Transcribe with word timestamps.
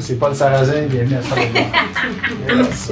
C'est 0.00 0.18
Paul 0.18 0.34
Sarrazin, 0.34 0.86
bienvenue 0.86 1.16
à 1.16 1.20
yes, 2.54 2.90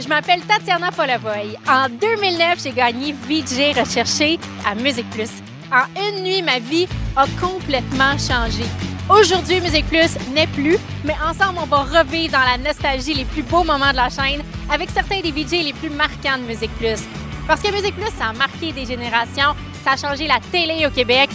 Je 0.00 0.08
m'appelle 0.08 0.40
Tatiana 0.40 0.90
Polavoy. 0.90 1.56
En 1.68 1.88
2009, 1.88 2.62
j'ai 2.62 2.72
gagné 2.72 3.12
VJ 3.12 3.78
Recherché 3.78 4.38
à 4.66 4.74
Musique 4.74 5.08
Plus. 5.10 5.30
En 5.70 5.84
une 6.00 6.22
nuit, 6.22 6.42
ma 6.42 6.58
vie 6.58 6.88
a 7.14 7.26
complètement 7.40 8.16
changé. 8.16 8.64
Aujourd'hui, 9.10 9.60
Musique 9.60 9.86
Plus 9.88 10.16
n'est 10.34 10.46
plus, 10.46 10.78
mais 11.04 11.14
ensemble, 11.22 11.58
on 11.62 11.66
va 11.66 12.00
revivre 12.00 12.32
dans 12.32 12.38
la 12.38 12.56
nostalgie 12.56 13.14
les 13.14 13.24
plus 13.26 13.42
beaux 13.42 13.64
moments 13.64 13.90
de 13.90 13.96
la 13.96 14.08
chaîne 14.08 14.42
avec 14.72 14.88
certains 14.90 15.20
des 15.20 15.30
VJ 15.30 15.64
les 15.64 15.74
plus 15.74 15.90
marquants 15.90 16.38
de 16.38 16.46
Musique 16.46 16.74
Plus. 16.78 17.00
Parce 17.46 17.60
que 17.60 17.70
Musique 17.70 17.96
Plus, 17.96 18.10
ça 18.18 18.28
a 18.30 18.32
marqué 18.32 18.72
des 18.72 18.86
générations, 18.86 19.54
ça 19.84 19.92
a 19.92 19.96
changé 19.96 20.26
la 20.26 20.38
télé 20.50 20.86
au 20.86 20.90
Québec. 20.90 21.28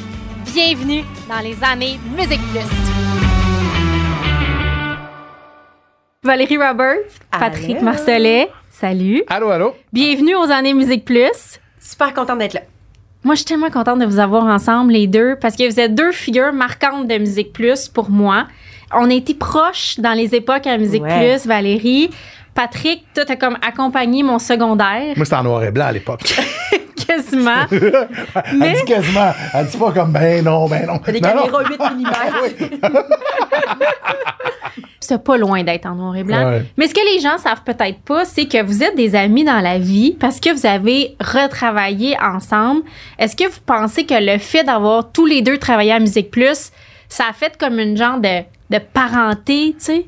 Bienvenue 0.51 1.03
dans 1.29 1.39
les 1.39 1.55
années 1.63 1.99
Musique 2.17 2.41
Plus. 2.51 3.10
Valérie 6.23 6.57
Roberts, 6.57 7.09
Patrick 7.31 7.77
Allô. 7.77 7.81
Marcelet, 7.85 8.47
salut. 8.69 9.23
Allô, 9.27 9.49
allô? 9.49 9.73
Bienvenue 9.91 10.35
aux 10.35 10.51
années 10.51 10.75
Musique 10.75 11.03
Plus. 11.03 11.59
Super 11.79 12.13
contente 12.13 12.37
d'être 12.37 12.53
là. 12.53 12.59
Moi, 13.23 13.33
je 13.33 13.39
suis 13.39 13.45
tellement 13.47 13.71
contente 13.71 13.97
de 13.97 14.05
vous 14.05 14.19
avoir 14.19 14.43
ensemble, 14.43 14.93
les 14.93 15.07
deux, 15.07 15.35
parce 15.41 15.55
que 15.55 15.67
vous 15.67 15.79
êtes 15.79 15.95
deux 15.95 16.11
figures 16.11 16.53
marquantes 16.53 17.07
de 17.07 17.17
Musique 17.17 17.51
Plus 17.53 17.87
pour 17.87 18.11
moi. 18.11 18.45
On 18.93 19.09
a 19.09 19.13
été 19.15 19.33
proches 19.33 19.97
dans 19.99 20.13
les 20.13 20.35
époques 20.35 20.67
à 20.67 20.77
Musique 20.77 21.01
Ouais. 21.01 21.37
Plus, 21.39 21.47
Valérie. 21.47 22.11
Patrick, 22.53 23.03
toi, 23.15 23.25
t'as 23.25 23.35
comme 23.35 23.57
accompagné 23.67 24.21
mon 24.21 24.37
secondaire, 24.37 25.15
Moi, 25.15 25.25
c'était 25.25 25.37
en 25.37 25.43
noir 25.43 25.63
et 25.63 25.71
blanc 25.71 25.85
à 25.87 25.91
l'époque. 25.91 26.21
quasiment. 27.07 27.65
Elle 27.71 28.57
Mais- 28.59 28.73
dit 28.73 28.85
quasiment. 28.85 29.31
Elle 29.55 29.65
dit 29.65 29.77
pas 29.77 29.91
comme 29.91 30.11
ben 30.11 30.45
non, 30.45 30.67
ben 30.67 30.85
non. 30.85 30.99
T'as 30.99 31.13
des 31.13 31.19
Non, 31.19 31.29
non. 31.35 31.45
caméras 31.47 31.63
8 31.67 32.61
mm. 32.83 32.87
C'est 35.03 35.23
pas 35.23 35.35
loin 35.35 35.63
d'être 35.63 35.87
en 35.87 35.95
noir 35.95 36.15
et 36.15 36.23
blanc. 36.23 36.47
Ouais. 36.51 36.63
Mais 36.77 36.87
ce 36.87 36.93
que 36.93 37.13
les 37.13 37.19
gens 37.19 37.37
savent 37.39 37.63
peut-être 37.65 37.99
pas, 38.01 38.23
c'est 38.23 38.45
que 38.45 38.61
vous 38.63 38.83
êtes 38.83 38.95
des 38.95 39.15
amis 39.15 39.43
dans 39.43 39.59
la 39.59 39.79
vie 39.79 40.15
parce 40.19 40.39
que 40.39 40.53
vous 40.53 40.65
avez 40.65 41.15
retravaillé 41.19 42.15
ensemble. 42.21 42.83
Est-ce 43.17 43.35
que 43.35 43.45
vous 43.45 43.59
pensez 43.65 44.05
que 44.05 44.13
le 44.13 44.37
fait 44.37 44.63
d'avoir 44.63 45.11
tous 45.11 45.25
les 45.25 45.41
deux 45.41 45.57
travaillé 45.57 45.91
à 45.91 45.99
Musique 45.99 46.29
Plus, 46.29 46.71
ça 47.09 47.25
a 47.29 47.33
fait 47.33 47.57
comme 47.57 47.79
une 47.79 47.97
genre 47.97 48.19
de, 48.19 48.41
de 48.69 48.79
parenté, 48.93 49.75
tu 49.77 49.85
sais? 49.85 50.05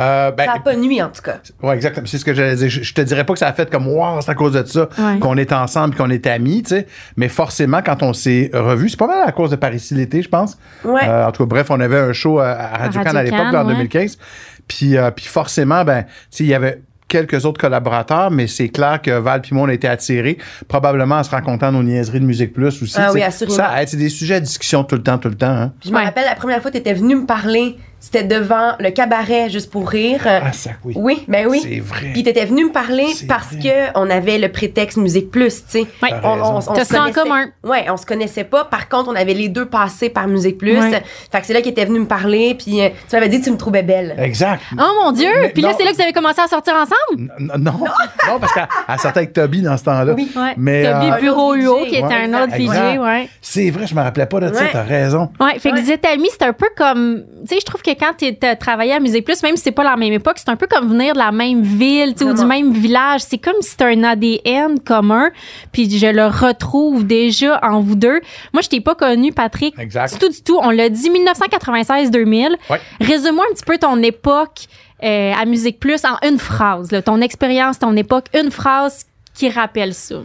Euh, 0.00 0.32
ben, 0.32 0.44
Ça 0.46 0.54
n'a 0.54 0.60
pas 0.60 0.74
nuit, 0.74 1.00
en 1.02 1.08
tout 1.08 1.22
cas. 1.22 1.36
Ouais, 1.62 1.74
exactement. 1.74 2.06
C'est 2.06 2.18
ce 2.18 2.24
que 2.24 2.34
j'allais 2.34 2.56
dire. 2.56 2.68
Je, 2.68 2.82
je 2.82 2.94
te 2.94 3.00
dirais 3.00 3.24
pas 3.24 3.32
que 3.34 3.38
ça 3.38 3.46
a 3.48 3.52
fait 3.52 3.70
comme 3.70 3.86
wow, 3.86 4.20
c'est 4.20 4.30
à 4.30 4.34
cause 4.34 4.52
de 4.52 4.64
ça 4.64 4.88
Ouais. 4.98 5.18
qu'on 5.20 5.36
est 5.36 5.52
ensemble, 5.52 5.94
qu'on 5.94 6.10
est 6.10 6.26
amis, 6.26 6.62
tu 6.64 6.70
sais. 6.70 6.86
Mais 7.16 7.28
forcément, 7.28 7.80
quand 7.84 8.02
on 8.02 8.12
s'est 8.12 8.50
revus, 8.52 8.88
c'est 8.90 8.98
pas 8.98 9.06
mal 9.06 9.22
à 9.26 9.32
cause 9.32 9.50
de 9.50 9.56
Paris 9.56 9.84
l'été, 9.92 10.22
je 10.22 10.28
pense. 10.28 10.58
Ouais. 10.84 11.00
Euh, 11.08 11.26
en 11.26 11.32
tout 11.32 11.44
cas, 11.44 11.48
bref, 11.48 11.66
on 11.70 11.78
avait 11.80 11.98
un 11.98 12.12
show 12.12 12.38
à, 12.40 12.48
à 12.50 12.76
Radio-Can 12.78 13.14
à, 13.14 13.22
l'époque, 13.22 13.54
en 13.54 13.66
ouais. 13.66 13.72
2015. 13.74 14.18
Puis, 14.66 14.96
euh, 14.96 15.10
puis 15.10 15.26
forcément, 15.26 15.84
ben, 15.84 16.02
tu 16.04 16.08
sais, 16.30 16.44
il 16.44 16.48
y 16.48 16.54
avait 16.54 16.82
quelques 17.06 17.44
autres 17.44 17.60
collaborateurs, 17.60 18.30
mais 18.32 18.46
c'est 18.48 18.70
clair 18.70 19.00
que 19.00 19.10
Val 19.12 19.42
puis 19.42 19.54
moi, 19.54 19.66
on 19.66 19.68
a 19.68 19.74
été 19.74 19.86
attirés, 19.86 20.38
probablement 20.66 21.16
en 21.16 21.22
se 21.22 21.30
rencontrant 21.30 21.70
nos 21.70 21.82
niaiseries 21.82 22.18
de 22.18 22.24
Musique 22.24 22.52
Plus 22.52 22.82
aussi. 22.82 22.96
Ah 22.98 23.12
oui, 23.12 23.22
assurément. 23.22 23.54
Ça 23.56 23.70
c'est 23.86 23.98
des 23.98 24.08
sujets 24.08 24.40
de 24.40 24.46
discussion 24.46 24.82
tout 24.82 24.96
le 24.96 25.02
temps, 25.02 25.18
tout 25.18 25.28
le 25.28 25.36
temps. 25.36 25.46
Hein. 25.46 25.72
Puis 25.78 25.90
je 25.90 25.94
me 25.94 25.98
Ouais. 25.98 26.04
rappelle, 26.06 26.24
la 26.24 26.34
première 26.34 26.60
fois 26.62 26.70
que 26.72 26.76
tu 26.76 26.80
étais 26.80 26.94
venu 26.94 27.14
me 27.14 27.26
parler, 27.26 27.76
c'était 28.04 28.22
devant 28.24 28.72
le 28.80 28.90
cabaret, 28.90 29.48
juste 29.48 29.70
pour 29.70 29.88
rire. 29.88 30.20
Ah, 30.26 30.52
ça, 30.52 30.70
oui. 30.84 30.92
Oui, 30.96 31.24
ben 31.26 31.46
oui. 31.48 31.60
C'est 31.62 31.80
vrai. 31.80 32.10
Puis 32.12 32.22
t'étais 32.22 32.44
venu 32.44 32.66
me 32.66 32.70
parler 32.70 33.06
C'est 33.14 33.26
parce 33.26 33.52
vrai. 33.54 33.60
que 33.92 33.98
on 33.98 34.10
avait 34.10 34.36
le 34.36 34.50
prétexte 34.52 34.98
Musique 34.98 35.30
Plus, 35.30 35.64
tu 35.64 35.80
sais. 35.80 35.86
T'as 36.00 36.20
On. 36.22 36.60
T'as 36.60 36.84
se 36.84 36.94
en 36.94 36.98
connaissait- 37.04 37.12
commun. 37.20 37.46
Ouais, 37.64 37.86
on 37.88 37.96
se 37.96 38.04
connaissait 38.04 38.44
pas. 38.44 38.64
Par 38.64 38.88
contre, 38.90 39.08
on 39.10 39.14
avait 39.16 39.32
les 39.32 39.48
deux 39.48 39.64
passés 39.64 40.10
par 40.10 40.28
Musique 40.28 40.58
Plus. 40.58 40.78
Ouais. 40.78 41.02
Fait 41.32 41.40
que 41.40 41.46
c'est 41.46 41.54
là 41.54 41.62
qu'il 41.62 41.70
était 41.72 41.86
venu 41.86 42.00
me 42.00 42.06
parler. 42.06 42.54
Puis 42.54 42.82
euh, 42.82 42.90
tu 43.08 43.16
m'avais 43.16 43.28
dit 43.28 43.40
que 43.40 43.44
tu 43.44 43.50
me 43.50 43.56
trouvais 43.56 43.82
belle. 43.82 44.14
Exact. 44.18 44.60
Oh 44.78 44.82
mon 45.02 45.12
Dieu! 45.12 45.30
Mais 45.40 45.48
Puis 45.48 45.62
là, 45.62 45.72
c'est 45.76 45.84
là 45.84 45.90
que 45.92 45.96
vous 45.96 46.02
avez 46.02 46.12
commencé 46.12 46.40
à 46.42 46.46
sortir 46.48 46.74
ensemble? 46.74 47.30
N- 47.38 47.52
Non, 47.58 47.72
non, 47.72 48.38
parce 48.40 48.52
qu'elle 48.52 48.68
elle 48.88 48.98
sortait 48.98 49.18
avec 49.20 49.32
Toby 49.32 49.62
dans 49.62 49.76
ce 49.78 49.84
temps-là. 49.84 50.12
Oui. 50.12 50.30
Ouais. 50.36 50.52
Mais, 50.58 50.84
Toby 50.84 51.06
euh, 51.10 51.20
Bureau 51.20 51.54
UO, 51.54 51.84
qui 51.86 51.94
était 51.96 52.04
Ouais, 52.04 52.28
un 52.30 52.42
autre. 52.44 52.54
VJ, 52.54 52.98
ouais. 52.98 53.28
C'est 53.40 53.70
vrai, 53.70 53.86
je 53.86 53.94
me 53.94 54.02
rappelais 54.02 54.26
pas 54.26 54.40
de 54.40 54.52
ça, 54.54 54.64
t'as 54.70 54.82
raison. 54.82 55.30
Ouais, 55.40 55.58
fait 55.58 55.70
que 55.70 55.80
vous 55.80 55.90
êtes 55.90 56.04
amis, 56.04 56.28
c'est 56.30 56.44
un 56.44 56.52
peu 56.52 56.68
comme. 56.76 57.22
Tu 57.46 57.54
sais, 57.54 57.60
je 57.60 57.64
trouve 57.64 57.80
que 57.82 57.93
quand 57.96 58.12
tu 58.16 58.34
as 58.46 58.56
travaillé 58.56 58.92
à 58.92 59.00
Musique 59.00 59.24
Plus, 59.24 59.42
même 59.42 59.56
si 59.56 59.64
c'est 59.64 59.72
pas 59.72 59.84
la 59.84 59.96
même 59.96 60.12
époque, 60.12 60.36
c'est 60.36 60.48
un 60.48 60.56
peu 60.56 60.66
comme 60.66 60.88
venir 60.88 61.14
de 61.14 61.18
la 61.18 61.32
même 61.32 61.62
ville, 61.62 62.14
ou 62.22 62.32
du 62.32 62.44
même 62.44 62.72
village. 62.72 63.22
C'est 63.22 63.38
comme 63.38 63.60
si 63.60 63.70
c'était 63.70 63.84
un 63.84 64.04
ADN 64.04 64.80
commun, 64.80 65.30
puis 65.72 65.90
je 65.90 66.06
le 66.06 66.26
retrouve 66.26 67.06
déjà 67.06 67.60
en 67.62 67.80
vous 67.80 67.96
deux. 67.96 68.20
Moi, 68.52 68.62
je 68.62 68.68
t'ai 68.68 68.80
pas 68.80 68.94
connu, 68.94 69.32
Patrick. 69.32 69.78
Exact. 69.78 70.12
Du 70.12 70.18
tout, 70.18 70.28
du 70.28 70.42
tout. 70.42 70.58
On 70.62 70.70
l'a 70.70 70.88
dit 70.88 71.10
1996-2000. 71.10 72.56
Ouais. 72.70 72.80
Résume-moi 73.00 73.44
un 73.50 73.54
petit 73.54 73.64
peu 73.64 73.78
ton 73.78 74.02
époque 74.02 74.66
euh, 75.02 75.32
à 75.32 75.44
Musique 75.44 75.80
Plus 75.80 76.04
en 76.04 76.16
une 76.26 76.38
phrase, 76.38 76.90
là, 76.92 77.02
ton 77.02 77.20
expérience, 77.20 77.78
ton 77.78 77.96
époque, 77.96 78.26
une 78.34 78.50
phrase 78.50 79.06
qui 79.34 79.48
rappelle 79.48 79.92
ça. 79.94 80.16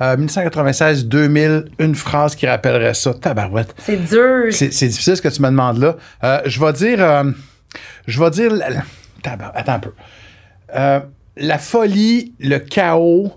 Euh, 0.00 0.16
1996-2000, 0.16 1.66
une 1.78 1.94
phrase 1.94 2.34
qui 2.34 2.46
rappellerait 2.46 2.94
ça. 2.94 3.14
Tabarouette. 3.14 3.74
C'est 3.78 3.96
dur. 3.96 4.46
C'est 4.50 4.68
difficile 4.68 5.16
ce 5.16 5.22
que 5.22 5.28
tu 5.28 5.40
me 5.42 5.48
demandes 5.48 5.78
là. 5.78 5.96
Euh, 6.24 6.40
je 6.46 6.58
vais 6.60 6.72
dire. 6.72 7.02
euh, 7.04 7.30
je 8.06 8.22
vais 8.22 8.30
dire. 8.30 8.52
attends 9.54 9.72
un 9.74 9.78
peu. 9.78 9.92
Euh, 10.74 11.00
la 11.36 11.58
folie, 11.58 12.34
le 12.40 12.58
chaos 12.58 13.32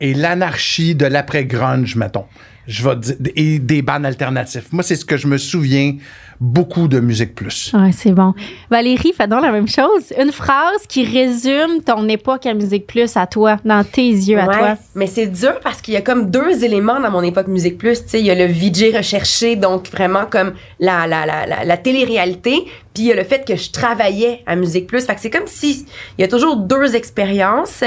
et 0.00 0.14
l'anarchie 0.14 0.94
de 0.94 1.06
l'après-grunge, 1.06 1.96
mettons. 1.96 2.24
Je 2.66 2.86
vais 2.86 2.96
dire. 2.96 3.14
Et 3.34 3.58
des 3.58 3.80
bandes 3.80 4.04
alternatifs. 4.04 4.72
Moi, 4.72 4.82
c'est 4.82 4.94
ce 4.96 5.04
que 5.06 5.16
je 5.16 5.26
me 5.26 5.38
souviens 5.38 5.94
beaucoup 6.38 6.86
de 6.86 7.00
Musique 7.00 7.34
Plus. 7.34 7.72
Ouais, 7.72 7.92
c'est 7.92 8.12
bon. 8.12 8.34
Valérie, 8.70 9.14
fais 9.16 9.26
donc 9.26 9.40
la 9.42 9.50
même 9.50 9.66
chose. 9.66 10.12
Une 10.20 10.30
phrase 10.32 10.86
qui 10.86 11.02
résume 11.02 11.82
ton 11.84 12.06
époque 12.08 12.44
à 12.44 12.52
Musique 12.52 12.86
Plus 12.86 13.16
à 13.16 13.26
toi, 13.26 13.56
dans 13.64 13.82
tes 13.84 14.06
yeux 14.10 14.38
à 14.38 14.46
Ouais, 14.46 14.58
toi. 14.58 14.76
Mais 14.94 15.06
c'est 15.06 15.26
dur 15.28 15.58
parce 15.64 15.80
qu'il 15.80 15.94
y 15.94 15.96
a 15.96 16.02
comme 16.02 16.30
deux 16.30 16.62
éléments 16.62 17.00
dans 17.00 17.10
mon 17.10 17.22
époque 17.22 17.48
Musique 17.48 17.78
Plus. 17.78 18.02
Tu 18.04 18.08
sais, 18.10 18.20
il 18.20 18.26
y 18.26 18.30
a 18.30 18.34
le 18.34 18.52
VJ 18.52 18.94
recherché, 18.94 19.56
donc 19.56 19.88
vraiment 19.90 20.26
comme 20.30 20.52
la, 20.78 21.06
la, 21.06 21.24
la, 21.24 21.46
la, 21.46 21.64
la 21.64 21.76
télé-réalité. 21.78 22.66
Puis 22.92 23.04
il 23.04 23.06
y 23.06 23.12
a 23.12 23.16
le 23.16 23.24
fait 23.24 23.46
que 23.48 23.56
je 23.56 23.70
travaillais 23.70 24.42
à 24.46 24.56
Musique 24.56 24.86
Plus. 24.86 25.06
Fait 25.06 25.14
que 25.14 25.22
c'est 25.22 25.30
comme 25.30 25.46
si 25.46 25.86
il 26.18 26.20
y 26.20 26.24
a 26.24 26.28
toujours 26.28 26.56
deux 26.56 26.94
expériences. 26.94 27.82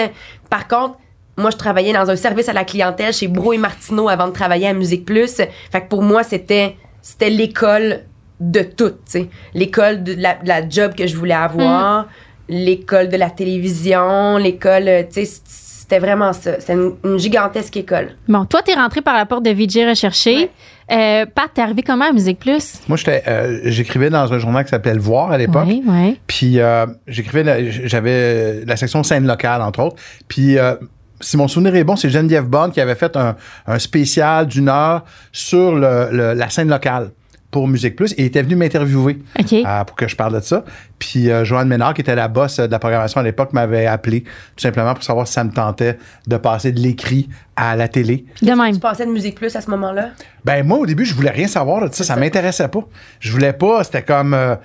Par 0.49 0.67
contre, 0.67 0.97
moi, 1.37 1.49
je 1.49 1.57
travaillais 1.57 1.93
dans 1.93 2.09
un 2.09 2.15
service 2.15 2.49
à 2.49 2.53
la 2.53 2.63
clientèle 2.63 3.13
chez 3.13 3.27
Bro 3.27 3.53
et 3.53 3.57
Martineau 3.57 4.09
avant 4.09 4.27
de 4.27 4.33
travailler 4.33 4.67
à 4.67 4.73
Musique 4.73 5.05
Plus. 5.05 5.35
Fait 5.35 5.81
que 5.81 5.87
pour 5.87 6.03
moi, 6.03 6.23
c'était, 6.23 6.75
c'était 7.01 7.29
l'école 7.29 8.01
de 8.39 8.61
tout, 8.61 8.89
tu 8.89 8.95
sais. 9.05 9.29
L'école 9.53 10.03
de 10.03 10.13
la, 10.17 10.35
de 10.35 10.47
la 10.47 10.67
job 10.67 10.93
que 10.95 11.05
je 11.07 11.15
voulais 11.15 11.33
avoir, 11.33 12.07
l'école 12.49 13.07
de 13.09 13.17
la 13.17 13.29
télévision, 13.29 14.37
l'école, 14.37 14.87
euh, 14.87 15.03
tu 15.03 15.25
sais, 15.25 15.41
c'était 15.45 15.99
vraiment 15.99 16.33
ça. 16.33 16.59
C'était 16.59 16.73
une, 16.73 16.93
une 17.03 17.17
gigantesque 17.19 17.75
école. 17.77 18.09
Bon, 18.27 18.45
toi, 18.45 18.61
t'es 18.61 18.73
rentré 18.73 19.01
par 19.01 19.15
la 19.15 19.25
porte 19.25 19.43
de 19.43 19.51
VJ 19.51 19.87
Recherché. 19.89 20.49
Euh, 20.91 21.25
Pat, 21.25 21.49
t'es 21.53 21.61
arrivé 21.61 21.83
comment 21.83 22.05
à 22.09 22.11
Musique 22.11 22.39
Plus? 22.39 22.79
Moi, 22.87 22.97
j'étais, 22.97 23.23
euh, 23.27 23.59
j'écrivais 23.65 24.09
dans 24.09 24.31
un 24.33 24.39
journal 24.39 24.63
qui 24.65 24.71
s'appelait 24.71 24.93
Le 24.95 24.99
Voir 24.99 25.31
à 25.31 25.37
l'époque. 25.37 25.65
Oui, 25.67 25.83
oui. 25.85 26.19
Puis 26.27 26.59
euh, 26.59 26.85
j'écrivais, 27.07 27.43
la- 27.43 27.69
j'avais 27.69 28.65
la 28.65 28.75
section 28.75 29.03
scène 29.03 29.25
locale, 29.27 29.61
entre 29.61 29.81
autres. 29.81 29.95
Puis 30.27 30.57
euh, 30.57 30.75
si 31.21 31.37
mon 31.37 31.47
souvenir 31.47 31.75
est 31.75 31.83
bon, 31.83 31.95
c'est 31.95 32.09
Geneviève 32.09 32.45
Bond 32.45 32.69
qui 32.71 32.81
avait 32.81 32.95
fait 32.95 33.15
un, 33.15 33.35
un 33.67 33.79
spécial 33.79 34.47
d'une 34.47 34.69
heure 34.69 35.05
sur 35.31 35.75
le- 35.75 36.09
le- 36.11 36.33
la 36.33 36.49
scène 36.49 36.69
locale 36.69 37.11
pour 37.49 37.67
Musique 37.67 37.97
Plus 37.97 38.13
et 38.17 38.23
était 38.25 38.41
venu 38.43 38.55
m'interviewer 38.55 39.19
euh, 39.65 39.83
pour 39.83 39.97
que 39.97 40.07
je 40.07 40.15
parle 40.15 40.33
de 40.35 40.39
ça. 40.39 40.63
Puis 40.99 41.29
euh, 41.29 41.43
Joanne 41.43 41.67
Ménard, 41.67 41.93
qui 41.93 41.99
était 41.99 42.15
la 42.15 42.29
boss 42.29 42.59
euh, 42.59 42.67
de 42.67 42.71
la 42.71 42.79
programmation 42.79 43.19
à 43.19 43.23
l'époque, 43.23 43.51
m'avait 43.51 43.87
appelé 43.87 44.21
tout 44.21 44.29
simplement 44.61 44.93
pour 44.93 45.03
savoir 45.03 45.27
si 45.27 45.33
ça 45.33 45.43
me 45.43 45.51
tentait 45.51 45.97
de 46.27 46.37
passer 46.37 46.71
de 46.71 46.79
l'écrit 46.79 47.27
à 47.57 47.75
la 47.75 47.89
télé. 47.89 48.23
De 48.41 48.51
même. 48.51 48.73
Tu 48.73 48.79
passais 48.79 49.05
de 49.05 49.11
Musique 49.11 49.35
Plus 49.35 49.53
à 49.53 49.59
ce 49.59 49.69
moment-là? 49.69 50.11
Ben 50.45 50.65
moi 50.65 50.77
au 50.77 50.85
début 50.85 51.03
je 51.03 51.13
voulais 51.13 51.29
rien 51.29 51.47
savoir 51.47 51.89
de 51.89 51.93
ça, 51.93 52.05
ça 52.05 52.15
m'intéressait 52.15 52.69
pas. 52.69 52.85
Je 53.19 53.31
voulais 53.33 53.53
pas, 53.53 53.83
c'était 53.83 54.03
comme 54.03 54.33
euh, 54.33 54.55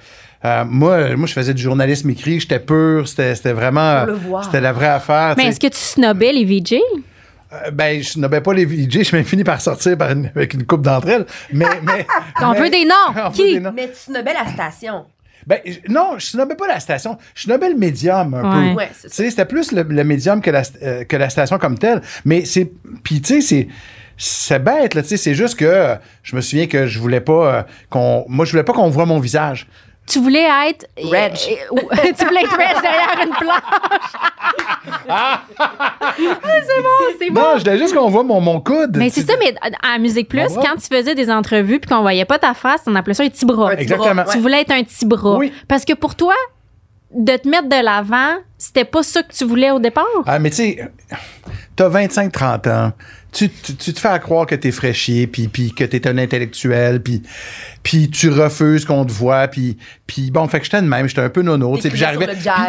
euh, 0.44 0.64
moi 0.66 1.16
moi 1.16 1.26
je 1.26 1.32
faisais 1.32 1.54
du 1.54 1.62
journalisme 1.62 2.10
écrit, 2.10 2.40
j'étais 2.40 2.60
pur, 2.60 3.08
c'était 3.08 3.34
c'était 3.34 3.52
vraiment 3.52 4.04
c'était 4.44 4.60
la 4.60 4.72
vraie 4.72 4.88
affaire. 4.88 5.34
Mais 5.36 5.46
est-ce 5.46 5.60
que 5.60 5.66
tu 5.68 5.78
snobais 5.78 6.32
les 6.32 6.44
VJ? 6.44 6.74
Euh, 7.52 7.70
ben 7.70 8.02
je 8.02 8.18
n'avais 8.18 8.40
pas 8.40 8.52
les 8.52 8.64
VJ, 8.64 9.04
je 9.04 9.16
m'ai 9.16 9.22
fini 9.22 9.44
par 9.44 9.60
sortir 9.60 9.96
par 9.96 10.10
une- 10.10 10.30
avec 10.34 10.54
une 10.54 10.64
coupe 10.66 10.82
d'entre 10.82 11.08
elles, 11.08 11.26
mais 11.52 11.64
mais 11.82 12.06
On 12.42 12.52
mais- 12.52 12.60
veut 12.60 12.70
des 12.70 12.84
noms? 12.84 13.30
Qui? 13.32 13.54
des 13.54 13.60
noms? 13.60 13.72
Mais 13.74 13.88
tu 13.88 13.96
snobais 14.12 14.34
la 14.34 14.46
station. 14.52 15.04
Ben 15.46 15.60
non, 15.88 16.14
je 16.18 16.26
snobais 16.26 16.56
pas 16.56 16.66
la 16.66 16.80
station, 16.80 17.18
je 17.36 17.42
snobais 17.44 17.68
le 17.68 17.76
médium 17.76 18.34
un 18.34 18.42
Ouais. 18.42 18.70
peu. 18.72 18.76
Ouais, 18.78 18.90
c'était 19.08 19.44
plus 19.44 19.70
le, 19.70 19.82
le 19.84 20.02
médium 20.02 20.40
que 20.40 20.50
la, 20.50 20.62
euh, 20.82 21.04
que 21.04 21.16
la 21.16 21.30
station 21.30 21.56
comme 21.58 21.78
telle. 21.78 22.02
Mais 22.24 22.44
c'est. 22.44 22.68
Puis, 23.04 23.20
tu 23.20 23.34
sais, 23.34 23.40
c'est. 23.40 23.68
C'est 24.18 24.58
bête, 24.58 24.94
là, 24.94 25.02
tu 25.02 25.08
sais. 25.10 25.16
C'est 25.18 25.34
juste 25.34 25.56
que 25.56 25.64
euh, 25.64 25.94
je 26.24 26.34
me 26.34 26.40
souviens 26.40 26.66
que 26.66 26.86
je 26.88 26.98
voulais 26.98 27.20
pas 27.20 27.54
euh, 27.58 27.62
qu'on. 27.90 28.24
Moi, 28.28 28.44
je 28.44 28.50
voulais 28.50 28.64
pas 28.64 28.72
qu'on 28.72 28.88
voit 28.90 29.06
mon 29.06 29.20
visage. 29.20 29.68
Tu 30.06 30.20
voulais 30.20 30.46
être. 30.68 30.86
Reg. 30.96 31.32
euh, 31.32 31.76
euh, 31.76 32.12
tu 32.18 32.24
voulais 32.24 32.42
être 32.42 32.56
Reg 32.56 32.82
derrière 32.82 33.20
une 33.24 33.34
planche. 33.34 33.60
Ah, 35.08 35.42
c'est 35.48 36.82
bon, 36.82 36.88
c'est 37.18 37.30
bon. 37.30 37.40
Non, 37.40 37.46
je 37.58 37.64
voulais 37.64 37.78
juste 37.78 37.94
qu'on 37.94 38.08
voit 38.08 38.22
mon, 38.22 38.40
mon 38.40 38.60
coude. 38.60 38.96
Mais 38.96 39.10
c'est 39.10 39.22
ça, 39.22 39.34
mais 39.38 39.54
à 39.82 39.98
Musique 39.98 40.28
Plus, 40.28 40.42
On 40.42 40.46
voit. 40.48 40.62
quand 40.62 40.76
tu 40.76 40.86
faisais 40.94 41.14
des 41.14 41.30
entrevues 41.30 41.80
puis 41.80 41.88
qu'on 41.90 42.02
voyait 42.02 42.24
pas 42.24 42.38
ta 42.38 42.54
face, 42.54 42.82
on 42.86 42.94
appelait 42.94 43.14
ça 43.14 43.22
un 43.24 43.28
petit 43.28 43.46
bras. 43.46 43.74
Exactement. 43.74 44.24
Tu 44.24 44.36
ouais. 44.36 44.42
voulais 44.42 44.60
être 44.62 44.72
un 44.72 44.82
petit 44.82 45.06
bras. 45.06 45.36
Oui. 45.36 45.52
Parce 45.68 45.84
que 45.84 45.92
pour 45.94 46.14
toi, 46.14 46.34
de 47.14 47.36
te 47.36 47.48
mettre 47.48 47.68
de 47.68 47.82
l'avant, 47.82 48.36
c'était 48.58 48.84
pas 48.84 49.02
ça 49.02 49.22
que 49.22 49.32
tu 49.32 49.44
voulais 49.44 49.70
au 49.70 49.78
départ? 49.78 50.04
Ah, 50.26 50.38
mais 50.38 50.50
tu 50.50 50.56
sais, 50.56 50.90
t'as 51.74 51.88
25-30 51.88 52.68
ans. 52.70 52.92
Tu, 53.36 53.50
tu, 53.50 53.74
tu 53.76 53.92
te 53.92 54.00
fais 54.00 54.08
à 54.08 54.18
croire 54.18 54.46
que 54.46 54.54
t'es 54.54 54.70
fraîchier, 54.72 55.26
puis, 55.26 55.48
puis 55.48 55.72
que 55.72 55.84
t'es 55.84 56.08
un 56.08 56.16
intellectuel, 56.16 57.02
puis, 57.02 57.22
puis 57.82 58.08
tu 58.08 58.30
refuses 58.30 58.86
qu'on 58.86 59.04
te 59.04 59.12
voit, 59.12 59.46
puis, 59.48 59.76
puis 60.06 60.30
bon, 60.30 60.48
fait 60.48 60.58
que 60.58 60.64
j'étais 60.64 60.80
de 60.80 60.86
même, 60.86 61.06
j'étais 61.06 61.20
un 61.20 61.28
peu 61.28 61.42
nono. 61.42 61.76
tu 61.76 61.82
sais, 61.82 61.88
Puis 61.90 61.98
j'arrivais. 61.98 62.26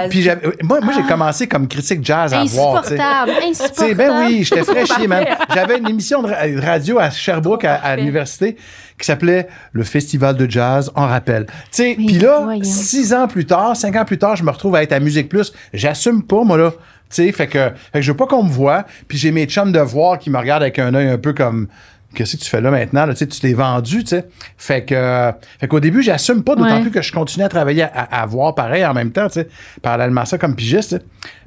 puis- 0.10 0.28
moi, 0.64 0.82
moi 0.82 0.94
j'ai 0.94 1.04
commencé 1.04 1.48
comme 1.48 1.70
critique 1.70 2.04
jazz 2.04 2.34
à 2.34 2.44
voir. 2.44 2.82
tu 2.84 2.90
sais. 2.90 3.00
Insupportable, 3.00 3.32
sais, 3.32 3.48
insupportable. 3.48 3.96
ben 3.96 4.26
oui, 4.28 4.44
j'étais 4.44 4.64
fraîchier, 4.64 5.08
man. 5.08 5.26
J'avais 5.54 5.78
une 5.78 5.88
émission 5.90 6.22
de 6.22 6.28
ra- 6.28 6.70
radio 6.72 7.00
à 7.00 7.10
Sherbrooke, 7.12 7.64
à, 7.64 7.96
l'université, 7.96 8.58
qui 9.00 9.06
s'appelait 9.06 9.48
le 9.72 9.84
Festival 9.86 10.36
de 10.36 10.52
jazz 10.52 10.92
en 10.96 11.08
rappel. 11.08 11.46
Tu 11.46 11.54
sais, 11.72 11.96
Mais 11.98 12.06
puis 12.08 12.18
là, 12.20 12.42
voyons. 12.44 12.64
six 12.66 13.14
ans 13.14 13.28
plus 13.30 13.46
tard, 13.46 13.78
cinq 13.78 13.96
ans 13.96 14.04
plus 14.06 14.18
tard, 14.18 14.36
je 14.36 14.44
me 14.44 14.52
retrouve 14.52 14.76
à 14.76 14.84
être 14.84 14.92
à 14.92 15.00
Musique 15.00 15.30
Plus. 15.30 15.54
J'assume 15.74 16.24
pas, 16.24 16.44
moi, 16.44 16.58
là. 16.58 16.74
Tu 17.10 17.16
sais, 17.24 17.32
fait 17.32 17.48
que, 17.48 17.70
fait 17.70 18.00
que 18.00 18.02
je 18.02 18.12
veux 18.12 18.18
pas 18.18 18.28
qu'on 18.28 18.44
me 18.44 18.50
voit. 18.52 18.86
Puis 19.08 19.18
j'ai 19.18 19.32
mes 19.32 19.46
chums 19.46 19.72
de 19.72 19.80
voir 19.80 20.20
qui 20.20 20.30
me 20.30 20.38
regardent 20.38 20.64
avec 20.64 20.78
un 20.80 20.94
œil 20.94 21.08
un 21.08 21.18
peu 21.18 21.34
comme. 21.34 21.68
Qu'est-ce 22.16 22.38
que 22.38 22.42
tu 22.44 22.50
fais 22.50 22.62
là 22.62 22.72
maintenant? 22.72 23.06
Là? 23.06 23.14
Tu 23.14 23.28
t'es 23.28 23.54
vendu, 23.54 24.04
tu 24.04 24.10
sais. 24.12 24.26
Fait 24.58 24.84
que, 24.86 24.96
euh, 24.96 25.32
fait 25.60 25.68
qu'au 25.68 25.80
début, 25.82 26.02
j'assume 26.02 26.42
pas, 26.44 26.56
d'autant 26.56 26.76
Ouais. 26.78 26.82
plus 26.82 26.90
que 26.92 27.02
je 27.02 27.12
continue 27.12 27.44
à 27.46 27.50
travailler 27.50 27.84
à, 27.84 27.90
à 28.22 28.26
voir 28.26 28.56
pareil 28.56 28.86
en 28.86 28.94
même 28.94 29.12
temps, 29.12 29.28
tu 29.28 29.34
sais. 29.34 29.50
Parallèlement 29.82 30.22
à 30.22 30.26
ça, 30.26 30.38
comme 30.38 30.56
pigiste. 30.56 30.98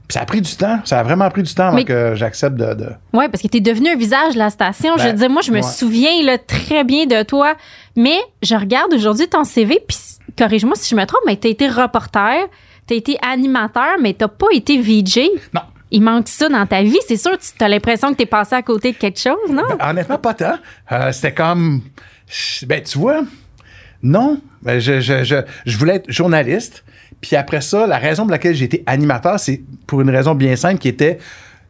Puis 0.07 0.15
ça 0.15 0.21
a 0.21 0.25
pris 0.27 0.41
du 0.43 0.55
temps. 0.57 0.79
Ça 0.85 1.01
a 1.01 1.03
vraiment 1.03 1.29
pris 1.31 1.43
du 1.43 1.55
temps 1.55 1.69
avant 1.69 1.77
Mais- 1.77 1.85
que 1.85 2.15
j'accepte 2.15 2.57
de, 2.57 2.75
de- 2.75 2.91
Oui, 3.15 3.27
parce 3.31 3.43
que 3.43 3.49
tu 3.49 3.57
es 3.57 3.61
devenu 3.61 3.89
un 3.91 3.97
visage 3.97 4.35
de 4.35 4.39
la 4.39 4.51
station. 4.51 4.93
je 4.99 5.05
Ben, 5.05 5.11
veux 5.13 5.19
dire, 5.19 5.31
moi, 5.31 5.41
je 5.43 5.51
me 5.51 5.57
ouais. 5.57 5.63
souviens 5.63 6.23
là, 6.25 6.37
très 6.37 6.85
bien 6.85 7.07
de 7.07 7.23
toi. 7.23 7.55
Mais 7.97 8.19
je 8.43 8.55
regarde 8.55 8.93
aujourd'hui 8.93 9.29
ton 9.29 9.45
CV, 9.45 9.81
puis 9.89 9.97
corrige-moi 10.39 10.75
si 10.77 10.91
je 10.91 10.95
me 10.97 11.05
trompe, 11.07 11.21
mais 11.27 11.37
tu 11.37 11.47
as 11.49 11.51
été 11.51 11.69
reporter, 11.69 12.37
tu 12.91 12.95
as 12.95 12.97
été 12.99 13.17
animateur, 13.23 13.97
mais 14.01 14.15
tu 14.15 14.25
pas 14.27 14.47
été 14.53 14.81
VJ. 14.81 15.21
Non. 15.55 15.61
Il 15.93 16.03
manque 16.03 16.29
ça 16.29 16.49
dans 16.49 16.67
ta 16.67 16.83
vie. 16.83 16.99
C'est 17.09 17.17
sûr, 17.17 17.33
tu 17.39 17.65
as 17.65 17.69
l'impression 17.69 18.11
que 18.13 18.17
tu 18.17 18.23
es 18.23 18.27
passé 18.27 18.55
à 18.55 18.63
côté 18.63 18.93
de 18.93 18.97
quelque 18.97 19.19
chose, 19.19 19.51
non? 19.51 19.63
Ben, 19.79 19.91
honnêtement, 19.91 20.19
pas 20.19 20.35
tant. 20.35 20.55
Euh, 20.93 21.11
C'était 21.13 21.35
comme. 21.35 21.81
Ben, 22.67 22.83
tu 22.83 22.99
vois, 22.99 23.23
non. 24.03 24.41
Ben, 24.63 24.79
je, 24.79 25.01
je, 25.01 25.25
je, 25.25 25.37
je 25.67 25.79
voulais 25.79 25.97
être 25.97 26.11
journaliste. 26.11 26.85
Puis 27.21 27.37
après 27.37 27.61
ça, 27.61 27.87
la 27.87 27.99
raison 27.99 28.23
pour 28.23 28.31
laquelle 28.31 28.55
j'ai 28.55 28.65
été 28.67 28.83
animateur, 28.87 29.39
c'est 29.41 29.61
pour 29.87 30.01
une 30.01 30.11
raison 30.11 30.35
bien 30.35 30.57
simple 30.57 30.79
qui 30.79 30.89
était 30.89 31.19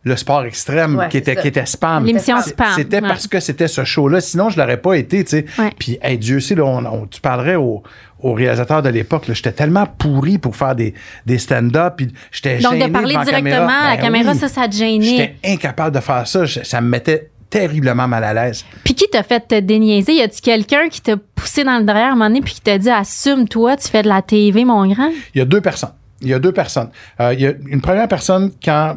le 0.05 0.17
sport 0.17 0.44
extrême, 0.44 0.96
Ouais, 0.96 1.08
qui, 1.08 1.19
était, 1.19 1.34
ça. 1.34 1.43
qui 1.43 1.49
était 1.49 1.67
spam. 1.67 2.05
L'émission 2.06 2.40
spam, 2.40 2.69
C'était 2.76 3.02
ouais. 3.02 3.08
parce 3.08 3.26
que 3.26 3.38
c'était 3.40 3.69
ce 3.69 3.84
show-là. 3.84 4.20
Sinon, 4.20 4.49
je 4.49 4.58
l'aurais 4.58 4.81
pas 4.81 4.94
été, 4.94 5.25
tu 5.25 5.31
sais. 5.31 5.44
Ouais. 5.58 5.72
Puis, 5.78 5.99
hey, 6.02 6.17
Dieu 6.19 6.40
sait, 6.40 6.55
là, 6.55 6.64
on- 6.64 6.84
on- 6.87 7.06
tu 7.06 7.20
parlerais 7.20 7.56
au, 7.56 7.82
au 8.22 8.32
réalisateur 8.34 8.82
de 8.82 8.88
l'époque, 8.88 9.25
j'étais 9.32 9.52
tellement 9.52 9.87
pourri 9.87 10.38
pour 10.38 10.56
faire 10.56 10.75
des, 10.75 10.94
des 11.26 11.38
stand-up. 11.38 11.94
Puis 11.96 12.08
j'étais 12.31 12.58
Donc, 12.58 12.72
gêné 12.75 12.87
de 12.88 12.93
parler 12.93 13.08
directement 13.14 13.50
caméra. 13.50 13.72
à 13.72 13.90
la 13.90 13.96
Ben 13.96 14.02
caméra, 14.02 14.32
oui. 14.32 14.38
ça, 14.38 14.49
ça 14.49 14.69
te 14.69 14.75
gênait. 14.76 15.05
J'étais 15.05 15.34
incapable 15.44 15.94
de 15.96 16.00
faire 16.00 16.26
ça. 16.26 16.44
Je- 16.44 16.61
ça 16.62 16.81
me 16.81 16.88
mettait 16.88 17.31
terriblement 17.49 18.06
mal 18.06 18.22
à 18.22 18.32
l'aise. 18.32 18.64
Puis 18.84 18.94
qui 18.94 19.08
t'a 19.11 19.22
fait 19.25 19.40
te 19.49 19.58
déniaiser? 19.58 20.14
Y 20.14 20.22
a-tu 20.22 20.40
quelqu'un 20.40 20.88
qui 20.88 21.00
t'a 21.00 21.17
poussé 21.34 21.64
dans 21.64 21.78
le 21.78 21.84
derrière 21.84 22.06
à 22.06 22.08
un 22.08 22.12
moment 22.12 22.26
donné 22.28 22.43
puis 22.43 22.55
qui 22.55 22.61
t'a 22.61 22.78
dit 22.78 22.90
assume-toi, 22.90 23.76
tu 23.76 23.88
fais 23.88 24.02
de 24.02 24.08
la 24.08 24.22
TV, 24.22 24.64
mon 24.64 24.87
grand? 24.87 25.11
Il 25.34 25.38
y 25.38 25.40
a 25.40 25.44
deux 25.44 25.61
personnes. 25.61 25.90
Il 26.22 26.28
y 26.28 26.34
a 26.34 26.38
deux 26.38 26.52
personnes. 26.52 26.90
Euh, 27.20 27.32
il 27.32 27.40
y 27.40 27.46
a 27.46 27.52
une 27.67 27.81
première 27.81 28.06
personne, 28.06 28.50
quand. 28.62 28.96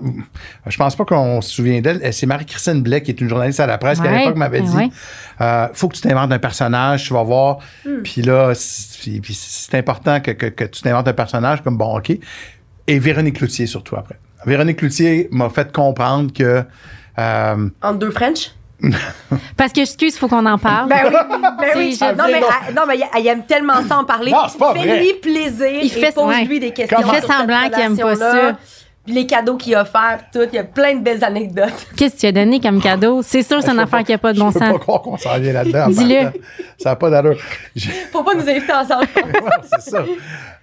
Je 0.67 0.75
pense 0.77 0.95
pas 0.95 1.05
qu'on 1.05 1.39
se 1.41 1.49
souvient 1.51 1.79
d'elle, 1.79 1.99
elle, 2.03 2.13
c'est 2.13 2.25
Marie-Christine 2.25 2.81
Blais, 2.81 3.01
qui 3.01 3.11
est 3.11 3.21
une 3.21 3.29
journaliste 3.29 3.59
à 3.61 3.65
la 3.65 3.77
presse, 3.77 3.99
qui 4.01 4.07
à 4.07 4.11
l'époque 4.19 4.35
m'avait 4.35 4.59
ben 4.59 4.69
dit 4.69 4.75
ouais. 4.75 4.89
euh, 5.41 5.67
faut 5.73 5.87
que 5.87 5.95
tu 5.95 6.01
t'inventes 6.01 6.31
un 6.33 6.39
personnage, 6.39 7.05
tu 7.07 7.13
vas 7.13 7.23
voir. 7.23 7.59
Hmm. 7.85 8.01
Puis 8.03 8.21
là, 8.23 8.51
c'est- 8.55 9.75
important 9.75 10.19
que, 10.19 10.31
que- 10.31 10.47
que 10.47 10.65
tu 10.65 10.81
t'inventes 10.81 11.07
un 11.07 11.13
personnage, 11.13 11.61
comme 11.63 11.77
bon, 11.77 11.97
OK. 11.97 12.11
Et 12.87 12.99
Véronique 12.99 13.37
Cloutier, 13.37 13.67
surtout 13.67 13.95
après. 13.95 14.19
Véronique 14.45 14.77
Cloutier 14.77 15.29
m'a 15.31 15.49
fait 15.49 15.71
comprendre 15.71 16.33
que. 16.33 16.63
euh, 17.19 17.69
Entre 17.81 17.99
deux 17.99 18.11
French? 18.11 18.51
Parce 19.57 19.71
que, 19.71 19.81
excuse, 19.81 20.18
faut 20.18 20.27
qu'on 20.27 20.45
en 20.45 20.57
parle. 20.57 20.89
Ben 20.89 21.01
oui, 21.06 21.15
ben 21.41 21.68
oui. 21.75 21.97
Non, 22.18 22.24
mais, 22.27 22.41
elle- 22.68 22.75
non, 22.75 22.81
mais 22.88 23.25
aime 23.27 23.44
tellement 23.45 23.81
ça 23.88 23.97
en 24.00 24.03
parler. 24.03 24.31
Non, 24.31 24.39
c'est 24.50 24.57
pas 24.57 24.74
vrai. 24.74 24.81
Fais-lui 24.83 25.13
plaisir. 25.21 25.80
Il 25.81 25.89
fait- 25.89 26.13
pose-lui 26.13 26.56
ouais. 26.56 26.59
des 26.59 26.71
questions. 26.71 26.97
Comment? 27.00 27.13
Il 27.13 27.21
fait 27.21 27.27
semblant 27.27 27.69
qu'il 27.69 27.81
aime 27.81 27.97
pas 27.97 28.15
ça. 28.15 28.57
Puis 29.06 29.13
les 29.15 29.25
cadeaux 29.27 29.57
qu'il 29.57 29.75
a 29.75 29.81
offerts, 29.81 30.19
tout. 30.31 30.39
Il 30.51 30.56
y 30.56 30.59
a 30.59 30.63
plein 30.63 30.95
de 30.95 31.01
belles 31.01 31.24
anecdotes. 31.25 31.74
Qu'est-ce 31.97 32.15
que 32.15 32.19
tu 32.21 32.25
as 32.27 32.31
donné 32.31 32.62
comme 32.62 32.81
cadeau? 32.81 33.21
C'est 33.21 33.44
sûr, 33.44 33.62
c'est 33.62 33.68
une 33.68 33.74
je 33.74 33.77
peux 33.80 33.83
affaire 33.83 34.03
qui 34.06 34.12
n'a 34.13 34.18
pas 34.18 34.31
de 34.31 34.39
bon 34.39 34.50
Je 34.50 34.53
peux 34.53 34.65
sens. 34.65 34.71
pas 34.74 34.80
croire 34.80 35.01
qu'on 35.01 35.18
s'en 35.18 35.38
vient 35.39 35.51
là-dedans. 35.51 35.88
Dis-le. 35.89 36.31
Ça 36.77 36.91
n'a 36.91 36.95
pas 36.95 37.09
d'allure. 37.09 37.38
Faut 38.13 38.24
pas 38.24 38.33
nous 38.33 38.50
inviter 38.50 38.71
ensemble. 38.74 39.07
Ouais, 39.15 39.51
c'est 39.74 39.89
ça. 39.91 40.06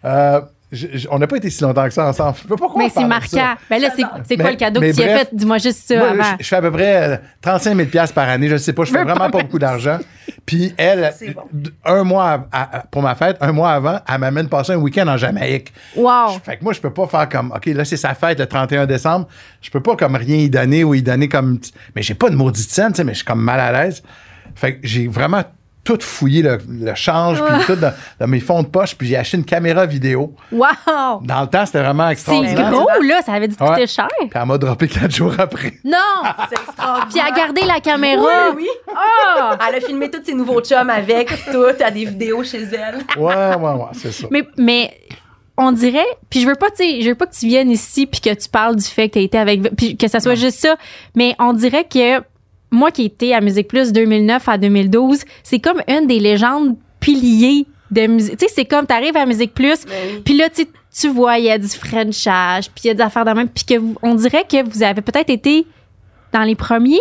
Euh, 0.06 0.40
je- 0.72 0.86
je- 0.94 1.08
on 1.10 1.18
n'a 1.18 1.26
pas 1.26 1.36
été 1.36 1.50
si 1.50 1.62
longtemps 1.62 1.84
que 1.84 1.90
ça 1.92 2.06
ensemble. 2.08 2.36
Je 2.42 2.48
peux 2.48 2.56
pas 2.56 2.68
croire 2.68 2.78
Mais 2.84 2.90
c'est 2.90 3.04
marquant. 3.04 3.54
Ben 3.68 3.80
là, 3.80 3.88
c'est, 3.96 4.02
c'est 4.28 4.36
quoi 4.36 4.44
Mais- 4.46 4.50
le 4.52 4.56
cadeau 4.56 4.80
mais 4.80 4.90
que 4.92 4.96
tu 4.96 5.02
as 5.02 5.18
fait? 5.18 5.28
Dis-moi 5.32 5.58
juste 5.58 5.86
ça 5.88 5.96
Moi, 5.96 6.08
avant. 6.10 6.22
je, 6.38 6.44
je 6.44 6.48
fais 6.48 6.56
à 6.56 6.62
peu 6.62 6.70
près 6.70 7.10
euh, 7.10 7.16
35 7.42 7.76
000 7.76 7.88
piastres 7.88 8.14
par 8.14 8.28
année. 8.28 8.48
Je 8.48 8.52
ne 8.54 8.58
sais 8.58 8.72
pas, 8.72 8.84
je 8.84 8.90
fais 8.92 9.02
vraiment 9.02 9.14
pas 9.18 9.30
pas 9.30 9.42
beaucoup 9.42 9.58
d'argent. 9.58 9.98
Puis 10.46 10.72
elle, 10.76 11.12
bon. 11.34 11.42
un 11.84 12.04
mois 12.04 12.46
à- 12.52 12.78
à- 12.78 12.80
pour 12.90 13.02
ma 13.02 13.14
fête, 13.14 13.36
un 13.40 13.52
mois 13.52 13.70
avant, 13.72 14.00
elle 14.08 14.18
m'amène 14.18 14.48
passer 14.48 14.72
un 14.72 14.76
week-end 14.76 15.06
en 15.08 15.16
Jamaïque. 15.16 15.72
Wow. 15.96 16.34
Je- 16.34 16.38
Fait 16.40 16.56
que 16.56 16.64
moi, 16.64 16.72
je 16.72 16.80
peux 16.80 16.92
pas 16.92 17.06
faire 17.06 17.28
comme, 17.28 17.52
OK, 17.54 17.66
là, 17.66 17.84
c'est 17.84 17.96
sa 17.96 18.14
fête 18.14 18.38
le 18.38 18.46
31 18.46 18.86
décembre. 18.86 19.28
Je 19.60 19.70
peux 19.70 19.82
pas 19.82 19.96
comme 19.96 20.16
rien 20.16 20.36
y 20.36 20.48
donner 20.50 20.84
ou 20.84 20.94
y 20.94 21.02
donner 21.02 21.28
comme. 21.28 21.58
Mais 21.94 22.02
j'ai 22.02 22.14
pas 22.14 22.30
de 22.30 22.36
maudite 22.36 22.70
scène, 22.70 22.92
tu 22.92 22.96
sais, 22.96 23.04
mais 23.04 23.12
je 23.12 23.18
suis 23.18 23.26
comme 23.26 23.42
mal 23.42 23.60
à 23.60 23.70
l'aise. 23.72 24.02
Fait 24.54 24.74
que 24.76 24.80
j'ai 24.86 25.06
vraiment 25.06 25.42
tout 25.82 25.98
fouillé 26.00 26.42
le, 26.42 26.58
le 26.68 26.94
change, 26.94 27.42
puis 27.42 27.64
tout 27.66 27.76
dans, 27.76 27.92
dans 28.18 28.26
mes 28.28 28.40
fonds 28.40 28.62
de 28.62 28.68
poche, 28.68 28.94
puis 28.94 29.08
j'ai 29.08 29.16
acheté 29.16 29.38
une 29.38 29.44
caméra 29.44 29.86
vidéo. 29.86 30.34
Wow. 30.52 30.66
Dans 31.22 31.40
le 31.40 31.46
temps, 31.46 31.64
c'était 31.64 31.80
vraiment 31.82 32.06
C'est 32.08 32.12
extraordinaire. 32.12 32.70
gros, 32.70 32.88
là. 33.02 33.22
Ça 33.22 33.32
avait 33.32 33.48
dû 33.48 33.56
te 33.56 33.64
coûter 33.64 33.80
Ouais. 33.80 33.86
cher. 33.86 34.08
Puis 34.18 34.28
elle 34.34 34.44
m'a 34.46 34.58
droppé 34.58 34.88
quatre 34.88 35.14
jours 35.14 35.34
après. 35.38 35.74
Non. 35.84 35.96
C'est 36.50 36.60
extraordinaire. 36.60 37.08
Puis 37.10 37.20
à 37.20 37.30
garder 37.36 37.62
la 37.62 37.80
caméra. 37.80 38.50
Oui, 38.54 38.64
oui. 38.64 38.92
Ah! 38.94 39.56
Elle 39.68 39.76
a 39.76 39.80
filmé 39.80 40.10
tous 40.10 40.22
ses 40.24 40.34
nouveaux 40.34 40.60
chums 40.60 40.90
avec, 40.90 41.28
tout, 41.50 41.64
à 41.82 41.90
des 41.90 42.04
vidéos 42.04 42.44
chez 42.44 42.62
elle. 42.62 42.98
Ouais, 43.16 43.34
ouais, 43.34 43.54
ouais, 43.56 43.84
c'est 43.92 44.12
ça. 44.12 44.26
Mais, 44.30 44.46
mais 44.58 44.92
on 45.56 45.72
dirait, 45.72 46.06
puis 46.28 46.40
je 46.42 46.46
veux 46.46 46.54
pas, 46.54 46.68
je 46.78 47.06
veux 47.08 47.14
pas 47.14 47.26
que 47.26 47.34
tu 47.34 47.46
viennes 47.46 47.70
ici 47.70 48.06
puis 48.06 48.20
que 48.20 48.32
tu 48.34 48.48
parles 48.48 48.76
du 48.76 48.84
fait 48.84 49.08
que 49.08 49.14
tu 49.18 49.24
été 49.24 49.38
avec, 49.38 49.74
puis 49.76 49.96
que 49.96 50.08
ça 50.08 50.20
soit 50.20 50.34
juste 50.34 50.58
ça, 50.58 50.76
mais 51.14 51.34
on 51.38 51.52
dirait 51.52 51.84
que 51.84 52.22
moi 52.70 52.90
qui 52.90 53.04
étais 53.06 53.32
à 53.32 53.40
Musique 53.40 53.68
Plus 53.68 53.92
2009 53.92 54.48
à 54.48 54.58
2012, 54.58 55.24
c'est 55.42 55.58
comme 55.58 55.82
une 55.88 56.06
des 56.06 56.18
légendes 56.20 56.76
piliers 57.00 57.66
de 57.90 58.06
musique. 58.06 58.36
Tu 58.36 58.46
sais, 58.46 58.52
c'est 58.54 58.64
comme 58.64 58.86
t'arrives 58.86 59.16
à 59.16 59.26
Musique 59.26 59.52
Plus, 59.54 59.84
oui. 59.86 60.20
puis 60.24 60.36
là 60.36 60.48
tu 60.48 60.66
tu 60.96 61.08
vois 61.08 61.38
il 61.38 61.44
y 61.44 61.50
a 61.50 61.58
du 61.58 61.68
Frenchage, 61.68 62.70
puis 62.70 62.82
il 62.84 62.88
y 62.88 62.90
a 62.90 62.94
des 62.94 63.02
affaires 63.02 63.24
de 63.24 63.30
même, 63.30 63.48
puis 63.48 63.64
que 63.64 63.78
vous- 63.78 63.96
on 64.02 64.14
dirait 64.14 64.44
que 64.48 64.62
vous 64.68 64.82
avez 64.82 65.00
peut-être 65.02 65.30
été 65.30 65.66
dans 66.32 66.42
les 66.42 66.54
premiers? 66.56 66.98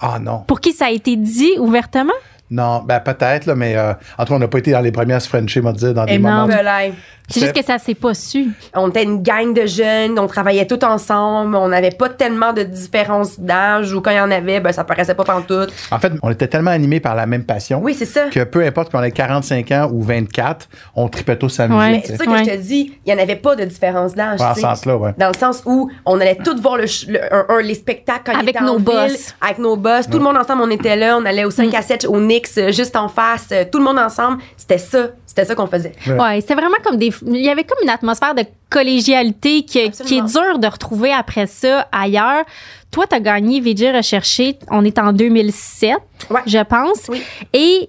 Ah 0.00 0.18
non. 0.18 0.40
pour 0.46 0.60
qui 0.60 0.72
ça 0.72 0.86
a 0.86 0.90
été 0.90 1.16
dit 1.16 1.52
ouvertement? 1.58 2.12
Non, 2.52 2.82
ben 2.86 3.00
peut-être, 3.00 3.46
là, 3.46 3.54
mais 3.54 3.76
euh, 3.76 3.92
en 4.18 4.24
tout 4.24 4.30
cas, 4.30 4.36
on 4.36 4.38
n'a 4.38 4.48
pas 4.48 4.58
été 4.58 4.70
dans 4.72 4.80
les 4.80 4.92
premières 4.92 5.16
à 5.16 5.20
se 5.20 5.28
frencher, 5.28 5.60
m'a 5.62 5.72
dit, 5.72 5.92
dans 5.92 6.04
des 6.04 6.12
Énorme. 6.14 6.50
moments. 6.50 6.92
C'est 7.28 7.40
juste 7.40 7.54
que 7.54 7.64
ça 7.64 7.78
s'est 7.78 7.94
pas 7.94 8.12
su. 8.12 8.48
On 8.74 8.90
était 8.90 9.04
une 9.04 9.22
gang 9.22 9.54
de 9.54 9.64
jeunes, 9.64 10.18
on 10.18 10.26
travaillait 10.26 10.66
tous 10.66 10.84
ensemble, 10.84 11.56
on 11.56 11.68
n'avait 11.68 11.90
pas 11.92 12.10
tellement 12.10 12.52
de 12.52 12.62
différence 12.62 13.40
d'âge, 13.40 13.94
ou 13.94 14.02
quand 14.02 14.10
il 14.10 14.18
y 14.18 14.20
en 14.20 14.30
avait, 14.30 14.60
ben, 14.60 14.70
ça 14.72 14.84
paraissait 14.84 15.14
pas 15.14 15.24
pantoute. 15.24 15.72
En 15.90 15.98
fait, 15.98 16.12
on 16.22 16.30
était 16.30 16.46
tellement 16.48 16.72
animés 16.72 17.00
par 17.00 17.14
la 17.14 17.24
même 17.24 17.44
passion 17.44 17.80
Oui, 17.82 17.94
c'est 17.94 18.04
ça. 18.04 18.24
que 18.30 18.44
peu 18.44 18.62
importe 18.66 18.92
qu'on 18.92 19.02
ait 19.02 19.12
45 19.12 19.70
ans 19.72 19.88
ou 19.90 20.02
24, 20.02 20.68
on 20.94 21.08
tripait 21.08 21.36
tous 21.36 21.48
sa 21.48 21.66
Ouais. 21.68 21.76
Mais 21.78 21.88
musique. 21.90 22.06
c'est 22.08 22.16
ça 22.18 22.24
que 22.26 22.30
Ouais. 22.30 22.44
je 22.44 22.50
te 22.50 22.56
dis, 22.56 22.98
il 23.06 23.14
n'y 23.14 23.18
en 23.18 23.22
avait 23.22 23.36
pas 23.36 23.56
de 23.56 23.64
différence 23.64 24.14
d'âge. 24.14 24.38
Ouais, 24.40 24.46
tu 24.50 24.54
ce 24.56 24.60
sens-là, 24.60 24.96
ouais. 24.98 25.14
Dans 25.16 25.28
le 25.28 25.38
sens 25.38 25.62
où 25.64 25.90
on 26.04 26.20
allait 26.20 26.36
tous 26.44 26.60
voir 26.60 26.76
le, 26.76 26.84
le- 27.08 27.34
un- 27.34 27.46
un- 27.48 27.62
les 27.62 27.74
spectacles 27.74 28.22
quand 28.32 28.38
Avec 28.38 28.60
nos 28.60 28.74
en 28.74 28.80
boss. 28.80 29.06
ville, 29.10 29.16
avec 29.40 29.58
nos 29.58 29.76
boss. 29.76 30.06
Tout 30.10 30.18
le 30.18 30.24
monde 30.24 30.36
ensemble, 30.36 30.62
on 30.64 30.70
était 30.70 30.96
là. 30.96 31.16
On 31.16 31.24
allait 31.24 31.44
au 31.44 31.50
5 31.50 31.72
à 31.74 31.80
7, 31.82 32.04
au 32.06 32.20
Nix, 32.20 32.41
euh, 32.58 32.72
juste 32.72 32.96
en 32.96 33.08
face. 33.08 33.48
euh, 33.52 33.64
Tout 33.70 33.78
le 33.78 33.84
monde 33.84 33.98
ensemble. 33.98 34.42
C'était 34.56 34.78
ça. 34.78 35.08
C'était 35.26 35.44
ça 35.44 35.54
qu'on 35.54 35.66
faisait. 35.66 35.92
Ouais. 36.06 36.12
Ouais, 36.20 36.40
c'était 36.40 36.54
vraiment 36.54 36.76
comme 36.84 36.96
des. 36.96 37.10
Il 37.26 37.36
y 37.44 37.48
avait 37.48 37.64
comme 37.64 37.78
une 37.82 37.88
atmosphère 37.90 38.34
de 38.34 38.42
collégialité 38.70 39.62
qui, 39.64 39.90
qui 39.90 40.18
est 40.18 40.22
dure 40.22 40.58
de 40.58 40.66
retrouver 40.66 41.12
après 41.12 41.46
ça 41.46 41.88
ailleurs. 41.92 42.44
Toi, 42.90 43.06
tu 43.08 43.14
as 43.16 43.20
gagné 43.20 43.60
VJ 43.60 43.94
Recherché, 43.96 44.58
on 44.70 44.84
est 44.84 44.98
en 44.98 45.12
2007, 45.14 45.96
Ouais. 46.30 46.40
je 46.46 46.58
pense. 46.62 47.08
Oui. 47.08 47.22
Et 47.54 47.88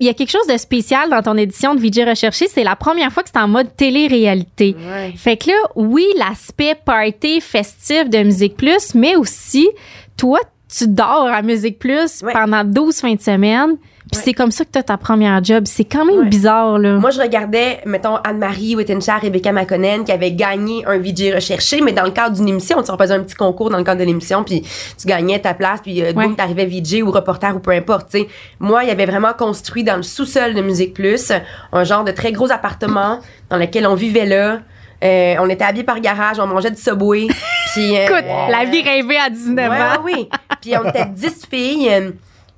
il 0.00 0.06
y 0.06 0.10
a 0.10 0.14
quelque 0.14 0.30
chose 0.32 0.46
de 0.48 0.56
spécial 0.56 1.08
dans 1.08 1.22
ton 1.22 1.36
édition 1.36 1.76
de 1.76 1.80
VJ 1.80 2.00
Recherché, 2.08 2.48
c'est 2.48 2.64
la 2.64 2.74
première 2.74 3.12
fois 3.12 3.22
que 3.22 3.28
c'est 3.32 3.38
en 3.40 3.46
mode 3.46 3.76
télé-réalité. 3.76 4.74
Ouais. 4.76 5.12
Fait 5.16 5.36
que 5.36 5.50
là, 5.50 5.56
oui, 5.76 6.04
l'aspect 6.18 6.74
party 6.84 7.40
festif 7.40 8.10
de 8.10 8.18
Musique 8.24 8.56
Plus, 8.56 8.94
mais 8.96 9.14
aussi, 9.14 9.68
toi, 10.16 10.40
tu 10.76 10.88
dors 10.88 11.28
à 11.32 11.42
Musique 11.42 11.78
Plus 11.78 12.22
Ouais. 12.22 12.32
pendant 12.32 12.64
12 12.64 12.96
fins 13.00 13.14
de 13.14 13.20
semaine, 13.20 13.76
Puis 14.12 14.20
c'est 14.22 14.32
comme 14.34 14.50
ça 14.50 14.64
que 14.66 14.70
tu 14.70 14.78
as 14.78 14.82
ta 14.82 14.98
première 14.98 15.42
job. 15.42 15.64
C'est 15.66 15.84
quand 15.84 16.04
même 16.04 16.18
Ouais. 16.20 16.28
bizarre, 16.28 16.78
là. 16.78 16.98
Moi, 16.98 17.10
je 17.10 17.20
regardais, 17.20 17.80
mettons, 17.86 18.16
Anne-Marie 18.16 18.76
Wittenshire, 18.76 19.18
Rebecca 19.22 19.50
McConnell, 19.50 20.04
qui 20.04 20.12
avait 20.12 20.32
gagné 20.32 20.84
un 20.86 20.98
VJ 20.98 21.32
recherché, 21.34 21.80
mais 21.80 21.92
dans 21.92 22.04
le 22.04 22.10
cadre 22.10 22.36
d'une 22.36 22.48
émission, 22.48 22.82
tu 22.82 22.92
faisait 22.98 23.14
un 23.14 23.20
petit 23.22 23.34
concours 23.34 23.70
dans 23.70 23.78
le 23.78 23.82
cadre 23.84 24.00
de 24.00 24.04
l'émission, 24.04 24.44
puis 24.44 24.60
tu 24.60 25.06
gagnais 25.06 25.38
ta 25.40 25.54
place, 25.54 25.80
puis 25.80 26.02
euh, 26.02 26.12
boum, 26.12 26.36
t'arrivais 26.36 26.66
VJ 26.66 27.02
ou 27.02 27.10
reporter 27.10 27.56
ou 27.56 27.60
peu 27.60 27.70
importe, 27.70 28.10
tu 28.10 28.18
sais. 28.20 28.28
Moi, 28.60 28.84
il 28.84 28.88
y 28.88 28.92
avait 28.92 29.06
vraiment 29.06 29.32
construit 29.32 29.84
dans 29.84 29.96
le 29.96 30.02
sous-sol 30.02 30.52
de 30.54 30.60
Musique 30.60 30.92
Plus 30.92 31.32
un 31.72 31.84
genre 31.84 32.04
de 32.04 32.12
très 32.12 32.30
gros 32.32 32.52
appartement 32.52 33.20
dans 33.48 33.56
lequel 33.56 33.86
on 33.86 33.94
vivait 33.94 34.26
là. 34.26 34.60
Euh, 35.04 35.34
on 35.40 35.48
était 35.50 35.64
habillés 35.64 35.84
par 35.84 36.00
garage, 36.00 36.38
on 36.38 36.46
mangeait 36.46 36.70
du 36.70 36.80
Subway. 36.80 37.26
puis, 37.74 37.96
euh, 37.96 38.04
Écoute, 38.04 38.24
la 38.50 38.64
vie 38.64 38.82
rêvée 38.82 39.18
à 39.18 39.28
19 39.30 39.70
Ouais, 39.70 39.76
ans. 39.76 40.02
oui. 40.04 40.28
Puis 40.60 40.72
on 40.76 40.88
était 40.88 41.06
10 41.06 41.46
filles. 41.50 41.88
euh, 41.90 42.10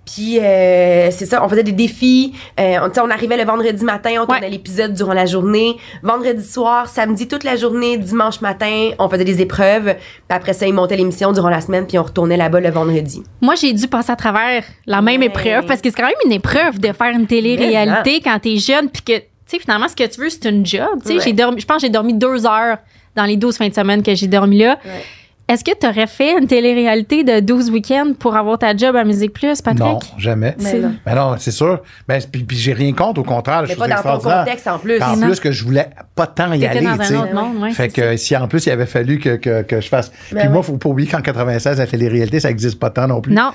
Puis 0.05 0.39
euh, 0.39 1.11
c'est 1.11 1.27
ça, 1.27 1.45
on 1.45 1.49
faisait 1.49 1.65
des 1.65 1.73
défis. 1.73 2.33
Euh, 2.61 2.77
on, 2.83 3.01
on 3.03 3.11
arrivait 3.11 3.37
le 3.37 3.43
vendredi 3.45 3.85
matin, 3.85 4.11
on 4.21 4.27
tournait 4.27 4.43
Ouais. 4.43 4.51
l'épisode 4.51 4.93
durant 4.95 5.13
la 5.15 5.27
journée. 5.27 5.77
Vendredi 6.05 6.45
soir, 6.45 6.89
samedi 6.89 7.27
toute 7.27 7.43
la 7.43 7.57
journée, 7.57 7.97
dimanche 7.99 8.41
matin, 8.41 8.91
on 9.01 9.09
faisait 9.09 9.25
des 9.25 9.41
épreuves. 9.43 9.95
Puis 9.97 10.37
après 10.37 10.53
ça, 10.53 10.65
ils 10.69 10.73
montaient 10.73 10.97
l'émission 10.97 11.33
durant 11.33 11.51
la 11.51 11.61
semaine, 11.61 11.89
puis 11.89 11.99
on 11.99 12.05
retournait 12.05 12.37
là-bas 12.37 12.61
le 12.61 12.71
vendredi. 12.71 13.25
Moi, 13.41 13.57
j'ai 13.57 13.73
dû 13.73 13.89
passer 13.89 14.13
à 14.13 14.17
travers 14.17 14.63
la 14.87 15.03
même 15.03 15.21
Ouais. 15.23 15.27
épreuve 15.27 15.67
parce 15.67 15.81
que 15.81 15.91
c'est 15.91 15.97
quand 15.97 16.05
même 16.07 16.15
une 16.25 16.33
épreuve 16.33 16.79
de 16.79 16.93
faire 16.93 17.11
une 17.13 17.27
télé-réalité 17.27 18.21
quand 18.23 18.39
t'es 18.39 18.59
jeune 18.59 18.89
puis 18.89 19.03
que, 19.03 19.25
sais, 19.47 19.59
finalement, 19.59 19.89
ce 19.89 19.97
que 19.97 20.07
tu 20.07 20.21
veux, 20.21 20.29
c'est 20.31 20.45
une 20.49 20.65
job. 20.67 20.89
Tu 21.03 21.09
sais, 21.09 21.15
Ouais. 21.17 21.21
j'ai 21.25 21.33
dormi, 21.33 21.61
je 21.61 21.67
pense 21.67 21.77
que 21.77 21.87
j'ai 21.87 21.91
dormi 21.93 22.15
deux 22.15 22.47
heures 22.47 22.79
dans 23.15 23.25
les 23.25 23.37
12 23.37 23.57
fins 23.57 23.69
de 23.69 23.75
semaine 23.75 24.03
que 24.03 24.15
j'ai 24.15 24.27
dormi 24.27 24.59
là. 24.59 24.79
Ouais. 24.85 25.05
Est-ce 25.49 25.63
que 25.63 25.71
tu 25.79 25.87
aurais 25.87 26.09
fait 26.09 26.37
une 26.41 26.49
télé-réalité 26.49 27.23
de 27.23 27.39
12 27.39 27.71
week-ends 27.71 28.15
pour 28.19 28.35
avoir 28.35 28.59
ta 28.59 28.77
job 28.77 28.97
à 28.97 29.05
Musique 29.05 29.33
Plus, 29.33 29.63
Patrick? 29.63 29.81
Non, 29.81 29.99
jamais. 30.19 30.57
Mais 30.61 30.75
non. 30.81 30.93
Mais 31.07 31.15
non, 31.15 31.37
c'est 31.39 31.53
sûr. 31.53 31.83
Ben, 32.09 32.21
puis, 32.33 32.43
puis 32.43 32.57
j'ai 32.57 32.73
rien 32.73 32.93
contre, 32.93 33.21
au 33.21 33.25
contraire. 33.25 33.63
je 33.65 33.69
Mais 33.69 33.75
trouve 33.77 33.89
pas 33.89 34.03
dans 34.03 34.19
ton 34.19 34.29
contexte 34.39 34.67
en 34.67 34.79
plus. 34.81 35.01
En 35.01 35.17
plus 35.21 35.39
que 35.39 35.53
je 35.53 35.63
voulais 35.65 35.89
pas 36.17 36.27
tant 36.27 36.53
y 36.53 36.67
aller, 36.67 36.81
dans 36.81 37.01
un 37.01 37.15
autre 37.23 37.33
monde, 37.35 37.63
ouais, 37.63 37.71
fait 37.71 37.89
que 37.91 38.17
si 38.17 38.37
en 38.37 38.49
plus 38.49 38.67
il 38.67 38.71
avait 38.73 38.87
fallu 38.87 39.19
que, 39.19 39.37
que, 39.37 39.63
que 39.63 39.81
je 39.81 39.89
fasse. 39.89 40.11
Ben 40.33 40.41
Puis 40.41 40.49
moi, 40.49 40.59
ouais. 40.59 40.63
faut 40.65 40.79
pas 40.79 40.89
oublier 40.89 41.09
qu'en 41.09 41.21
96, 41.23 41.79
la 41.79 41.87
télé-réalité, 41.87 42.41
ça 42.41 42.51
existe 42.51 42.81
pas 42.81 42.91
tant 42.91 43.07
non 43.07 43.21
plus. 43.21 43.33
Non, 43.33 43.53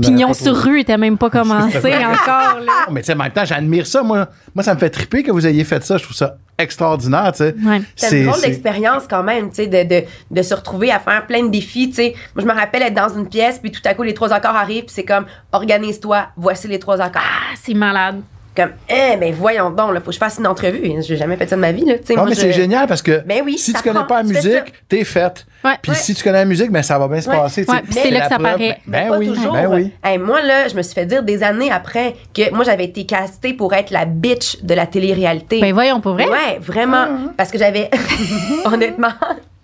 Pignon 0.00 0.32
sur 0.32 0.52
trop- 0.54 0.70
rue 0.70 0.80
était 0.80 0.96
même 0.98 1.18
pas 1.18 1.30
commencé 1.30 1.76
encore. 1.78 2.60
Là. 2.60 2.84
Non, 2.86 2.92
Mais 2.92 3.00
tu 3.00 3.06
sais, 3.06 3.14
en 3.14 3.16
même 3.16 3.32
temps, 3.32 3.44
j'admire 3.44 3.86
ça. 3.86 4.02
Moi, 4.02 4.28
moi, 4.54 4.62
ça 4.62 4.74
me 4.74 4.78
fait 4.78 4.90
triper 4.90 5.22
que 5.22 5.30
vous 5.32 5.46
ayez 5.46 5.64
fait 5.64 5.82
ça. 5.84 5.96
Je 5.96 6.04
trouve 6.04 6.16
ça 6.16 6.36
extraordinaire, 6.58 7.32
tu 7.32 7.38
sais. 7.38 7.54
Ouais. 7.66 7.82
C'est 7.94 8.20
une 8.20 8.26
drôle 8.28 8.40
c'est- 8.40 8.46
d'expérience 8.48 9.02
quand 9.10 9.22
même, 9.22 9.50
tu 9.50 9.56
sais, 9.56 9.66
de, 9.66 9.82
de, 9.88 10.04
de 10.30 10.42
se 10.42 10.54
retrouver 10.54 10.90
à 10.90 10.98
faire 11.16 11.26
plein 11.26 11.42
de 11.44 11.48
défis, 11.50 11.88
tu 11.88 11.94
sais. 11.96 12.14
Moi, 12.34 12.42
je 12.42 12.46
me 12.46 12.52
rappelle 12.58 12.82
être 12.82 12.94
dans 12.94 13.08
une 13.08 13.28
pièce, 13.28 13.58
puis 13.58 13.70
tout 13.70 13.80
à 13.84 13.94
coup, 13.94 14.02
les 14.02 14.14
trois 14.14 14.32
accords 14.32 14.56
arrivent, 14.56 14.84
puis 14.84 14.94
c'est 14.94 15.04
comme, 15.04 15.26
organise-toi, 15.52 16.28
voici 16.36 16.68
les 16.68 16.78
trois 16.78 17.00
accords. 17.00 17.22
Ah, 17.24 17.54
c'est 17.60 17.74
malade. 17.74 18.20
Comme, 18.54 18.70
eh, 18.88 19.16
ben 19.18 19.34
voyons 19.34 19.68
donc, 19.70 19.92
là, 19.92 20.00
faut 20.00 20.06
que 20.06 20.12
je 20.12 20.18
fasse 20.18 20.38
une 20.38 20.46
entrevue. 20.46 20.80
J'ai 21.06 21.16
jamais 21.18 21.36
fait 21.36 21.46
ça 21.46 21.56
de 21.56 21.60
ma 21.60 21.72
vie, 21.72 21.84
là, 21.84 21.98
tu 21.98 22.06
sais. 22.06 22.14
Moi, 22.14 22.24
mais 22.24 22.34
je- 22.34 22.40
c'est 22.40 22.52
génial 22.52 22.86
parce 22.86 23.02
que 23.02 23.20
Ben 23.26 23.42
oui, 23.44 23.58
si 23.58 23.74
tu 23.74 23.82
connais 23.82 23.96
prend, 23.96 24.04
pas 24.06 24.22
la 24.22 24.28
musique, 24.28 24.72
t'es 24.88 25.04
faite. 25.04 25.46
Ouais. 25.66 25.72
Puis 25.82 25.92
Ouais. 25.92 25.98
si 25.98 26.14
tu 26.14 26.22
connais 26.22 26.38
la 26.38 26.44
musique, 26.44 26.70
ben 26.70 26.82
ça 26.82 26.98
va 26.98 27.08
bien 27.08 27.20
se 27.20 27.28
Ouais. 27.28 27.36
passer. 27.36 27.64
puis 27.66 27.76
c'est 27.90 28.10
là 28.10 28.20
que 28.20 28.28
ça 28.28 28.38
paraît. 28.38 28.78
Ben 28.86 29.08
pas 29.08 29.18
oui, 29.18 29.26
toujours. 29.28 29.52
ben 29.52 29.66
oui. 29.72 29.92
Hey, 30.04 30.18
moi, 30.18 30.40
là, 30.42 30.68
je 30.68 30.74
me 30.76 30.82
suis 30.82 30.94
fait 30.94 31.06
dire 31.06 31.22
des 31.22 31.42
années 31.42 31.70
après 31.70 32.14
que 32.34 32.50
moi, 32.54 32.64
j'avais 32.64 32.84
été 32.84 33.04
castée 33.06 33.52
pour 33.52 33.74
être 33.74 33.90
la 33.90 34.04
bitch 34.04 34.62
de 34.62 34.74
la 34.74 34.86
télé-réalité. 34.86 35.60
Ben 35.60 35.72
voyons, 35.74 36.00
pour 36.00 36.12
vrai? 36.14 36.28
Ouais, 36.28 36.58
vraiment. 36.60 37.06
Parce 37.36 37.50
que 37.50 37.58
j'avais, 37.58 37.90
honnêtement, 38.64 39.08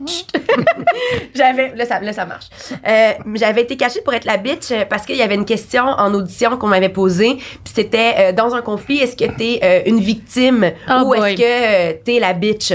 j'avais, 1.35 1.73
là 1.77 1.85
ça, 1.87 2.01
là, 2.01 2.13
ça 2.13 2.27
marche. 2.27 2.47
Euh, 2.87 3.13
j'avais 3.35 3.63
été 3.63 3.77
cachée 3.77 4.01
pour 4.01 4.13
être 4.15 4.25
la 4.25 4.37
bitch 4.37 4.73
parce 4.91 5.07
qu'il 5.07 5.17
y 5.17 5.23
avait 5.23 5.35
une 5.37 5.45
question 5.45 5.85
en 5.85 6.13
audition 6.15 6.57
qu'on 6.57 6.67
m'avait 6.69 6.89
posée. 6.89 7.37
Puis 7.37 7.73
c'était 7.75 8.15
euh, 8.19 8.33
dans 8.33 8.55
un 8.55 8.63
conflit, 8.63 8.99
est-ce 8.99 9.17
que 9.17 9.31
t'es 9.31 9.61
euh, 9.63 9.81
une 9.87 10.01
victime 10.01 10.73
Oh 10.91 11.03
ou 11.07 11.15
est-ce 11.15 11.37
que 11.37 11.43
euh, 11.43 11.95
t'es 12.05 12.19
la 12.19 12.33
bitch? 12.33 12.73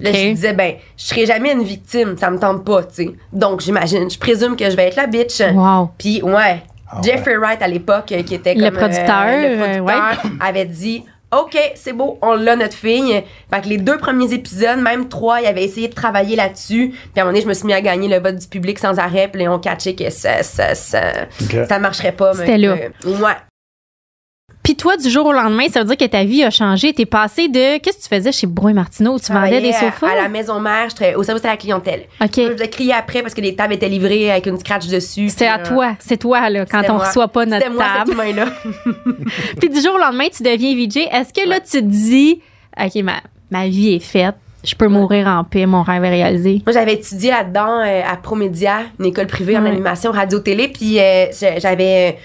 Là, 0.00 0.10
Ok. 0.10 0.16
je 0.16 0.28
disais, 0.30 0.52
ben, 0.52 0.74
je 0.96 1.04
serai 1.04 1.26
jamais 1.26 1.52
une 1.52 1.62
victime, 1.64 2.16
ça 2.18 2.30
me 2.30 2.38
tente 2.38 2.64
pas, 2.64 2.82
tu 2.84 2.94
sais. 2.94 3.10
Donc, 3.32 3.60
j'imagine, 3.60 4.10
je 4.10 4.18
présume 4.18 4.56
que 4.56 4.68
je 4.70 4.76
vais 4.76 4.88
être 4.88 4.96
la 4.96 5.06
bitch. 5.06 5.40
Wow. 5.52 5.90
Puis, 5.98 6.22
ouais, 6.22 6.62
Ah 6.90 7.00
Jeffrey 7.02 7.36
Wright, 7.36 7.60
à 7.62 7.68
l'époque, 7.68 8.12
euh, 8.12 8.22
qui 8.22 8.34
était 8.34 8.54
Le 8.54 8.64
comme, 8.70 8.78
producteur, 8.78 9.26
le 9.26 9.46
euh, 9.46 9.58
producteur, 9.82 10.18
avait 10.40 10.64
dit 10.66 11.04
OK, 11.34 11.56
c'est 11.76 11.94
beau, 11.94 12.18
on 12.20 12.34
l'a 12.34 12.56
notre 12.56 12.76
fille. 12.76 13.22
Fait 13.50 13.60
que 13.62 13.66
les 13.68 13.78
deux 13.78 13.96
premiers 13.96 14.34
épisodes, 14.34 14.78
même 14.80 15.08
trois, 15.08 15.40
il 15.40 15.46
avait 15.46 15.64
essayé 15.64 15.88
de 15.88 15.94
travailler 15.94 16.36
là-dessus. 16.36 16.90
Puis 16.90 16.98
à 17.16 17.20
un 17.20 17.24
moment 17.24 17.32
donné, 17.32 17.40
je 17.42 17.48
me 17.48 17.54
suis 17.54 17.66
mis 17.66 17.72
à 17.72 17.80
gagner 17.80 18.06
le 18.08 18.18
vote 18.22 18.36
du 18.36 18.46
public 18.46 18.78
sans 18.78 18.98
arrêt. 18.98 19.28
Puis 19.32 19.42
là, 19.42 19.50
on 19.50 19.58
catché 19.58 19.94
que 19.94 20.10
ça, 20.10 20.42
ça, 20.42 20.74
ça, 20.74 21.00
ça 21.66 21.78
marcherait 21.78 22.12
pas. 22.12 22.34
C'était 22.34 22.58
là. 22.58 22.74
ouais. 23.06 23.36
Puis 24.62 24.76
toi, 24.76 24.96
du 24.96 25.10
jour 25.10 25.26
au 25.26 25.32
lendemain, 25.32 25.66
ça 25.68 25.80
veut 25.80 25.86
dire 25.86 25.96
que 25.96 26.04
ta 26.04 26.22
vie 26.22 26.44
a 26.44 26.50
changé. 26.50 26.92
T'es 26.92 27.04
passé 27.04 27.48
de. 27.48 27.78
Qu'est-ce 27.78 27.98
que 27.98 28.02
tu 28.02 28.08
faisais 28.08 28.30
chez 28.30 28.46
Brouet 28.46 28.72
Martineau? 28.72 29.18
Tu 29.18 29.32
vendais 29.32 29.60
des 29.60 29.72
sofas? 29.72 30.08
À, 30.08 30.14
la 30.22 30.28
maison 30.28 30.60
mère, 30.60 30.88
je 30.88 31.16
au 31.16 31.22
service 31.24 31.44
à 31.44 31.48
la 31.48 31.56
clientèle. 31.56 32.04
OK. 32.20 32.30
Je 32.36 32.52
faisais 32.52 32.68
crier 32.68 32.92
après 32.92 33.22
parce 33.22 33.34
que 33.34 33.40
les 33.40 33.56
tables 33.56 33.74
étaient 33.74 33.88
livrées 33.88 34.30
avec 34.30 34.46
une 34.46 34.58
scratch 34.58 34.86
dessus. 34.86 35.28
C'est 35.30 35.48
à 35.48 35.58
euh, 35.58 35.64
toi. 35.66 35.96
C'est 35.98 36.16
toi, 36.16 36.48
là, 36.48 36.64
quand 36.64 36.82
on 36.90 36.94
moi. 36.94 37.06
reçoit 37.06 37.28
pas 37.28 37.44
notre 37.44 37.70
moi, 37.70 37.84
table. 37.84 38.04
cet 38.06 38.14
humain-là. 38.14 38.46
Puis 39.60 39.68
du 39.68 39.80
jour 39.80 39.94
au 39.94 39.98
lendemain, 39.98 40.26
tu 40.34 40.42
deviens 40.44 40.74
VJ. 40.74 41.08
Est-ce 41.12 41.32
que 41.32 41.48
là, 41.48 41.58
tu 41.58 41.70
te 41.78 41.78
dis, 41.78 42.40
OK, 42.80 43.02
ma, 43.02 43.14
ma 43.50 43.66
vie 43.66 43.94
est 43.94 43.98
faite. 43.98 44.36
Je 44.64 44.76
peux 44.76 44.86
mourir 44.86 45.26
en 45.26 45.42
paix. 45.42 45.66
Mon 45.66 45.82
rêve 45.82 46.04
est 46.04 46.10
réalisé? 46.10 46.62
Moi, 46.64 46.72
j'avais 46.72 46.94
étudié 46.94 47.30
là-dedans 47.32 47.80
euh, 47.84 48.02
à 48.08 48.16
Promédia, 48.16 48.82
une 49.00 49.06
école 49.06 49.26
privée 49.26 49.56
en 49.58 49.62
Ouais. 49.64 49.70
animation 49.70 50.12
radio-télé, 50.12 50.68
puis 50.68 51.00
euh, 51.00 51.26
j'avais 51.58 52.16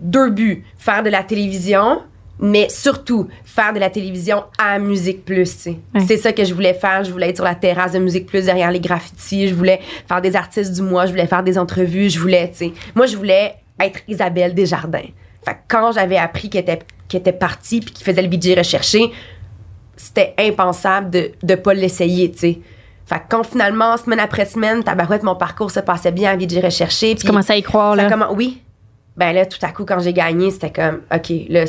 deux 0.00 0.30
buts. 0.30 0.64
Faire 0.78 1.02
de 1.02 1.10
la 1.10 1.22
télévision, 1.22 2.02
mais 2.38 2.68
surtout 2.68 3.28
faire 3.44 3.72
de 3.72 3.78
la 3.78 3.88
télévision 3.90 4.44
à 4.58 4.78
Musique 4.78 5.24
Plus. 5.24 5.68
C'est 6.06 6.16
ça 6.18 6.32
que 6.32 6.44
je 6.44 6.52
voulais 6.54 6.74
faire. 6.74 7.02
Je 7.04 7.10
voulais 7.10 7.30
être 7.30 7.36
sur 7.36 7.44
la 7.44 7.54
terrasse 7.54 7.92
de 7.92 7.98
Musique 7.98 8.26
Plus 8.26 8.44
derrière 8.46 8.70
les 8.70 8.80
graffitis. 8.80 9.48
Je 9.48 9.54
voulais 9.54 9.80
faire 10.08 10.20
des 10.20 10.36
artistes 10.36 10.72
du 10.74 10.82
mois. 10.82 11.06
Je 11.06 11.12
voulais 11.12 11.26
faire 11.26 11.42
des 11.42 11.56
entrevues. 11.58 12.10
Je 12.10 12.18
voulais, 12.18 12.50
tu 12.50 12.56
sais. 12.56 12.72
Moi, 12.94 13.06
je 13.06 13.16
voulais 13.16 13.54
être 13.80 14.00
Isabelle 14.08 14.54
Desjardins. 14.54 15.08
Fait 15.44 15.52
que 15.54 15.58
quand 15.68 15.92
j'avais 15.92 16.16
appris 16.18 16.50
qu'elle 16.50 16.64
était, 17.08 17.32
partie 17.32 17.80
puis 17.80 17.92
qu'il 17.94 18.04
faisait 18.04 18.22
le 18.22 18.28
VJ 18.28 18.58
recherché, 18.58 19.12
c'était 19.96 20.34
impensable 20.38 21.10
de 21.10 21.30
ne 21.42 21.54
pas 21.54 21.72
l'essayer, 21.74 22.30
tu 22.32 22.38
sais. 22.38 22.58
Fait 23.06 23.16
que 23.20 23.24
quand 23.30 23.44
finalement, 23.44 23.96
semaine 23.96 24.18
après 24.18 24.44
semaine, 24.46 24.82
tabarouette, 24.82 25.22
mon 25.22 25.36
parcours 25.36 25.70
se 25.70 25.78
passait 25.80 26.10
bien 26.10 26.32
à 26.32 26.36
VJ 26.36 26.58
recherché. 26.58 27.14
Tu 27.14 27.26
commençais 27.26 27.52
à 27.52 27.56
y 27.56 27.62
croire, 27.62 27.94
là? 27.94 28.08
commen- 28.10 28.34
Oui. 28.34 28.60
Ben 29.16 29.32
là, 29.32 29.46
tout 29.46 29.58
à 29.62 29.68
coup, 29.68 29.84
quand 29.84 29.98
j'ai 30.00 30.12
gagné, 30.12 30.50
c'était 30.50 30.70
comme, 30.70 31.00
OK, 31.14 31.32
là, 31.48 31.64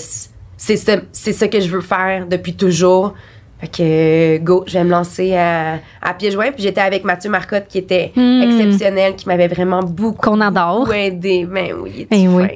c'est 0.57 0.75
ça, 0.77 0.97
c'est 1.11 1.33
ça 1.33 1.47
que 1.47 1.59
je 1.59 1.69
veux 1.69 1.81
faire 1.81 2.25
depuis 2.27 2.53
toujours. 2.55 3.13
Fait 3.59 3.67
que, 3.67 4.37
go, 4.43 4.63
je 4.67 4.73
vais 4.73 4.83
me 4.83 4.91
lancer 4.91 5.35
à, 5.35 5.79
à 6.01 6.13
pieds 6.13 6.29
joints. 6.29 6.51
Puis 6.51 6.61
j'étais 6.61 6.81
avec 6.81 7.03
Mathieu 7.03 7.29
Marcotte, 7.31 7.65
qui 7.67 7.79
était 7.79 8.11
Hmm. 8.15 8.41
exceptionnel, 8.43 9.15
qui 9.15 9.27
m'avait 9.27 9.47
vraiment 9.47 9.79
beaucoup, 9.81 10.29
Qu'on 10.29 10.41
adore. 10.41 10.93
aidé. 10.93 11.45
Ben 11.45 11.73
oui, 11.81 12.07
Ben 12.11 12.27
oui. 12.27 12.43
fin. 12.47 12.53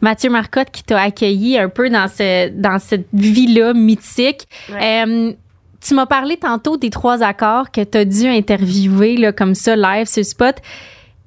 Mathieu 0.00 0.30
Marcotte 0.30 0.70
qui 0.70 0.84
t'a 0.84 1.00
accueilli 1.00 1.58
un 1.58 1.68
peu 1.68 1.90
dans, 1.90 2.06
ce, 2.06 2.50
dans 2.50 2.78
cette 2.78 3.06
vie-là 3.12 3.72
mythique. 3.74 4.46
Ouais. 4.70 5.04
Euh, 5.06 5.32
tu 5.80 5.94
m'as 5.94 6.06
parlé 6.06 6.36
tantôt 6.36 6.76
des 6.76 6.90
trois 6.90 7.22
accords 7.24 7.70
que 7.72 7.82
tu 7.82 7.98
as 7.98 8.04
dû 8.04 8.26
interviewer 8.28 9.16
là, 9.16 9.32
comme 9.32 9.54
ça, 9.56 9.74
live 9.74 10.06
sur 10.06 10.24
Spot. 10.24 10.54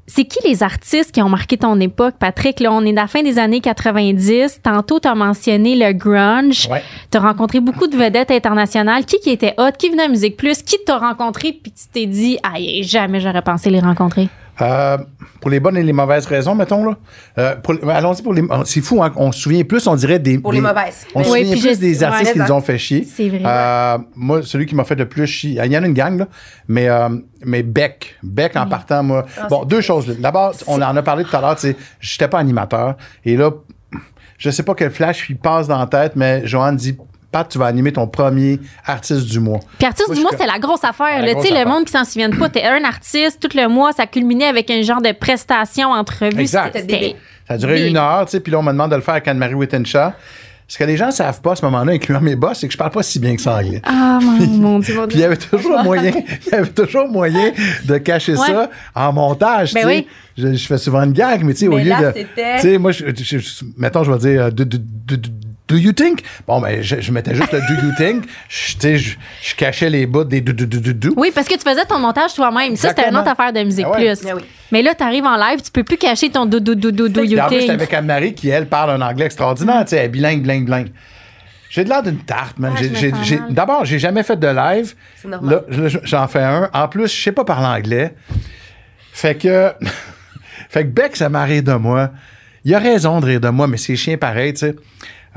C'est 0.09 0.23
qui 0.23 0.39
les 0.47 0.63
artistes 0.63 1.11
qui 1.11 1.21
ont 1.21 1.27
marqué 1.27 1.57
ton 1.57 1.77
époque, 1.81 2.15
Patrick? 2.17 2.61
Là, 2.61 2.71
on 2.71 2.85
est 2.85 2.91
à 2.91 3.01
la 3.01 3.07
fin 3.07 3.23
des 3.23 3.37
années 3.37 3.59
90. 3.59 4.61
Tantôt, 4.63 5.01
tu 5.01 5.07
as 5.09 5.15
mentionné 5.15 5.75
le 5.75 5.91
grunge. 5.91 6.69
Ouais. 6.71 6.81
Tu 7.11 7.17
as 7.17 7.21
rencontré 7.21 7.59
beaucoup 7.59 7.87
de 7.87 7.97
vedettes 7.97 8.31
internationales. 8.31 9.03
Qui 9.03 9.19
qui 9.19 9.31
était 9.31 9.53
hot? 9.57 9.71
Qui 9.77 9.89
venait 9.89 10.03
à 10.03 10.07
Musique 10.07 10.37
Plus? 10.37 10.63
Qui 10.63 10.77
t'a 10.85 10.97
rencontré? 10.97 11.51
Puis 11.51 11.73
tu 11.73 11.87
t'es 11.91 12.05
dit, 12.05 12.39
aïe, 12.41 12.83
jamais 12.83 13.19
j'aurais 13.19 13.41
pensé 13.41 13.69
les 13.69 13.81
rencontrer? 13.81 14.29
Euh, 14.61 14.97
pour 15.39 15.51
les 15.51 15.59
bonnes 15.59 15.77
et 15.77 15.83
les 15.83 15.93
mauvaises 15.93 16.25
raisons, 16.25 16.55
mettons, 16.55 16.83
là. 16.83 16.97
Euh, 17.37 17.55
pour- 17.57 17.75
allons-y 17.89 18.23
pour 18.23 18.33
les. 18.33 18.43
C'est 18.65 18.81
fou, 18.81 19.03
hein, 19.03 19.11
on 19.15 19.31
se 19.31 19.39
souvient 19.41 19.63
plus, 19.63 19.85
on 19.87 19.95
dirait 19.95 20.17
des. 20.19 20.39
Pour 20.39 20.51
des- 20.51 20.57
les 20.57 20.61
mauvaises. 20.61 21.05
On 21.13 21.23
se 21.23 21.29
Oui, 21.29 21.39
souvient 21.41 21.51
puis 21.53 21.61
plus 21.61 21.75
je- 21.75 21.79
des 21.79 22.03
artistes 22.03 22.25
ouais, 22.27 22.33
qui 22.33 22.39
nous 22.39 22.51
ont 22.55 22.61
fait 22.61 22.77
chier. 22.77 23.03
C'est 23.03 23.29
vrai. 23.29 23.41
Euh, 23.45 23.97
moi, 24.15 24.41
celui 24.41 24.65
qui 24.65 24.73
m'a 24.75 24.83
fait 24.83 24.95
le 24.95 25.07
plus 25.07 25.27
chier, 25.27 25.61
il 25.63 25.71
y 25.71 25.77
en 25.77 25.83
a 25.83 25.85
une 25.87 25.93
gang, 25.93 26.17
là, 26.17 26.27
mais, 26.67 26.89
euh, 26.89 27.09
mais 27.45 27.61
Beck, 27.61 28.15
Beck 28.23 28.55
en 28.55 28.65
partant, 28.67 29.03
moi. 29.03 29.25
bon, 29.49 29.63
deux 29.63 29.81
choses. 29.81 30.07
là. 30.07 30.15
D'abord, 30.19 30.53
on 30.65 30.81
en 30.81 30.95
a 30.97 31.01
parlé 31.03 31.23
tout 31.23 31.35
à 31.35 31.41
l'heure, 31.41 31.55
tu 31.55 31.61
sais, 31.67 31.75
j'étais 31.99 32.27
pas 32.27 32.39
animateur. 32.39 32.95
Et 33.25 33.37
là, 33.37 33.51
je 34.39 34.49
sais 34.49 34.63
pas 34.63 34.73
quel 34.73 34.89
flash 34.91 35.27
lui 35.27 35.35
passe 35.35 35.67
dans 35.67 35.77
la 35.79 35.85
tête, 35.87 36.13
mais 36.15 36.45
Joanne 36.47 36.75
dit 36.77 36.97
Pat, 37.31 37.47
tu 37.49 37.57
vas 37.57 37.65
animer 37.65 37.91
ton 37.91 38.07
premier 38.07 38.59
artiste 38.85 39.25
du 39.27 39.39
mois. 39.39 39.59
Puis 39.77 39.85
artiste 39.87 40.07
Moi, 40.07 40.15
du 40.15 40.21
mois, 40.21 40.31
c'est 40.37 40.47
la 40.47 40.59
grosse 40.59 40.83
affaire. 40.83 41.19
La 41.19 41.25
là. 41.25 41.33
grosse 41.33 41.45
Tu 41.45 41.53
sais, 41.53 41.63
le 41.63 41.69
monde 41.69 41.85
qui 41.85 41.91
s'en 41.91 42.05
souvienne 42.05 42.35
pas, 42.37 42.47
t'es 42.49 42.63
un 42.63 42.83
artiste, 42.85 43.39
tout 43.41 43.55
le 43.57 43.67
mois, 43.67 43.91
ça 43.91 44.07
culminait 44.07 44.45
avec 44.47 44.69
un 44.71 44.81
genre 44.81 45.01
de 45.01 45.11
prestation, 45.11 45.89
entrevue. 45.91 46.39
Exact. 46.39 46.71
C'était- 46.77 46.93
c'était- 46.93 47.15
Ça 47.47 47.53
a 47.53 47.57
duré 47.57 47.75
Big. 47.75 47.87
une 47.91 47.97
heure, 47.97 48.25
tu 48.25 48.31
sais, 48.31 48.39
puis 48.39 48.51
là, 48.51 48.59
on 48.59 48.63
me 48.63 48.71
demande 48.71 48.91
de 48.91 48.95
le 48.95 49.01
faire 49.01 49.13
avec 49.15 49.27
Anne-Marie 49.27 49.53
Wittenshaw. 49.53 50.11
Ce 50.69 50.77
que 50.77 50.83
les 50.83 50.97
gens 50.97 51.11
savent 51.11 51.39
pas 51.39 51.53
à 51.53 51.55
ce 51.55 51.63
moment-là, 51.63 51.93
incluant 51.93 52.19
mes 52.19 52.35
boss, 52.35 52.59
c'est 52.59 52.67
que 52.67 52.73
je 52.73 52.77
parle 52.77 52.91
pas 52.91 53.01
si 53.03 53.19
bien 53.19 53.37
que 53.37 53.41
ça 53.41 53.55
anglais. 53.55 53.81
Ah, 53.85 54.19
mon, 54.21 54.45
mon 54.47 54.79
Dieu, 54.79 54.95
mon 54.95 55.07
Puis 55.07 55.17
il 55.17 55.21
y 55.21 55.23
avait 55.23 55.37
toujours 55.37 55.81
moyen, 55.81 56.11
il 56.45 56.51
y 56.51 56.55
avait 56.55 56.67
toujours 56.67 57.07
moyen 57.07 57.51
de 57.85 57.97
cacher 57.99 58.33
Ouais. 58.35 58.47
ça 58.47 58.69
en 58.93 59.13
montage. 59.13 59.73
Ben 59.73 59.81
tu 59.83 59.87
sais. 59.87 59.95
oui. 59.95 60.07
Je, 60.37 60.53
je 60.55 60.67
fais 60.67 60.77
souvent 60.77 61.03
une 61.03 61.13
gag, 61.13 61.41
mais 61.45 61.53
tu 61.53 61.59
sais, 61.61 61.67
au 61.69 61.77
lieu 61.77 61.85
là, 61.85 62.11
de. 62.11 62.17
c'était- 62.17 62.55
Tu 62.57 62.61
sais, 62.63 62.77
moi, 62.77 62.91
je, 62.91 63.05
je- 63.15 63.37
je- 63.37 63.63
mettons, 63.77 64.03
je 64.03 64.11
vais 64.11 64.17
dire, 64.17 64.41
euh, 64.43 64.49
de, 64.51 64.65
de, 64.65 64.77
de, 64.77 65.15
de- 65.15 65.29
Do 65.67 65.75
you 65.75 65.91
think? 65.91 66.21
Bon, 66.47 66.61
ben, 66.61 66.81
je, 66.81 67.01
je 67.01 67.11
mettais 67.11 67.35
juste 67.35 67.51
le 67.51 67.59
do 67.59 67.87
you 67.87 67.91
think. 67.97 68.25
Je, 68.47 68.73
tu 68.73 68.79
sais, 68.79 68.97
je, 68.97 69.17
je 69.43 69.55
cachais 69.55 69.89
les 69.89 70.05
bouts 70.05 70.23
des 70.23 70.39
do 70.39 70.53
do 70.53 70.65
do 70.65 70.79
do 70.79 70.93
do. 70.93 71.13
Oui, 71.17 71.31
parce 71.35 71.47
que 71.47 71.55
tu 71.55 71.69
faisais 71.69 71.83
ton 71.85 71.99
montage 71.99 72.33
toi-même. 72.33 72.75
Ça, 72.77 72.89
c'était 72.89 73.09
une 73.09 73.17
autre 73.17 73.29
affaire 73.29 73.51
de 73.51 73.61
musique 73.63 73.85
Ah 73.85 73.91
ouais. 73.91 74.15
plus. 74.15 74.27
Ah 74.29 74.35
oui. 74.35 74.43
Mais 74.71 74.81
là, 74.81 74.95
tu 74.95 75.03
arrives 75.03 75.25
en 75.25 75.35
live, 75.35 75.61
tu 75.61 75.71
peux 75.71 75.83
plus 75.83 75.97
cacher 75.97 76.29
ton 76.29 76.45
do 76.45 76.59
do 76.59 76.73
do 76.73 76.91
do 76.91 77.09
do 77.09 77.23
you 77.23 77.39
en 77.39 77.47
plus, 77.47 77.55
j'étais 77.55 77.67
think. 77.67 77.81
avec 77.81 77.93
Anne-Marie 77.93 78.33
qui, 78.33 78.49
elle, 78.49 78.67
parle 78.67 78.91
un 78.91 79.01
anglais 79.01 79.25
extraordinaire. 79.25 79.83
Tu 79.83 79.91
sais, 79.91 79.97
elle 79.97 80.05
est 80.05 80.09
bilingue, 80.09 80.41
bilingue, 80.41 80.65
bilingue. 80.65 80.91
J'ai 81.69 81.83
de 81.83 81.89
l'air 81.89 82.01
d'une 82.01 82.19
tarte, 82.19 82.59
man. 82.59 82.73
Ah. 82.77 83.37
D'abord, 83.49 83.83
j'ai 83.83 83.99
jamais 83.99 84.23
fait 84.23 84.37
de 84.37 84.47
live. 84.47 84.95
C'est 85.17 85.27
normal. 85.27 85.63
Là, 85.69 85.89
j'en 86.03 86.27
fais 86.27 86.43
un. 86.43 86.69
En 86.73 86.87
plus, 86.87 87.07
je 87.13 87.23
sais 87.23 87.31
pas 87.33 87.43
parler 87.43 87.67
anglais. 87.81 88.13
Fait 89.11 89.35
que. 89.35 89.73
fait 90.69 90.83
que 90.85 90.89
Beck, 90.89 91.15
ça 91.17 91.27
m'a 91.27 91.43
rire 91.43 91.63
de 91.63 91.73
moi. 91.73 92.11
Il 92.63 92.73
a 92.73 92.79
raison 92.79 93.19
de 93.19 93.25
rire 93.25 93.39
de 93.41 93.49
moi, 93.49 93.67
mais 93.67 93.77
c'est 93.77 93.95
chien 93.95 94.17
pareil, 94.17 94.53
tu 94.53 94.59
sais. 94.59 94.75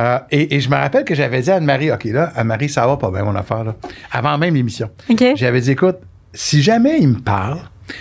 Euh, 0.01 0.19
et, 0.31 0.57
et 0.57 0.61
je 0.61 0.71
me 0.71 0.77
rappelle 0.77 1.05
que 1.05 1.15
j'avais 1.15 1.41
dit 1.43 1.51
à 1.51 1.57
Anne-Marie, 1.57 1.93
OK, 1.93 2.05
là, 2.05 2.33
Anne-Marie, 2.35 2.69
ça 2.69 2.87
va 2.87 2.97
pas 2.97 3.11
bien, 3.11 3.23
mon 3.25 3.35
affaire, 3.37 3.65
là. 3.65 3.75
Avant 4.13 4.39
même 4.39 4.55
l'émission. 4.55 4.89
J'avais 5.37 5.61
dit, 5.61 5.73
écoute, 5.73 5.97
si 6.33 6.63
jamais 6.63 6.99
il 7.01 7.09
me 7.09 7.19
parle, 7.19 7.59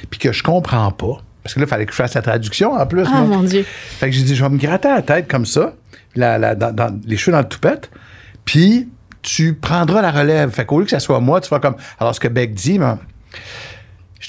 puis 0.10 0.20
que 0.20 0.32
je 0.32 0.42
comprends 0.44 0.92
pas, 0.92 1.22
parce 1.44 1.54
que 1.56 1.60
là, 1.60 1.66
il 1.66 1.70
fallait 1.70 1.86
que 1.86 1.92
je 1.92 1.98
fasse 1.98 2.14
la 2.14 2.22
traduction 2.22 2.74
en 2.74 2.86
plus. 2.86 3.04
Ah, 3.12 3.22
moi. 3.24 3.38
mon 3.38 3.44
Dieu. 3.44 3.64
Fait 3.68 4.06
que 4.10 4.16
j'ai 4.16 4.24
dit, 4.24 4.36
je 4.36 4.44
vais 4.44 4.50
me 4.50 4.58
gratter 4.58 4.88
la 4.90 5.02
tête 5.02 5.28
comme 5.28 5.46
ça, 5.46 5.74
la, 6.16 6.38
la- 6.38 6.56
dans, 6.56 6.72
dans- 6.74 7.00
les 7.06 7.18
cheveux 7.18 7.32
dans 7.34 7.42
le 7.42 7.48
toupette, 7.50 7.90
puis 8.46 8.88
tu 9.22 9.54
prendras 9.56 10.02
la 10.02 10.12
relève. 10.12 10.52
Fait 10.52 10.66
qu'au 10.66 10.80
lieu 10.80 10.86
que 10.86 10.92
ça 10.92 11.00
soit 11.00 11.20
moi, 11.20 11.42
tu 11.42 11.50
vas 11.50 11.60
comme. 11.60 11.76
Alors, 12.00 12.16
ce 12.16 12.20
que 12.22 12.28
Beck 12.30 12.54
dit, 12.54 12.80
ben, 12.80 12.98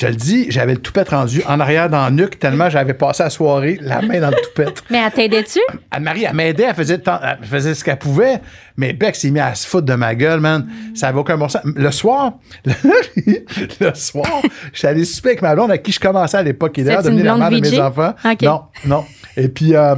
je 0.00 0.06
te 0.06 0.10
le 0.10 0.16
dis, 0.16 0.46
j'avais 0.50 0.72
le 0.72 0.78
toupette 0.80 1.10
rendu 1.10 1.42
en 1.46 1.60
arrière 1.60 1.90
dans 1.90 2.08
le 2.08 2.14
nuque 2.14 2.38
tellement 2.38 2.70
j'avais 2.70 2.94
passé 2.94 3.22
la 3.22 3.28
soirée 3.28 3.78
la 3.82 4.00
main 4.00 4.18
dans 4.20 4.30
le 4.30 4.36
toupette. 4.36 4.82
Mais 4.90 4.96
elle 5.04 5.12
t'aidait-tu? 5.12 5.58
Anne-Marie, 5.90 6.24
elle 6.24 6.34
m'aidait, 6.34 6.62
elle 6.70 6.74
faisait, 6.74 6.96
temps- 6.98 7.20
elle 7.22 7.44
faisait 7.46 7.74
ce 7.74 7.84
qu'elle 7.84 7.98
pouvait, 7.98 8.40
mais 8.78 8.94
Beck 8.94 9.14
s'est 9.14 9.30
mis 9.30 9.40
à 9.40 9.54
se 9.54 9.66
foutre 9.66 9.84
de 9.84 9.92
ma 9.94 10.14
gueule, 10.14 10.40
man. 10.40 10.66
Ça 10.94 11.08
avait 11.08 11.18
aucun 11.18 11.36
bon 11.36 11.48
sens. 11.50 11.60
Le 11.64 11.90
soir, 11.90 12.32
le 12.64 13.94
soir, 13.94 14.26
j'étais 14.72 14.88
allé 14.88 15.04
souper 15.04 15.30
avec 15.30 15.42
ma 15.42 15.54
blonde, 15.54 15.70
avec 15.70 15.82
qui 15.82 15.92
je 15.92 16.00
commençais 16.00 16.38
à 16.38 16.42
l'époque, 16.42 16.72
qui 16.72 16.80
est 16.80 16.84
d'ailleurs 16.84 17.02
devenue 17.02 17.22
la 17.22 17.36
mère 17.36 17.50
de 17.50 17.60
mes 17.60 17.80
enfants. 17.80 18.14
Non, 18.42 18.62
non. 18.86 19.04
Et 19.36 19.48
puis, 19.48 19.74
euh, 19.76 19.96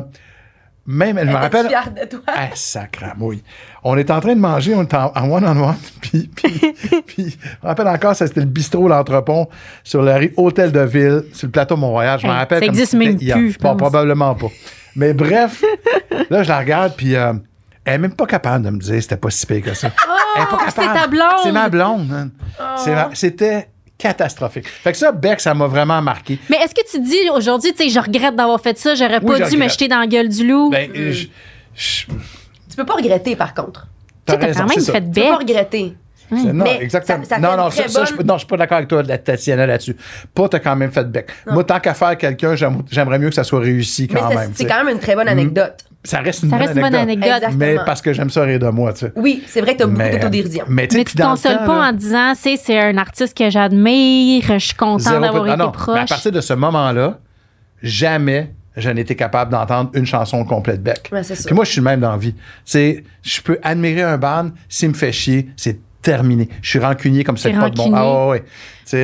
même, 0.86 1.18
je 1.18 1.24
me 1.24 1.30
Elle 1.30 1.36
rappelle. 1.36 1.68
fière 1.68 1.90
de 1.92 2.04
toi. 2.08 2.20
Ah, 2.26 2.48
sacramouille. 2.54 3.42
On 3.84 3.96
est 3.96 4.10
en 4.10 4.20
train 4.20 4.34
de 4.34 4.40
manger, 4.40 4.74
on 4.74 4.82
est 4.82 4.94
en 4.94 5.12
one-on-one, 5.30 5.76
puis, 6.00 6.28
puis, 6.34 6.60
puis, 7.06 7.30
je 7.40 7.48
me 7.62 7.68
rappelle 7.68 7.88
encore, 7.88 8.16
ça, 8.16 8.26
c'était 8.26 8.40
le 8.40 8.46
bistrot 8.46 8.88
L'Entrepont 8.88 9.48
sur 9.84 10.02
la 10.02 10.18
rue 10.18 10.32
Hôtel 10.36 10.72
de 10.72 10.80
Ville, 10.80 11.22
sur 11.32 11.46
le 11.46 11.52
plateau 11.52 11.76
Mont-Royal. 11.76 12.18
Je 12.20 12.26
me 12.26 12.32
rappelle 12.32 12.58
ça 12.60 12.64
existe 12.66 12.94
même 12.94 13.16
hier. 13.20 13.36
plus, 13.36 13.52
je 13.52 13.58
Bon, 13.58 13.70
pense. 13.70 13.78
probablement 13.78 14.34
pas. 14.34 14.48
Mais 14.96 15.14
bref, 15.14 15.62
là, 16.30 16.42
je 16.42 16.48
la 16.48 16.58
regarde, 16.58 16.94
puis 16.96 17.16
euh, 17.16 17.32
elle 17.84 17.94
est 17.94 17.98
même 17.98 18.14
pas 18.14 18.26
capable 18.26 18.64
de 18.64 18.70
me 18.70 18.78
dire 18.78 19.02
c'était 19.02 19.16
pas 19.16 19.30
si 19.30 19.46
pire 19.46 19.62
que 19.62 19.74
ça. 19.74 19.88
elle 20.36 20.42
est 20.42 20.46
pas 20.46 20.58
Oh, 20.60 20.64
c'est 20.68 20.74
capable. 20.82 21.00
ta 21.00 21.06
blonde! 21.06 21.40
C'est 21.42 21.52
ma 21.52 21.68
blonde. 21.68 22.30
C'est 22.76 22.94
ma- 22.94 23.10
C'était 23.14 23.68
catastrophique. 24.02 24.66
Fait 24.68 24.92
que 24.92 24.98
ça, 24.98 25.12
Beck, 25.12 25.40
ça 25.40 25.54
m'a 25.54 25.66
vraiment 25.66 26.02
marqué. 26.02 26.38
Mais 26.50 26.56
est-ce 26.58 26.74
que 26.74 26.88
tu 26.90 27.00
dis 27.00 27.30
aujourd'hui, 27.34 27.72
tu 27.72 27.84
sais, 27.84 27.88
je 27.88 28.00
regrette 28.00 28.34
d'avoir 28.36 28.60
fait 28.60 28.76
ça, 28.76 28.94
j'aurais 28.94 29.20
Oui, 29.22 29.38
pas 29.40 29.48
dû 29.48 29.56
me 29.56 29.68
jeter 29.68 29.88
dans 29.88 30.00
la 30.00 30.06
gueule 30.06 30.28
du 30.28 30.46
loup? 30.46 30.70
Ben, 30.70 30.90
je- 30.94 31.26
je- 31.74 32.06
Tu 32.06 32.76
peux 32.76 32.84
pas 32.84 32.94
regretter, 32.94 33.36
par 33.36 33.54
contre. 33.54 33.86
t'as 34.26 34.34
tu 34.36 34.40
sais, 34.40 34.40
t'as 34.40 34.46
raison, 34.46 34.60
quand 34.60 34.68
même 34.76 34.84
fait 34.84 35.00
Tu 35.12 35.20
peux 35.20 35.28
pas 35.28 35.36
regretter. 35.36 35.94
C'est- 36.30 36.52
Non, 36.52 36.64
Mais 36.64 36.78
exactement. 36.82 37.24
ça- 37.24 37.28
ça 37.36 37.38
non, 37.38 37.56
non, 37.58 37.70
ça, 37.70 37.82
je, 37.86 38.22
non, 38.22 38.34
je 38.34 38.38
suis 38.38 38.46
pas 38.46 38.56
d'accord 38.56 38.78
avec 38.78 38.88
toi, 38.88 39.02
la- 39.02 39.18
Tatiana, 39.18 39.66
là-dessus. 39.66 39.94
Pas, 40.34 40.48
t'as 40.48 40.60
quand 40.60 40.74
même 40.76 40.90
fait 40.90 41.04
bec. 41.04 41.28
Moi, 41.46 41.62
tant 41.62 41.78
qu'à 41.78 41.92
faire 41.92 42.16
quelqu'un, 42.16 42.54
j'aime- 42.56 42.82
j'aimerais 42.90 43.18
mieux 43.18 43.28
que 43.28 43.34
ça 43.34 43.44
soit 43.44 43.60
réussi 43.60 44.08
quand 44.08 44.28
même. 44.30 44.50
c'est 44.54 44.64
quand 44.64 44.82
même 44.82 44.94
une 44.94 45.00
très 45.00 45.14
bonne 45.14 45.28
anecdote. 45.28 45.84
Ça 46.04 46.18
reste 46.20 46.42
une, 46.42 46.50
Ça 46.50 46.56
bonne, 46.56 46.66
reste 46.66 46.76
une 46.76 46.82
bonne 46.82 46.94
anecdote. 46.96 47.28
Exactement. 47.28 47.58
Mais 47.58 47.76
parce 47.86 48.02
que 48.02 48.12
j'aime 48.12 48.28
ça 48.30 48.42
rire 48.42 48.58
de 48.58 48.68
moi, 48.68 48.92
tu 48.92 49.00
sais. 49.06 49.12
Oui, 49.14 49.44
c'est 49.46 49.60
vrai 49.60 49.74
que 49.74 49.78
t'as 49.80 49.86
beaucoup 49.86 49.98
Mais, 49.98 50.10
d'autodérision. 50.16 50.64
mais, 50.68 50.88
tu 50.88 50.96
Mais 50.96 51.04
tu 51.04 51.16
le 51.16 51.22
consoles 51.24 51.58
pas 51.58 51.78
là, 51.78 51.88
en 51.90 51.92
disant, 51.92 52.32
c'est 52.34 52.56
c'est 52.56 52.78
un 52.78 52.96
artiste 52.98 53.36
que 53.38 53.48
j'admire, 53.50 54.42
je 54.54 54.58
suis 54.58 54.74
content 54.74 55.20
d'avoir 55.20 55.44
peu- 55.44 55.50
ah 55.50 55.54
été 55.54 55.58
non, 55.58 55.66
mais 55.66 55.72
proche. 55.72 55.98
à 55.98 56.06
partir 56.06 56.32
de 56.32 56.40
ce 56.40 56.54
moment-là, 56.54 57.18
jamais 57.82 58.52
je 58.76 58.88
n'étais 58.90 59.14
capable 59.14 59.52
d'entendre 59.52 59.90
une 59.94 60.06
chanson 60.06 60.44
complète 60.44 60.82
bec. 60.82 61.08
Ouais, 61.12 61.22
c'est 61.22 61.34
ça. 61.34 61.44
Puis 61.46 61.54
moi, 61.54 61.64
je 61.64 61.70
suis 61.72 61.80
le 61.80 61.84
même 61.84 62.00
dans 62.00 62.10
la 62.12 62.16
vie. 62.16 62.34
C'est, 62.64 63.04
je 63.22 63.40
peux 63.42 63.58
admirer 63.62 64.02
un 64.02 64.16
band, 64.16 64.50
s'il 64.68 64.88
me 64.88 64.94
fait 64.94 65.12
chier, 65.12 65.50
c'est 65.56 65.78
terminé. 66.02 66.48
Je 66.60 66.70
suis 66.70 66.78
rancunier 66.78 67.24
comme 67.24 67.36
c'est 67.36 67.52
pas 67.52 67.70
de 67.70 67.76
bon. 67.76 67.92
Ah 67.94 68.28
ouais, 68.28 68.44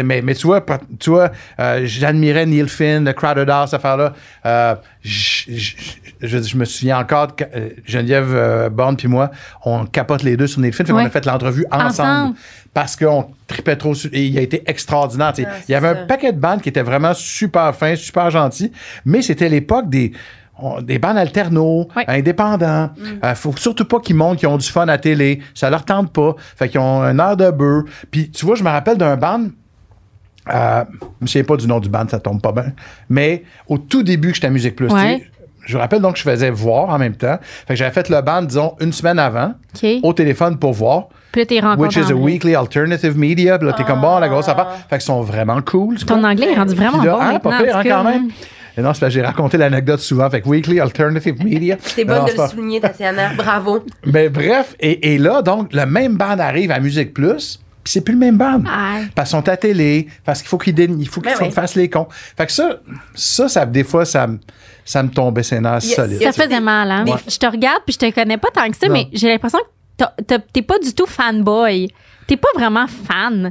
mais, 0.02 0.20
mais 0.22 0.34
tu 0.34 0.46
vois, 0.46 0.64
tu 0.98 1.10
vois 1.10 1.30
euh, 1.60 1.82
j'admirais 1.84 2.44
Neil 2.44 2.68
Finn, 2.68 3.04
le 3.04 3.12
Crowded 3.12 3.48
House, 3.48 3.70
cette 3.70 3.78
affaire-là. 3.78 4.12
Euh, 4.44 4.74
je, 5.02 6.56
me 6.56 6.64
souviens 6.64 6.98
encore 6.98 7.34
que 7.36 7.44
euh, 7.44 7.70
Geneviève 7.86 8.34
euh, 8.34 8.68
Bond 8.68 8.96
puis 8.96 9.08
moi, 9.08 9.30
on 9.64 9.86
capote 9.86 10.22
les 10.22 10.36
deux 10.36 10.46
sur 10.46 10.60
Neil 10.60 10.72
Finn. 10.72 10.84
Fait 10.86 10.92
Ouais. 10.92 11.04
a 11.04 11.10
fait 11.10 11.24
l'entrevue 11.24 11.64
ensemble. 11.70 11.88
Ensemble. 11.88 12.36
Parce 12.74 12.96
qu'on 12.96 13.30
tripait 13.46 13.76
trop 13.76 13.94
sur. 13.94 14.10
Et 14.12 14.26
il 14.26 14.38
a 14.38 14.42
été 14.42 14.62
extraordinaire. 14.66 15.32
Ah, 15.38 15.42
il 15.68 15.72
y 15.72 15.74
avait 15.74 15.88
un 15.88 16.06
paquet 16.06 16.32
de 16.32 16.38
bandes 16.38 16.60
qui 16.60 16.68
étaient 16.68 16.82
vraiment 16.82 17.14
super 17.14 17.74
fins, 17.74 17.96
super 17.96 18.30
gentils. 18.30 18.72
Mais 19.04 19.22
c'était 19.22 19.48
l'époque 19.48 19.88
des. 19.88 20.12
On- 20.58 20.82
des 20.82 20.98
bandes 20.98 21.16
alternos, 21.18 21.86
Ouais. 21.96 22.04
indépendants. 22.08 22.90
Mm. 22.96 23.04
Euh, 23.24 23.34
faut 23.34 23.54
surtout 23.56 23.84
pas 23.84 24.00
qu'ils 24.00 24.16
montrent 24.16 24.36
qu'ils 24.40 24.48
ont 24.48 24.56
du 24.56 24.68
fun 24.68 24.88
à 24.88 24.98
télé. 24.98 25.40
Ça 25.54 25.70
leur 25.70 25.84
tente 25.84 26.12
pas. 26.12 26.34
Fait 26.56 26.68
qu'ils 26.68 26.80
ont 26.80 27.02
un 27.02 27.18
air 27.18 27.36
de 27.36 27.50
beurre. 27.50 27.84
Puis, 28.10 28.30
tu 28.30 28.44
vois, 28.46 28.54
je 28.56 28.62
me 28.64 28.68
rappelle 28.70 28.98
d'un 28.98 29.16
band. 29.16 29.42
Euh, 30.52 30.84
je 31.00 31.06
me 31.22 31.26
souviens 31.26 31.44
pas 31.44 31.56
du 31.56 31.66
nom 31.66 31.78
du 31.78 31.88
band, 31.90 32.06
ça 32.08 32.18
tombe 32.20 32.40
pas 32.40 32.52
bien. 32.52 32.72
Mais 33.10 33.42
au 33.66 33.76
tout 33.76 34.02
début 34.02 34.28
que 34.28 34.34
j'étais 34.36 34.46
à 34.46 34.50
Musique 34.50 34.76
Plus, 34.76 34.86
Ouais. 34.90 35.18
sais, 35.18 35.26
je 35.66 35.76
me 35.76 35.80
rappelle 35.82 36.00
donc 36.00 36.14
que 36.14 36.18
je 36.18 36.24
faisais 36.24 36.48
voir 36.50 36.88
en 36.88 36.98
même 36.98 37.14
temps. 37.16 37.38
Fait 37.66 37.74
que 37.74 37.76
j'avais 37.76 37.90
fait 37.92 38.08
le 38.08 38.20
band, 38.22 38.42
disons, 38.42 38.74
une 38.80 38.92
semaine 38.92 39.18
avant, 39.18 39.52
au 40.02 40.12
téléphone 40.14 40.58
pour 40.58 40.72
voir. 40.72 41.08
Puis 41.32 41.42
là, 41.42 41.46
t'es 41.46 41.60
Which 41.76 41.96
is 41.96 42.10
a 42.10 42.14
weekly 42.16 42.54
alternative 42.54 43.18
media. 43.18 43.58
Puis 43.58 43.66
là, 43.68 43.74
t'es 43.74 43.84
comme 43.84 44.00
bon, 44.00 44.18
la 44.18 44.30
grosse 44.30 44.48
affaire. 44.48 44.70
Fait 44.88 44.96
qu'ils 44.96 45.02
sont 45.02 45.20
vraiment 45.20 45.60
cool. 45.60 45.98
Ton 45.98 46.24
anglais 46.24 46.52
est 46.52 46.56
rendu 46.56 46.74
vraiment 46.74 47.02
là, 47.02 47.12
bon 47.12 47.20
hein, 47.20 47.32
maintenant. 47.34 47.50
pas 47.50 47.62
pire, 47.64 47.76
hein, 47.76 47.82
quand 47.84 48.04
même. 48.04 48.28
Et 48.78 48.82
non, 48.82 48.94
c'est 48.94 49.00
parce 49.00 49.12
que 49.12 49.20
j'ai 49.20 49.26
raconté 49.26 49.58
l'anecdote 49.58 49.98
souvent. 50.00 50.30
Fait 50.30 50.40
que 50.40 50.48
weekly 50.48 50.78
alternative 50.78 51.42
media. 51.44 51.76
T'es 51.96 52.04
Non, 52.04 52.14
bonne 52.14 52.26
c'est 52.26 52.32
de 52.32 52.36
pas- 52.36 52.44
le 52.44 52.50
souligner, 52.50 52.80
Tatiana. 52.80 53.34
Bravo. 53.34 53.84
Mais 54.06 54.28
bref, 54.28 54.76
et, 54.78 55.14
et 55.14 55.18
là, 55.18 55.42
donc, 55.42 55.72
le 55.72 55.84
même 55.84 56.16
band 56.16 56.38
arrive 56.38 56.70
à 56.70 56.78
Musique 56.78 57.12
Plus, 57.12 57.58
puis 57.82 57.92
c'est 57.92 58.02
plus 58.02 58.12
le 58.14 58.20
même 58.20 58.36
band. 58.36 58.62
Ah. 58.68 59.00
Parce 59.14 59.30
qu'ils 59.30 59.38
sont 59.38 59.48
à 59.48 59.56
télé, 59.56 60.06
parce 60.24 60.40
qu'il 60.40 60.48
faut 60.48 60.58
qu'ils 60.58 60.74
dé- 60.74 60.88
il 60.96 61.08
faut 61.08 61.20
qu'ils 61.20 61.32
Ben 61.32 61.46
oui. 61.46 61.50
fassent 61.50 61.74
les 61.74 61.90
cons. 61.90 62.06
Fait 62.36 62.46
que 62.46 62.52
ça, 62.52 62.78
ça, 63.14 63.48
ça 63.48 63.66
des 63.66 63.82
fois, 63.84 64.04
ça, 64.04 64.26
me- 64.28 64.38
ça 64.84 65.02
me 65.02 65.08
tombait 65.08 65.42
ses 65.42 65.60
nerfs 65.60 65.82
Ça 65.82 66.06
faisait 66.32 66.60
mal, 66.60 66.90
hein? 66.90 67.04
Je 67.26 67.36
te 67.36 67.46
regarde 67.46 67.82
puis 67.84 67.94
je 67.94 68.06
te 68.06 68.14
connais 68.14 68.38
pas 68.38 68.48
tant 68.54 68.70
que 68.70 68.76
ça, 68.76 68.86
Non. 68.86 68.92
mais 68.92 69.08
j'ai 69.12 69.28
l'impression 69.28 69.58
que 69.98 70.36
t'es 70.52 70.62
pas 70.62 70.78
du 70.78 70.94
tout 70.94 71.06
fanboy. 71.06 71.88
T'es 72.28 72.36
pas 72.36 72.48
vraiment 72.54 72.86
fan. 72.86 73.50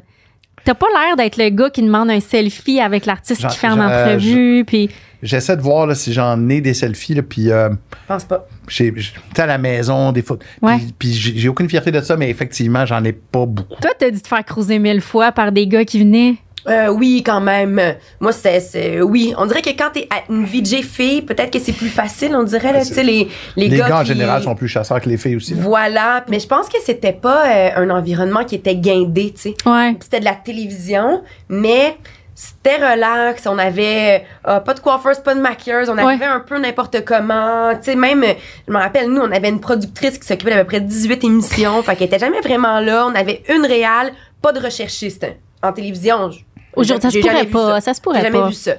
T'as 0.64 0.74
pas 0.74 0.88
l'air 0.94 1.16
d'être 1.16 1.38
le 1.38 1.50
gars 1.50 1.70
qui 1.70 1.82
demande 1.82 2.10
un 2.12 2.20
selfie 2.20 2.80
avec 2.82 3.06
l'artiste 3.06 3.48
qui 3.48 3.58
fait 3.58 3.68
en 3.70 3.80
entrevue. 3.80 4.64
Puis 4.66 4.90
J'essaie 5.24 5.58
de 5.58 5.62
voir 5.62 5.88
là, 5.88 5.96
si 5.96 6.14
j'en 6.14 6.48
ai 6.50 6.62
des 6.62 6.74
selfies, 6.74 7.16
là, 7.16 7.22
puis 7.24 7.52
euh, 7.52 7.70
Je 7.70 7.76
pense 8.08 8.24
pas. 8.26 8.48
j'ai- 8.68 8.94
j'ai- 8.96 9.12
tu 9.14 9.20
sais, 9.36 9.42
à 9.42 9.46
la 9.48 9.58
maison, 9.58 10.12
des 10.12 10.22
photos. 10.22 10.48
Ouais. 10.62 10.78
Puis, 10.78 10.94
puis 11.00 11.14
j'ai 11.14 11.34
j'ai 11.38 11.50
aucune 11.50 11.70
fierté 11.70 11.92
de 11.92 12.02
ça, 12.02 12.16
mais 12.18 12.30
effectivement, 12.30 12.86
j'en 12.86 13.04
ai 13.04 13.14
pas 13.14 13.46
beaucoup. 13.46 13.76
toi, 13.82 13.92
t'as 13.98 14.12
dû 14.12 14.22
te 14.22 14.28
faire 14.28 14.44
cruiser 14.46 14.80
mille 14.80 15.02
fois 15.02 15.32
par 15.32 15.52
des 15.52 15.66
gars 15.68 15.86
qui 15.86 16.00
venaient? 16.00 16.36
Euh, 16.68 16.90
oui, 16.90 17.24
quand 17.26 17.40
même. 17.40 17.82
Moi, 18.20 18.34
c'est, 18.34 18.60
c'est- 18.60 19.02
oui. 19.02 19.34
On 19.38 19.46
dirait 19.46 19.62
que 19.62 19.70
quand 19.70 19.90
t'es 19.94 20.06
à 20.10 20.30
une 20.30 20.44
VJ 20.44 20.82
fille, 20.84 21.22
peut-être 21.22 21.50
que 21.50 21.60
c'est 21.60 21.72
plus 21.72 21.88
facile, 21.88 22.36
on 22.36 22.44
dirait, 22.44 22.74
là, 22.74 22.84
tu 22.84 22.94
sais, 22.94 23.04
les, 23.04 23.30
les, 23.56 23.70
Les 23.70 23.78
gars, 23.78 23.98
en 23.98 24.02
qui- 24.02 24.08
général, 24.08 24.44
sont 24.44 24.54
plus 24.54 24.68
chasseurs 24.68 25.00
que 25.00 25.08
les 25.08 25.16
filles 25.16 25.38
aussi. 25.38 25.54
là. 25.54 25.62
Voilà. 25.62 26.26
Mais 26.30 26.42
je 26.42 26.48
pense 26.48 26.68
que 26.68 26.76
c'était 26.86 27.14
pas 27.14 27.48
euh, 27.48 27.70
un 27.78 27.90
environnement 27.90 28.44
qui 28.44 28.56
était 28.56 28.76
guindé, 28.76 29.32
tu 29.34 29.54
sais. 29.54 29.56
Ouais. 29.66 29.96
C'était 30.02 30.20
de 30.20 30.26
la 30.26 30.36
télévision, 30.36 31.22
mais 31.48 31.96
c'était 32.40 32.76
relax. 32.76 33.48
On 33.48 33.58
avait 33.58 34.24
euh, 34.48 34.60
pas 34.60 34.76
de 34.76 34.80
coiffeuse, 34.80 35.18
pas 35.18 35.34
de 35.34 35.40
maquilleuse. 35.42 35.90
On 35.90 35.98
arrivait 35.98 36.26
un 36.26 36.40
peu 36.40 36.60
n'importe 36.60 37.04
comment. 37.04 37.74
Tu 37.78 37.86
sais, 37.86 37.96
même, 37.96 38.24
je 38.68 38.72
me 38.72 38.78
rappelle, 38.78 39.10
nous, 39.10 39.22
on 39.22 39.32
avait 39.32 39.50
une 39.50 39.60
productrice 39.60 40.20
qui 40.20 40.28
s'occupait 40.28 40.52
d'à 40.52 40.60
peu 40.60 40.68
près 40.68 40.80
18 40.82 41.24
émissions. 41.24 41.82
fait 41.82 41.96
qu'elle 41.96 42.06
était 42.06 42.20
jamais 42.20 42.40
vraiment 42.42 42.80
là. 42.80 43.08
On 43.08 43.16
avait 43.16 43.42
une 43.50 43.66
réale, 43.66 44.12
pas 44.40 44.52
de 44.52 44.60
recherchiste. 44.60 45.26
En 45.64 45.74
télévision, 45.74 46.30
Aujourd'hui, 46.76 47.10
ça 47.10 47.10
se 47.10 47.20
jamais 47.20 47.46
pourrait 47.46 47.72
pas. 47.72 47.82
Ça 47.82 47.96
se 47.96 48.02
pourrait 48.02 48.22
jamais 48.22 48.38
pas. 48.38 48.48
vu 48.50 48.54
ça. 48.54 48.74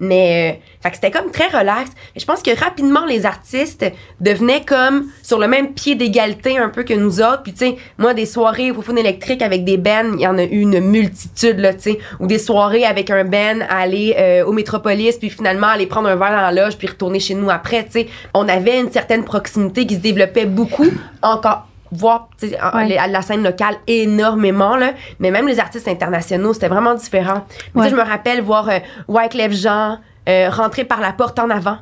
Mais, 0.00 0.58
euh, 0.84 0.88
c'était 0.92 1.10
comme 1.10 1.30
très 1.30 1.46
relax. 1.46 1.90
Mais 2.14 2.20
je 2.20 2.26
pense 2.26 2.42
que 2.42 2.58
rapidement, 2.58 3.04
les 3.06 3.26
artistes 3.26 3.84
devenaient 4.20 4.64
comme 4.64 5.06
sur 5.22 5.38
le 5.38 5.46
même 5.46 5.74
pied 5.74 5.94
d'égalité 5.94 6.58
un 6.58 6.68
peu 6.70 6.82
que 6.82 6.94
nous 6.94 7.20
autres. 7.20 7.42
Puis, 7.42 7.52
tu 7.52 7.66
sais, 7.66 7.76
moi, 7.98 8.14
des 8.14 8.26
soirées 8.26 8.70
au 8.70 8.74
Foufoune 8.74 8.98
électrique 8.98 9.42
avec 9.42 9.64
des 9.64 9.76
bands, 9.76 10.12
il 10.14 10.20
y 10.20 10.26
en 10.26 10.38
a 10.38 10.44
eu 10.44 10.60
une 10.60 10.80
multitude, 10.80 11.58
là, 11.58 11.74
tu 11.74 11.82
sais. 11.82 11.98
Ou 12.18 12.26
des 12.26 12.38
soirées 12.38 12.84
avec 12.84 13.10
un 13.10 13.24
band 13.24 13.60
aller 13.68 14.14
euh, 14.18 14.44
au 14.44 14.52
Métropolis, 14.52 15.18
puis 15.18 15.30
finalement 15.30 15.68
aller 15.68 15.86
prendre 15.86 16.08
un 16.08 16.16
verre 16.16 16.30
dans 16.30 16.50
la 16.50 16.52
loge, 16.52 16.76
puis 16.76 16.88
retourner 16.88 17.20
chez 17.20 17.34
nous 17.34 17.50
après, 17.50 17.84
tu 17.84 17.92
sais. 17.92 18.06
On 18.34 18.48
avait 18.48 18.80
une 18.80 18.90
certaine 18.90 19.24
proximité 19.24 19.86
qui 19.86 19.94
se 19.94 20.00
développait 20.00 20.46
beaucoup. 20.46 20.88
Encore 21.22 21.66
voir 21.92 22.28
Ouais. 22.42 22.86
les- 22.86 22.96
à 22.98 23.06
la 23.06 23.22
scène 23.22 23.42
locale 23.42 23.76
énormément 23.86 24.76
là 24.76 24.92
mais 25.18 25.30
même 25.30 25.46
les 25.48 25.58
artistes 25.60 25.88
internationaux 25.88 26.52
c'était 26.52 26.68
vraiment 26.68 26.94
différent 26.94 27.44
Mais 27.74 27.82
Ouais. 27.82 27.90
je 27.90 27.96
me 27.96 28.02
rappelle 28.02 28.40
voir 28.42 28.68
euh, 28.68 28.78
Wyclef 29.08 29.52
Jean 29.52 29.98
euh, 30.28 30.48
rentrer 30.50 30.84
par 30.84 31.00
la 31.00 31.12
porte 31.12 31.38
en 31.38 31.50
avant 31.50 31.78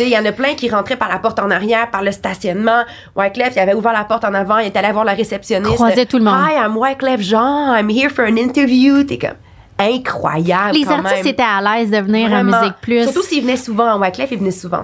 il 0.00 0.08
y 0.08 0.18
en 0.18 0.24
a 0.24 0.32
plein 0.32 0.54
qui 0.54 0.68
rentraient 0.68 0.96
par 0.96 1.08
la 1.08 1.20
porte 1.20 1.38
en 1.38 1.52
arrière, 1.52 1.88
par 1.92 2.02
le 2.02 2.10
stationnement. 2.10 2.82
Wyclef, 3.14 3.52
il 3.54 3.60
avait 3.60 3.74
ouvert 3.74 3.92
la 3.92 4.02
porte 4.02 4.24
en 4.24 4.34
avant, 4.34 4.58
il 4.58 4.66
est 4.66 4.76
allé 4.76 4.90
voir 4.90 5.04
la 5.04 5.12
réceptionniste. 5.12 5.76
Croisait 5.76 6.04
tout 6.04 6.18
le 6.18 6.24
monde. 6.24 6.34
Hi, 6.36 6.54
I'm 6.56 6.76
Wyclef 6.76 7.20
Jean, 7.20 7.76
I'm 7.76 7.88
here 7.88 8.10
for 8.10 8.24
an 8.24 8.36
interview. 8.36 9.04
T'es 9.04 9.18
comme 9.18 9.36
incroyable. 9.78 10.72
Les 10.76 10.82
quand 10.84 10.94
artistes 10.98 11.24
même. 11.24 11.26
étaient 11.32 11.42
à 11.44 11.60
l'aise 11.60 11.90
de 11.92 11.98
venir 11.98 12.28
Vraiment. 12.28 12.56
à 12.56 12.60
Musique 12.62 12.76
Plus. 12.80 13.02
Surtout 13.04 13.22
s'ils 13.22 13.42
venaient 13.42 13.56
souvent 13.56 13.92
en 13.92 14.00
Wyclef, 14.00 14.28
ils 14.32 14.38
venaient 14.38 14.50
souvent. 14.50 14.82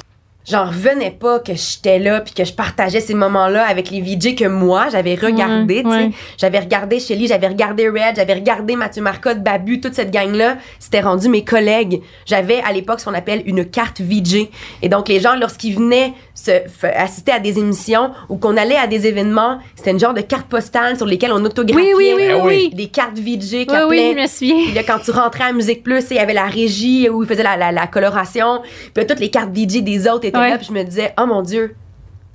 J'en 0.48 0.66
revenais 0.66 1.10
pas 1.10 1.38
que 1.38 1.52
j'étais 1.54 1.98
là 1.98 2.20
puis 2.20 2.34
que 2.34 2.44
je 2.44 2.52
partageais 2.52 3.00
ces 3.00 3.14
moments-là 3.14 3.66
avec 3.66 3.90
les 3.90 4.00
VJ 4.02 4.34
que 4.34 4.44
moi 4.46 4.86
j'avais 4.92 5.14
regardé, 5.14 5.82
Ouais, 5.84 5.90
ouais. 5.90 6.10
J'avais 6.38 6.58
regardé 6.58 7.00
Shelly, 7.00 7.26
j'avais 7.28 7.48
regardé 7.48 7.88
Red, 7.88 8.16
j'avais 8.16 8.34
regardé 8.34 8.76
Mathieu 8.76 9.02
Marcotte, 9.02 9.42
Babu, 9.42 9.80
toute 9.80 9.94
cette 9.94 10.10
gang-là, 10.10 10.56
c'était 10.78 11.00
rendu 11.00 11.28
mes 11.28 11.44
collègues. 11.44 12.02
J'avais 12.26 12.60
à 12.62 12.72
l'époque 12.72 13.00
ce 13.00 13.06
qu'on 13.06 13.14
appelle 13.14 13.42
une 13.46 13.64
carte 13.64 14.00
VJ. 14.00 14.48
Et 14.82 14.88
donc 14.88 15.08
les 15.08 15.20
gens 15.20 15.34
lorsqu'ils 15.36 15.74
venaient 15.76 16.12
se 16.34 16.50
assister 16.94 17.32
à 17.32 17.38
des 17.40 17.58
émissions 17.58 18.10
ou 18.28 18.36
qu'on 18.36 18.56
allait 18.56 18.76
à 18.76 18.86
des 18.86 19.06
événements, 19.06 19.60
c'était 19.76 19.92
une 19.92 20.00
genre 20.00 20.14
de 20.14 20.20
carte 20.20 20.46
postale 20.48 20.96
sur 20.96 21.06
lesquelles 21.06 21.32
on 21.32 21.42
autographiait 21.44 21.94
Oui, 21.94 22.12
oui, 22.16 22.26
oui, 22.28 22.40
oui. 22.44 22.70
des 22.74 22.88
cartes 22.88 23.16
VJ 23.18 23.22
qui 23.22 23.56
Oui, 23.56 23.64
oui, 23.68 23.74
appelaient 23.76 24.12
je 24.16 24.20
me 24.22 24.26
souviens. 24.26 24.64
puis 24.66 24.74
là, 24.74 24.82
quand 24.82 24.98
tu 24.98 25.10
rentrais 25.10 25.44
à 25.44 25.52
Musique 25.52 25.82
Plus, 25.82 26.04
il 26.10 26.16
y 26.16 26.20
avait 26.20 26.34
la 26.34 26.44
régie 26.46 27.08
où 27.08 27.22
ils 27.22 27.28
faisaient 27.28 27.42
la, 27.42 27.56
la, 27.56 27.72
la 27.72 27.86
coloration. 27.86 28.60
Puis 28.62 29.02
là, 29.02 29.04
toutes 29.04 29.20
les 29.20 29.30
cartes 29.30 29.56
DJ 29.56 29.82
des 29.82 30.06
autres 30.08 30.24
étaient 30.26 30.33
Ouais. 30.40 30.50
là. 30.50 30.58
Puis 30.58 30.66
je 30.68 30.72
me 30.72 30.82
disais, 30.82 31.12
oh 31.20 31.26
mon 31.26 31.42
Dieu, 31.42 31.74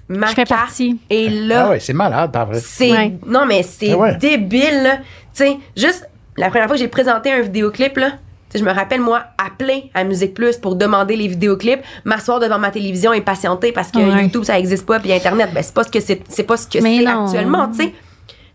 ma 0.07 0.27
Je 0.27 0.33
fais 0.33 0.43
carte 0.45 0.61
partie. 0.61 0.99
est 1.09 1.29
là. 1.29 1.65
Ah 1.67 1.69
ouais, 1.71 1.79
c'est 1.79 1.93
malade, 1.93 2.31
pas 2.31 2.45
vrai. 2.45 2.59
C'est 2.59 2.91
Ouais. 2.91 3.13
non 3.25 3.45
mais 3.45 3.63
c'est 3.63 3.91
Ah 3.91 3.97
ouais. 3.97 4.15
débile 4.15 4.83
là. 4.83 4.97
Tu 4.97 5.03
sais, 5.45 5.57
juste 5.77 6.07
la 6.37 6.49
première 6.49 6.67
fois 6.67 6.75
que 6.75 6.81
j'ai 6.81 6.87
présenté 6.87 7.31
un 7.31 7.41
vidéoclip 7.41 7.97
là, 7.97 8.11
je 8.55 8.63
me 8.63 8.71
rappelle 8.71 9.01
moi 9.01 9.21
appeler 9.37 9.91
à 9.93 10.03
Musique 10.03 10.33
Plus 10.33 10.57
pour 10.57 10.75
demander 10.75 11.15
les 11.15 11.27
vidéoclips, 11.27 11.81
m'asseoir 12.05 12.39
devant 12.39 12.57
ma 12.57 12.71
télévision 12.71 13.13
et 13.13 13.21
patienter 13.21 13.71
parce 13.71 13.91
que 13.91 13.99
Ouais. 13.99 14.23
YouTube 14.23 14.43
ça 14.43 14.57
existe 14.57 14.85
pas 14.87 14.99
puis 14.99 15.13
internet 15.13 15.49
ben 15.53 15.61
c'est 15.61 15.73
pas 15.73 15.83
ce 15.83 15.91
que 15.91 15.99
c'est 15.99 16.21
c'est 16.29 16.43
pas 16.43 16.57
ce 16.57 16.65
que 16.67 16.79
Mais 16.81 16.99
c'est 16.99 17.07
actuellement, 17.07 17.67
tu 17.67 17.83
sais. 17.83 17.93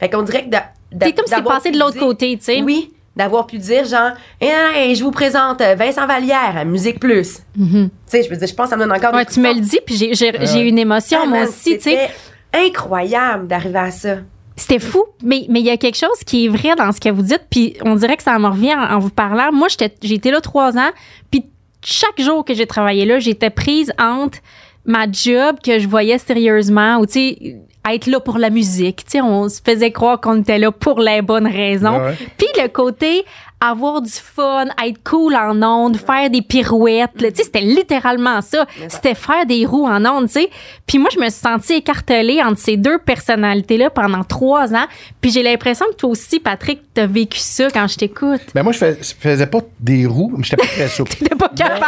Fait 0.01 0.09
qu'on 0.11 0.23
dirait 0.23 0.45
que 0.49 0.57
C'est 1.01 1.13
comme 1.15 1.25
si 1.27 1.31
t'es 1.31 1.37
d'avoir 1.37 1.57
passé 1.57 1.71
de 1.71 1.79
l'autre 1.79 1.99
côté, 1.99 2.37
tu 2.37 2.45
sais. 2.45 2.63
Oui, 2.63 2.93
d'avoir 3.17 3.47
pu 3.47 3.59
dire 3.59 3.85
genre 3.85 4.11
hey, 4.41 4.51
hey, 4.75 4.95
je 4.95 5.05
vous 5.05 5.11
présente 5.11 5.61
euh, 5.61 5.75
Vincent 5.75 6.07
Vallière 6.07 6.57
à 6.57 6.65
Musique 6.65 6.99
Plus. 7.01 7.39
Tu 7.57 7.91
sais, 8.07 8.23
je 8.23 8.31
veux 8.31 8.37
dire 8.37 8.49
je 8.49 8.55
pense 8.55 8.67
que 8.67 8.71
ça 8.71 8.77
me 8.77 8.83
donne 8.83 8.93
encore 8.93 9.11
Mhm. 9.13 9.17
Ouais, 9.19 9.25
des 9.25 9.33
tu 9.33 9.41
me 9.41 9.55
le 9.55 9.61
dis, 9.61 9.79
puis 9.87 9.97
j'ai- 9.97 10.69
une 10.69 10.79
émotion, 10.79 11.21
Ah, 11.23 11.27
moi 11.27 11.39
man, 11.41 11.49
aussi, 11.49 11.77
tu 11.79 11.83
sais. 11.83 12.09
C'était 12.53 12.67
incroyable 12.67 13.47
d'arriver 13.47 13.79
à 13.79 13.91
ça. 13.91 14.17
C'était 14.57 14.79
fou, 14.79 15.05
mais 15.23 15.47
mais 15.49 15.61
il 15.61 15.67
y 15.67 15.71
a 15.71 15.77
quelque 15.77 15.97
chose 15.99 16.21
qui 16.25 16.45
est 16.47 16.49
vrai 16.49 16.75
dans 16.77 16.93
ce 16.93 17.01
que 17.01 17.09
vous 17.09 17.23
dites, 17.23 17.43
puis 17.51 17.77
on 17.85 17.97
dirait 17.97 18.17
que 18.17 18.23
ça 18.23 18.39
me 18.39 18.47
revient 18.47 18.75
en, 18.75 18.95
en 18.95 18.99
vous 19.01 19.11
parlant. 19.11 19.51
Moi, 19.53 19.69
j'étais 19.69 19.93
j'ai 20.03 20.15
été 20.15 20.31
là 20.31 20.41
trois 20.41 20.77
ans, 20.79 20.91
puis 21.31 21.45
chaque 21.85 22.21
jour 22.21 22.45
que 22.45 22.55
j'ai 22.55 22.67
travaillé 22.67 23.05
là, 23.05 23.19
j'étais 23.19 23.51
prise 23.51 23.93
entre 23.99 24.39
ma 24.87 25.11
job 25.11 25.57
que 25.65 25.79
je 25.79 25.89
voyais 25.89 26.19
sérieusement 26.19 26.99
ou 26.99 27.07
tu 27.07 27.13
sais 27.13 27.57
être 27.93 28.07
là 28.07 28.21
pour 28.21 28.39
la 28.39 28.51
musique, 28.51 29.05
tu 29.05 29.13
sais 29.13 29.21
on 29.21 29.49
se 29.49 29.61
faisait 29.65 29.91
croire 29.91 30.21
qu'on 30.21 30.41
était 30.41 30.59
là 30.59 30.71
pour 30.73 31.01
les 31.01 31.23
bonnes 31.23 31.47
raisons. 31.49 31.99
Ouais. 32.05 32.15
Puis 32.39 32.49
le 32.61 32.69
côté 32.69 33.25
avoir 33.61 34.03
du 34.03 34.11
fun, 34.11 34.67
être 34.87 35.03
cool 35.05 35.35
en 35.35 35.63
ondes, 35.63 35.97
faire 35.97 36.29
des 36.29 36.43
pirouettes, 36.43 37.13
tu 37.17 37.25
sais, 37.25 37.45
c'était 37.45 37.63
littéralement 37.63 38.43
ça. 38.43 38.67
C'était 38.89 39.15
faire 39.15 39.47
des 39.47 39.65
roues 39.65 39.87
en 39.87 40.05
ondes, 40.05 40.27
tu 40.27 40.33
sais. 40.35 40.51
Puis 40.87 40.99
moi, 40.99 41.09
je 41.15 41.19
me 41.19 41.25
suis 41.31 41.41
sentie 41.41 41.75
écartelée 41.75 42.43
entre 42.43 42.59
ces 42.59 42.77
deux 42.77 42.99
personnalités-là 42.99 43.89
pendant 43.89 44.23
trois 44.23 44.75
ans. 44.75 44.85
Puis 45.23 45.31
j'ai 45.31 45.43
l'impression 45.43 45.87
que 45.87 45.95
toi 45.95 46.11
aussi, 46.11 46.41
Patrick, 46.41 46.83
t'as 46.93 47.07
vécu 47.07 47.39
ça 47.39 47.69
quand 47.73 47.87
je 47.87 47.97
t'écoute. 47.97 48.41
Ben 48.55 48.63
moi, 48.63 48.73
je 48.73 48.79
fais- 48.79 48.99
je 49.01 49.13
faisais 49.19 49.47
pas 49.47 49.61
des 49.81 50.05
roues, 50.05 50.35
mais 50.37 50.45
j'étais 50.45 50.57
pas 50.57 50.67
très 50.67 50.89
souple. 50.95 51.13
T'es 51.15 51.35
pas 51.35 51.49
capable. 51.49 51.87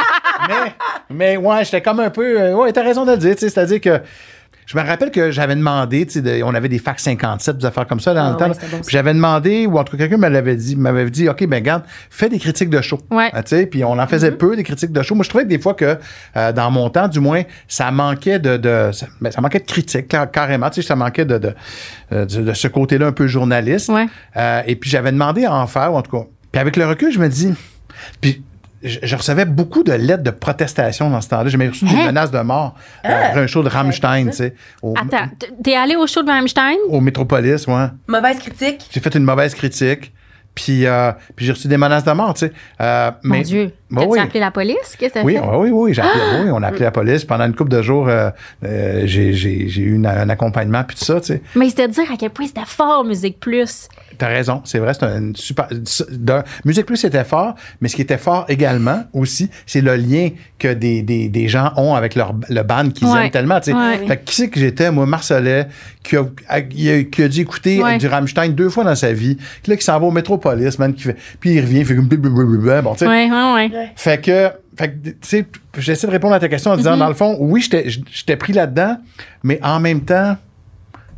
mais, 0.48 0.72
mais 1.10 1.36
ouais, 1.36 1.62
j'étais 1.64 1.82
comme 1.82 2.00
un 2.00 2.10
peu. 2.10 2.40
euh, 2.40 2.54
ouais, 2.54 2.72
t'as 2.72 2.82
raison 2.84 3.04
de 3.04 3.10
le 3.10 3.18
dire, 3.18 3.34
tu 3.34 3.40
sais, 3.40 3.50
c'est-à-dire 3.50 3.80
que. 3.82 4.00
Je 4.66 4.76
me 4.76 4.82
rappelle 4.84 5.10
que 5.12 5.30
j'avais 5.30 5.54
demandé, 5.54 6.04
tu 6.06 6.14
sais, 6.14 6.22
de- 6.22 6.42
on 6.42 6.52
avait 6.52 6.68
des 6.68 6.78
fax 6.80 7.04
57, 7.04 7.58
des 7.58 7.66
affaires 7.66 7.86
comme 7.86 8.00
ça 8.00 8.12
dans 8.14 8.26
Ah 8.26 8.30
le 8.32 8.36
temps. 8.36 8.48
ouais, 8.50 8.68
bon, 8.70 8.80
j'avais 8.88 9.14
demandé, 9.14 9.64
ou 9.66 9.78
en 9.78 9.84
tout 9.84 9.92
cas 9.96 10.02
quelqu'un 10.08 10.16
me 10.18 10.28
l'avait 10.28 10.56
dit, 10.56 10.74
m'avait 10.74 11.08
dit, 11.08 11.28
OK, 11.28 11.46
ben 11.46 11.56
regarde, 11.58 11.84
fais 12.10 12.28
des 12.28 12.38
critiques 12.40 12.68
de 12.70 12.80
show. 12.80 12.98
Ouais. 13.12 13.30
Tu 13.30 13.40
sais, 13.46 13.66
puis 13.66 13.84
on 13.84 13.92
en 13.98 14.06
faisait 14.08 14.30
Mm-hmm. 14.30 14.36
peu, 14.36 14.56
des 14.56 14.64
critiques 14.64 14.90
de 14.92 15.02
show. 15.02 15.14
Moi, 15.14 15.22
je 15.22 15.28
trouvais 15.28 15.44
que 15.44 15.48
des 15.48 15.60
fois 15.60 15.74
que, 15.74 15.96
euh, 16.36 16.52
dans 16.52 16.70
mon 16.72 16.90
temps, 16.90 17.06
du 17.06 17.20
moins, 17.20 17.42
ça 17.68 17.90
manquait 17.92 18.40
de, 18.40 18.56
de 18.56 18.90
ça, 18.92 19.06
ben, 19.20 19.30
ça 19.30 19.40
manquait 19.40 19.60
de 19.60 19.66
critiques, 19.66 20.08
car- 20.08 20.28
carrément. 20.30 20.68
Tu 20.70 20.82
sais, 20.82 20.88
ça 20.88 20.96
manquait 20.96 21.24
de, 21.24 21.38
de, 21.38 21.54
euh, 22.12 22.24
de, 22.26 22.42
de 22.42 22.52
ce 22.52 22.66
côté-là 22.66 23.06
un 23.06 23.12
peu 23.12 23.28
journaliste. 23.28 23.88
Ouais. 23.88 24.06
Euh, 24.36 24.62
et 24.66 24.74
puis 24.74 24.90
j'avais 24.90 25.12
demandé 25.12 25.44
à 25.44 25.54
en 25.54 25.66
faire, 25.68 25.92
ou 25.92 25.96
en 25.96 26.02
tout 26.02 26.10
cas. 26.10 26.24
Puis 26.50 26.60
avec 26.60 26.76
le 26.76 26.86
recul, 26.86 27.12
je 27.12 27.20
me 27.20 27.28
dis, 27.28 27.54
puis 28.20 28.42
je, 28.82 28.98
je 29.02 29.16
recevais 29.16 29.44
beaucoup 29.44 29.82
de 29.82 29.92
lettres 29.92 30.22
de 30.22 30.30
protestation 30.30 31.10
dans 31.10 31.20
ce 31.20 31.28
temps-là. 31.30 31.48
J'ai 31.48 31.56
même 31.56 31.70
reçu 31.70 31.84
des 31.84 31.94
Hein? 31.94 32.06
menaces 32.06 32.30
de 32.30 32.40
mort 32.40 32.74
euh, 33.04 33.08
après 33.28 33.40
un 33.40 33.46
show 33.46 33.62
de 33.62 33.68
Rammstein, 33.68 34.26
tu 34.26 34.32
sais, 34.36 34.54
au, 34.82 34.94
Attends, 34.96 35.30
t'es 35.62 35.74
allé 35.74 35.96
au 35.96 36.06
show 36.06 36.22
de 36.22 36.30
Rammstein? 36.30 36.76
au 36.88 37.00
Métropolis, 37.00 37.66
ouais. 37.66 37.86
Mauvaise 38.06 38.38
critique? 38.38 38.88
J'ai 38.90 39.00
fait 39.00 39.14
une 39.14 39.24
mauvaise 39.24 39.54
critique. 39.54 40.12
Puis, 40.54 40.86
euh, 40.86 41.12
puis 41.34 41.44
j'ai 41.44 41.52
reçu 41.52 41.68
des 41.68 41.76
menaces 41.76 42.04
de 42.04 42.12
mort, 42.12 42.32
tu 42.32 42.46
sais. 42.46 42.52
Euh, 42.80 43.10
Mon 43.22 43.34
mais, 43.34 43.42
Dieu. 43.42 43.72
Bah 43.90 44.00
T'as-tu 44.00 44.12
oui. 44.12 44.18
appelé 44.18 44.40
la 44.40 44.50
police? 44.50 44.96
Qu'est-ce 44.98 45.12
que 45.12 45.18
t'as 45.18 45.22
Oui, 45.22 45.34
fait? 45.34 45.40
oui, 45.40 45.48
oui, 45.68 45.70
oui, 45.70 45.92
j'ai 45.94 46.00
appelé- 46.00 46.22
oui, 46.44 46.50
on 46.50 46.62
a 46.62 46.68
appelé 46.68 46.84
la 46.84 46.90
police. 46.92 47.26
Pendant 47.26 47.44
une 47.44 47.54
couple 47.54 47.72
de 47.72 47.82
jours, 47.82 48.08
euh, 48.08 48.30
euh, 48.64 49.02
j'ai, 49.04 49.34
eu 49.34 49.94
une- 49.94 50.06
un 50.06 50.30
accompagnement, 50.30 50.82
puis 50.82 50.96
tout 50.96 51.04
ça, 51.04 51.20
tu 51.20 51.26
sais. 51.26 51.42
Mais 51.56 51.68
c'est 51.68 51.86
de 51.86 51.92
dire 51.92 52.10
à 52.10 52.16
quel 52.16 52.30
point 52.30 52.46
c'était 52.46 52.64
fort, 52.64 53.04
Musique 53.04 53.38
Plus? 53.38 53.88
T'as 54.18 54.28
raison, 54.28 54.62
c'est 54.64 54.78
vrai, 54.78 54.92
c'est 54.94 55.04
une 55.06 55.34
super. 55.36 55.68
de- 55.70 56.42
Musique 56.64 56.86
Plus 56.86 57.02
était 57.04 57.24
fort, 57.24 57.54
mais 57.80 57.88
ce 57.88 57.96
qui 57.96 58.02
était 58.02 58.16
fort 58.18 58.44
également 58.48 59.04
aussi, 59.12 59.50
c'est 59.66 59.80
le 59.80 59.96
lien 59.96 60.30
que 60.58 60.72
des, 60.72 61.02
des, 61.02 61.28
des 61.28 61.48
gens 61.48 61.72
ont 61.76 61.94
avec 61.94 62.14
leur, 62.14 62.34
le 62.48 62.62
band 62.62 62.88
qu'ils 62.90 63.06
Ouais. 63.08 63.24
aiment 63.26 63.30
tellement. 63.30 63.60
tu 63.60 63.70
sais. 63.72 63.76
Ouais. 63.76 64.06
Fait 64.06 64.16
que 64.18 64.24
qui 64.24 64.34
c'est 64.36 64.48
que 64.48 64.58
j'étais, 64.60 64.90
moi, 64.90 65.06
Marcelet, 65.06 65.66
qui 66.02 66.16
a, 66.16 66.24
qui 66.62 66.90
a, 66.90 67.02
qui 67.04 67.22
a 67.22 67.28
dû 67.28 67.40
écouter 67.40 67.82
Ouais. 67.82 67.98
du 67.98 68.06
Rammstein 68.06 68.52
deux 68.52 68.70
fois 68.70 68.84
dans 68.84 68.94
sa 68.94 69.12
vie, 69.12 69.36
qui, 69.62 69.70
là, 69.70 69.76
qui 69.76 69.84
s'en 69.84 69.98
va 70.00 70.06
au 70.06 70.10
Métropolis, 70.10 70.78
man, 70.78 70.94
qui 70.94 71.02
fait, 71.02 71.16
puis 71.40 71.50
il 71.54 71.60
revient, 71.60 71.78
il 71.80 71.86
fait 71.86 71.96
comme 71.96 72.08
blablabla, 72.08 72.82
bon, 72.82 72.92
tu 72.94 73.00
sais. 73.00 73.06
Ouais, 73.06 73.30
ouais, 73.30 73.52
ouais. 73.54 73.70
Fait 73.96 74.20
que, 74.20 74.50
fait 74.78 74.88
que, 74.92 75.08
tu 75.08 75.14
sais, 75.22 75.46
j'essaie 75.78 76.06
de 76.06 76.12
répondre 76.12 76.34
à 76.34 76.40
ta 76.40 76.48
question 76.48 76.70
en 76.70 76.76
disant, 76.76 76.94
Mm-hmm. 76.96 76.98
dans 76.98 77.08
le 77.08 77.14
fond, 77.14 77.36
oui, 77.40 77.60
j'étais 77.60 77.86
j'étais 77.88 78.36
pris 78.36 78.52
là-dedans, 78.52 78.98
mais 79.42 79.58
en 79.62 79.80
même 79.80 80.00
temps, 80.02 80.36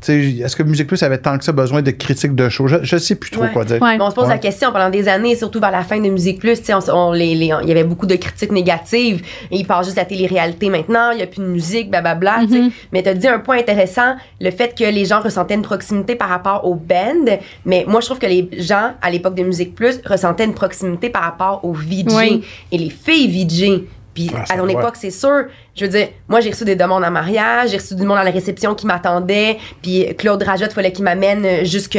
est-ce 0.06 0.54
que 0.54 0.62
Musique 0.62 0.86
Plus 0.86 1.02
avait 1.02 1.18
tant 1.18 1.36
que 1.38 1.44
ça 1.44 1.52
besoin 1.52 1.82
de 1.82 1.90
critiques 1.90 2.34
de 2.34 2.48
show? 2.48 2.66
Je, 2.68 2.76
je 2.82 2.96
sais 2.96 3.16
plus 3.16 3.30
trop 3.30 3.42
Ouais. 3.42 3.52
quoi 3.52 3.64
dire. 3.64 3.80
Ouais. 3.82 3.96
On 4.00 4.10
se 4.10 4.14
pose 4.14 4.24
Ouais. 4.24 4.30
la 4.34 4.38
question 4.38 4.70
pendant 4.72 4.90
des 4.90 5.08
années, 5.08 5.34
surtout 5.34 5.58
vers 5.60 5.70
la 5.72 5.82
fin 5.82 6.00
de 6.00 6.08
Musique 6.08 6.38
Plus, 6.38 6.58
tu 6.60 6.66
sais, 6.66 6.74
on, 6.74 6.78
s- 6.78 6.90
on- 6.92 7.12
les, 7.12 7.34
les- 7.34 7.52
il 7.62 7.68
y 7.68 7.72
avait 7.72 7.84
beaucoup 7.84 8.06
de 8.06 8.14
critiques 8.14 8.52
négatives. 8.52 9.22
Et 9.50 9.56
il 9.56 9.66
passe 9.66 9.86
juste 9.86 9.96
la 9.96 10.04
télé-réalité 10.04 10.70
maintenant, 10.70 11.10
il 11.10 11.16
n'y 11.16 11.22
a 11.22 11.26
plus 11.26 11.40
de 11.42 11.46
musique, 11.48 11.90
blablabla. 11.90 12.42
Mhm. 12.48 12.70
Mais 12.92 13.02
tu 13.02 13.08
as 13.08 13.14
dit 13.14 13.26
un 13.28 13.40
point 13.40 13.58
intéressant, 13.58 14.14
le 14.40 14.50
fait 14.50 14.76
que 14.78 14.84
les 14.84 15.04
gens 15.04 15.20
ressentaient 15.20 15.54
une 15.54 15.62
proximité 15.62 16.14
par 16.14 16.28
rapport 16.28 16.64
au 16.64 16.74
band. 16.74 17.38
Mais 17.64 17.84
moi, 17.88 18.00
je 18.00 18.06
trouve 18.06 18.18
que 18.18 18.26
les 18.26 18.48
gens, 18.58 18.92
à 19.02 19.10
l'époque 19.10 19.34
de 19.34 19.42
Musique 19.42 19.74
Plus, 19.74 20.00
ressentaient 20.04 20.44
une 20.44 20.54
proximité 20.54 21.10
par 21.10 21.22
rapport 21.22 21.64
aux 21.64 21.72
VJ. 21.72 22.06
Oui. 22.14 22.44
Et 22.70 22.78
les 22.78 22.90
filles 22.90 23.28
VJ. 23.46 23.82
Puis 24.26 24.30
Ah, 24.34 24.52
à 24.52 24.56
ton 24.56 24.66
époque, 24.68 24.96
c'est 24.96 25.10
sûr. 25.10 25.44
Je 25.76 25.84
veux 25.84 25.90
dire, 25.90 26.08
moi, 26.28 26.40
j'ai 26.40 26.50
reçu 26.50 26.64
des 26.64 26.74
demandes 26.74 27.04
en 27.04 27.10
mariage, 27.10 27.70
j'ai 27.70 27.76
reçu 27.76 27.94
du 27.94 28.02
monde 28.04 28.18
à 28.18 28.24
la 28.24 28.30
réception 28.32 28.74
qui 28.74 28.84
m'attendait. 28.86 29.58
Puis 29.80 30.06
Claude 30.16 30.42
Rajotte, 30.42 30.72
fallait 30.72 30.90
qu'il 30.92 31.04
m'amène 31.04 31.64
jusque- 31.64 31.98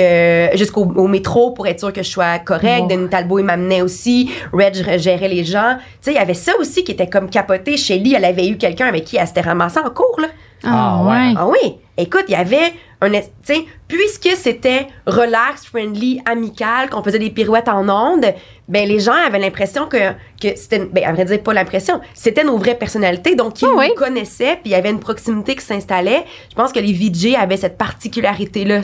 jusqu'au 0.56 0.82
au 0.84 1.08
métro 1.08 1.52
pour 1.52 1.66
être 1.68 1.80
sûr 1.80 1.94
que 1.94 2.04
je 2.04 2.10
sois 2.10 2.40
correct. 2.40 2.82
Wow. 2.82 2.88
Denis 2.88 3.10
Talbot, 3.10 3.40
il 3.40 3.46
m'amenait 3.46 3.82
aussi. 3.82 4.32
Reg 4.52 4.74
gérait 5.00 5.30
les 5.30 5.46
gens. 5.46 5.78
Tu 5.78 5.86
sais, 6.02 6.12
il 6.12 6.16
y 6.16 6.20
avait 6.20 6.34
ça 6.34 6.52
aussi 6.60 6.84
qui 6.84 6.92
était 6.92 7.08
comme 7.08 7.30
capoté. 7.30 7.78
Shelly, 7.78 8.16
elle 8.16 8.26
avait 8.26 8.48
eu 8.48 8.58
quelqu'un 8.58 8.88
avec 8.88 9.06
qui 9.06 9.16
elle 9.18 9.28
s'était 9.28 9.42
ramassée 9.42 9.80
en 9.80 9.90
cours, 9.90 10.20
là. 10.20 10.28
Ah, 10.64 11.02
ouais. 11.04 11.34
Ah 11.38 11.48
oui, 11.48 11.76
écoute, 11.98 12.26
il 12.28 12.32
y 12.32 12.36
avait 12.36 12.74
un, 13.02 13.12
tu 13.12 13.22
sais, 13.44 13.66
puisque 13.88 14.30
c'était 14.36 14.88
relax, 15.08 15.66
friendly, 15.66 16.22
amical, 16.26 16.90
qu'on 16.90 17.02
faisait 17.02 17.18
des 17.20 17.30
pirouettes 17.30 17.70
en 17.70 17.88
ondes, 17.88 18.26
ben 18.68 18.88
les 18.88 19.00
gens 19.00 19.14
avaient 19.14 19.40
l'impression 19.40 19.88
que 19.88 20.12
que 20.42 20.54
c'était, 20.58 20.80
ben 20.80 21.06
à 21.06 21.14
vrai 21.14 21.24
dire 21.24 21.42
pas 21.42 21.54
l'impression, 21.54 22.02
c'était 22.14 22.44
nos 22.44 22.58
vraies 22.58 22.76
personnalités, 22.76 23.36
donc 23.36 23.62
ils 23.62 23.66
Ah 23.72 23.76
oui. 23.78 23.88
nous 23.90 23.96
connaissaient, 23.96 24.56
puis 24.56 24.64
il 24.66 24.72
y 24.72 24.76
avait 24.76 24.90
une 24.90 25.00
proximité 25.00 25.56
qui 25.56 25.64
s'installait. 25.64 26.26
Je 26.50 26.56
pense 26.56 26.74
que 26.74 26.80
les 26.80 26.92
VJ 26.92 27.36
avaient 27.36 27.56
cette 27.58 27.78
particularité 27.78 28.66
là. 28.66 28.82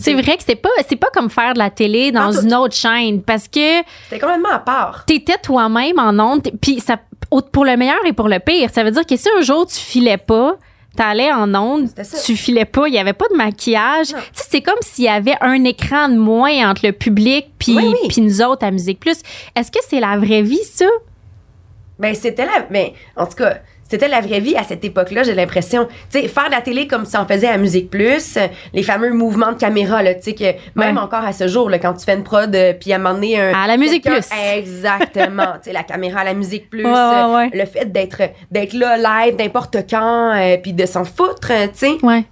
C'est 0.00 0.12
vrai 0.14 0.36
que 0.36 0.42
c'était 0.42 0.54
pas, 0.54 0.68
c'est 0.88 0.94
pas 0.94 1.08
comme 1.12 1.28
faire 1.28 1.54
de 1.54 1.58
la 1.58 1.70
télé 1.70 2.12
dans 2.12 2.30
une 2.30 2.54
autre 2.54 2.74
chaîne 2.76 3.20
parce 3.20 3.48
que 3.48 3.78
C'était 4.04 4.20
complètement 4.20 4.50
à 4.52 4.60
part. 4.60 5.04
t'étais 5.06 5.38
toi-même 5.38 5.98
en 5.98 6.16
ondes, 6.20 6.48
puis 6.62 6.78
ça, 6.78 6.98
pour 7.52 7.64
le 7.64 7.76
meilleur 7.76 8.04
et 8.06 8.12
pour 8.12 8.28
le 8.28 8.38
pire. 8.38 8.70
Ça 8.72 8.84
veut 8.84 8.90
dire 8.90 9.04
que 9.06 9.16
si 9.16 9.28
un 9.38 9.40
jour 9.42 9.66
tu 9.66 9.76
filais 9.78 10.16
pas, 10.16 10.56
t'allais 10.96 11.32
en 11.32 11.54
ça. 12.02 12.18
tu 12.24 12.36
filais 12.36 12.64
pas, 12.64 12.88
il 12.88 12.94
y 12.94 12.98
avait 12.98 13.12
pas 13.12 13.26
de 13.30 13.36
maquillage. 13.36 14.12
Non. 14.12 14.18
Tu 14.18 14.40
sais, 14.40 14.46
c'est 14.50 14.60
comme 14.62 14.78
s'il 14.80 15.04
y 15.04 15.08
avait 15.08 15.36
un 15.40 15.62
écran 15.64 16.08
de 16.08 16.16
moins 16.16 16.68
entre 16.70 16.86
le 16.86 16.92
public 16.92 17.46
puis 17.58 17.76
Oui, 17.76 17.86
oui. 17.88 18.08
puis 18.08 18.20
nous 18.20 18.42
autres 18.42 18.64
à 18.66 18.70
Musique 18.70 18.98
Plus. 19.00 19.18
Est-ce 19.54 19.70
que 19.70 19.78
c'est 19.88 20.00
la 20.00 20.16
vraie 20.18 20.42
vie 20.42 20.64
ça? 20.64 20.86
Ben 21.98 22.14
c'était 22.14 22.46
là, 22.46 22.66
mais 22.70 22.94
en 23.16 23.26
tout 23.26 23.36
cas, 23.36 23.58
c'était 23.88 24.08
la 24.08 24.20
vraie 24.20 24.40
vie 24.40 24.54
à 24.56 24.62
cette 24.64 24.84
époque-là, 24.84 25.22
j'ai 25.22 25.34
l'impression. 25.34 25.88
Tu 26.10 26.20
sais, 26.20 26.28
faire 26.28 26.46
de 26.46 26.50
la 26.52 26.60
télé 26.60 26.86
comme 26.86 27.04
ça 27.06 27.22
en 27.22 27.26
faisait 27.26 27.48
à 27.48 27.56
Musique 27.56 27.90
Plus, 27.90 28.36
euh, 28.36 28.46
les 28.74 28.82
fameux 28.82 29.12
mouvements 29.12 29.52
de 29.52 29.56
caméra, 29.58 30.02
là, 30.02 30.14
tu 30.14 30.22
sais, 30.22 30.34
que 30.34 30.44
même 30.78 30.96
Ouais. 30.96 31.02
encore 31.02 31.24
à 31.24 31.32
ce 31.32 31.48
jour, 31.48 31.70
là, 31.70 31.78
quand 31.78 31.94
tu 31.94 32.04
fais 32.04 32.14
une 32.14 32.22
prod, 32.22 32.54
euh, 32.54 32.72
puis 32.78 32.92
à 32.92 32.96
un 32.96 32.98
moment 32.98 33.14
donné... 33.14 33.40
un- 33.40 33.52
À 33.54 33.66
la 33.66 33.76
Musique 33.76 34.04
Plus. 34.04 34.28
Exactement. 34.54 35.54
tu 35.54 35.64
sais, 35.64 35.72
la 35.72 35.82
caméra 35.82 36.20
à 36.20 36.24
la 36.24 36.34
Musique 36.34 36.68
Plus, 36.70 36.84
Ouais, 36.84 36.90
ouais, 36.92 37.46
euh, 37.46 37.48
le 37.54 37.64
fait 37.64 37.90
d'être 37.90 38.22
d'être 38.50 38.74
là 38.74 38.96
live 39.26 39.36
n'importe 39.38 39.76
quand, 39.88 40.32
euh, 40.36 40.56
puis 40.62 40.72
de 40.72 40.86
s'en 40.86 41.04
foutre, 41.04 41.48
tu 41.48 41.68
sais. 41.74 41.96
Ouais. 42.02 42.24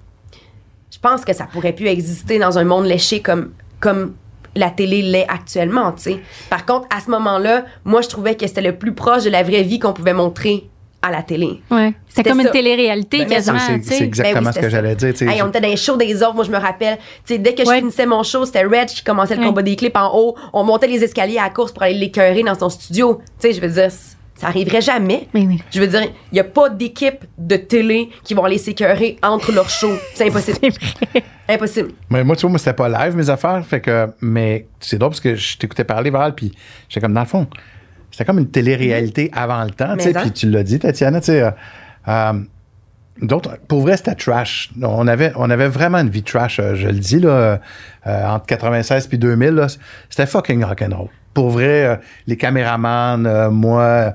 Je 0.93 0.99
pense 1.01 1.25
que 1.25 1.33
ça 1.33 1.45
pourrait 1.53 1.73
plus 1.73 1.89
exister 1.89 2.39
dans 2.39 2.59
un 2.59 2.65
monde 2.65 2.87
léché 2.87 3.21
comme, 3.21 3.53
comme 3.81 4.15
la 4.55 4.71
télé 4.71 5.03
l'est 5.03 5.27
actuellement, 5.29 5.93
tu 5.93 6.03
sais. 6.05 6.21
Par 6.49 6.65
contre, 6.65 6.87
à 6.95 7.01
ce 7.01 7.11
moment-là, 7.11 7.65
moi, 7.85 8.01
je 8.01 8.09
trouvais 8.09 8.35
que 8.35 8.47
c'était 8.47 8.63
le 8.63 8.75
plus 8.77 8.93
proche 8.93 9.25
de 9.25 9.31
la 9.31 9.43
vraie 9.43 9.63
vie 9.63 9.79
qu'on 9.79 9.93
pouvait 9.93 10.15
montrer 10.15 10.69
à 11.07 11.11
la 11.11 11.23
télé. 11.23 11.61
Ouais. 11.71 11.93
C'était 12.09 12.31
comme 12.31 12.41
une 12.41 12.51
télé-réalité 12.51 13.19
Ben, 13.19 13.29
quasiment, 13.29 13.59
C'est 13.83 14.03
exactement 14.03 14.41
Ben 14.41 14.47
oui, 14.49 14.53
ce 14.55 14.61
que 14.61 14.69
j'allais 14.71 14.95
dire. 14.97 15.15
Hey, 15.29 15.43
on 15.43 15.49
était 15.49 15.61
dans 15.61 15.69
les 15.69 15.77
shows 15.77 15.97
des 15.97 16.23
autres, 16.23 16.35
moi 16.35 16.45
je 16.45 16.51
me 16.51 16.59
rappelle. 16.59 16.97
Tu 17.27 17.35
sais, 17.35 17.39
dès 17.39 17.55
que 17.55 17.65
je 17.65 17.71
finissais 17.71 18.07
mon 18.07 18.23
show, 18.23 18.45
c'était 18.45 18.65
Reg 18.65 18.87
qui 18.89 19.03
commençait 19.05 19.35
le 19.35 19.41
Ouais. 19.43 19.47
combat 19.49 19.63
des 19.63 19.77
clips 19.77 19.97
en 19.97 20.11
haut. 20.17 20.35
On 20.53 20.65
montait 20.65 20.87
les 20.89 21.03
escaliers 21.05 21.39
à 21.39 21.45
la 21.45 21.51
course 21.51 21.73
pour 21.73 21.83
aller 21.83 21.95
l'écœurer 21.95 22.43
dans 22.43 22.59
son 22.59 22.69
studio. 22.69 23.21
Tu 23.41 23.49
sais, 23.49 23.53
je 23.55 23.61
veux 23.61 23.69
dire, 23.73 23.91
ça 23.91 24.49
arriverait 24.49 24.81
jamais. 24.83 25.29
Oui. 25.35 25.59
Je 25.71 25.81
veux 25.81 25.87
dire, 25.87 26.03
il 26.03 26.35
n'y 26.35 26.41
a 26.41 26.45
pas 26.45 26.69
d'équipe 26.69 27.25
de 27.39 27.57
télé 27.57 28.11
qui 28.23 28.35
vont 28.35 28.45
aller 28.45 28.59
s'écœurer 28.59 29.17
entre 29.23 29.53
leurs 29.53 29.71
shows. 29.71 29.97
C'est 30.15 30.25
impossible. 30.29 30.59
C'est 30.63 30.71
vrai. 31.11 31.25
impossible. 31.49 31.93
Mais 32.11 32.23
moi, 32.25 32.37
tu 32.37 32.43
vois, 32.43 32.51
moi, 32.51 32.59
c'était 32.59 32.75
pas 32.75 32.89
live, 32.89 33.17
mes 33.17 33.31
affaires. 33.31 33.65
Fait 33.67 33.81
que, 33.81 34.09
mais 34.21 34.67
c'est 34.81 34.99
drôle 34.99 35.11
parce 35.11 35.21
que 35.21 35.35
je 35.35 35.57
t'écoutais 35.59 35.85
parler, 35.85 36.11
Val, 36.11 36.35
puis 36.35 36.53
j'étais 36.89 37.01
comme, 37.01 37.15
dans 37.15 37.21
le 37.23 37.27
fond, 37.27 37.47
c'était 38.17 38.25
comme 38.25 38.39
une 38.39 38.49
télé-réalité 38.49 39.31
avant 39.35 39.63
le 39.63 39.73
temps, 39.73 39.95
tu 39.99 40.09
Puis 40.09 40.17
hein. 40.17 40.31
tu 40.35 40.49
l'as 40.49 40.63
dit, 40.63 40.79
Tatiana, 40.79 41.21
tu 41.21 41.27
sais. 41.27 41.43
euh, 41.43 41.51
euh, 42.09 42.33
D'autres, 43.21 43.59
pour 43.69 43.83
vrai, 43.83 43.99
c'était 43.99 44.15
trash. 44.15 44.71
On 44.83 45.07
avait, 45.07 45.33
on 45.37 45.51
avait 45.51 45.69
vraiment 45.69 45.99
une 45.99 46.09
vie 46.09 46.23
trash, 46.23 46.59
euh, 46.59 46.75
je 46.77 46.87
le 46.87 46.95
dis, 46.99 47.21
là, 47.21 47.61
euh, 48.07 48.27
entre 48.27 48.47
96 48.47 49.07
puis 49.09 49.19
2000. 49.19 49.51
là, 49.51 49.67
C'était 50.09 50.25
fucking 50.25 50.65
rock'n'roll. 50.65 51.09
Pour 51.35 51.51
vrai, 51.51 51.85
euh, 51.85 51.97
les 52.27 52.39
caméramans, 52.39 53.27
euh, 53.27 53.51
moi, 53.51 54.15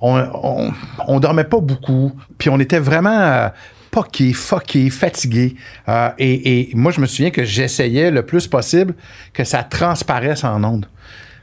on, 0.00 0.16
on, 0.32 0.72
on 1.08 1.18
dormait 1.18 1.42
pas 1.42 1.58
beaucoup. 1.58 2.12
Puis 2.38 2.50
on 2.50 2.60
était 2.60 2.78
vraiment 2.78 3.50
poqués, 3.90 4.32
fuckés, 4.32 4.90
fatigués. 4.90 5.56
Euh, 5.88 6.10
et, 6.18 6.70
et 6.70 6.74
moi, 6.76 6.92
je 6.92 7.00
me 7.00 7.06
souviens 7.06 7.30
que 7.32 7.42
j'essayais 7.42 8.12
le 8.12 8.22
plus 8.22 8.46
possible 8.46 8.94
que 9.32 9.42
ça 9.42 9.64
transparaisse 9.64 10.44
en 10.44 10.62
ondes. 10.62 10.86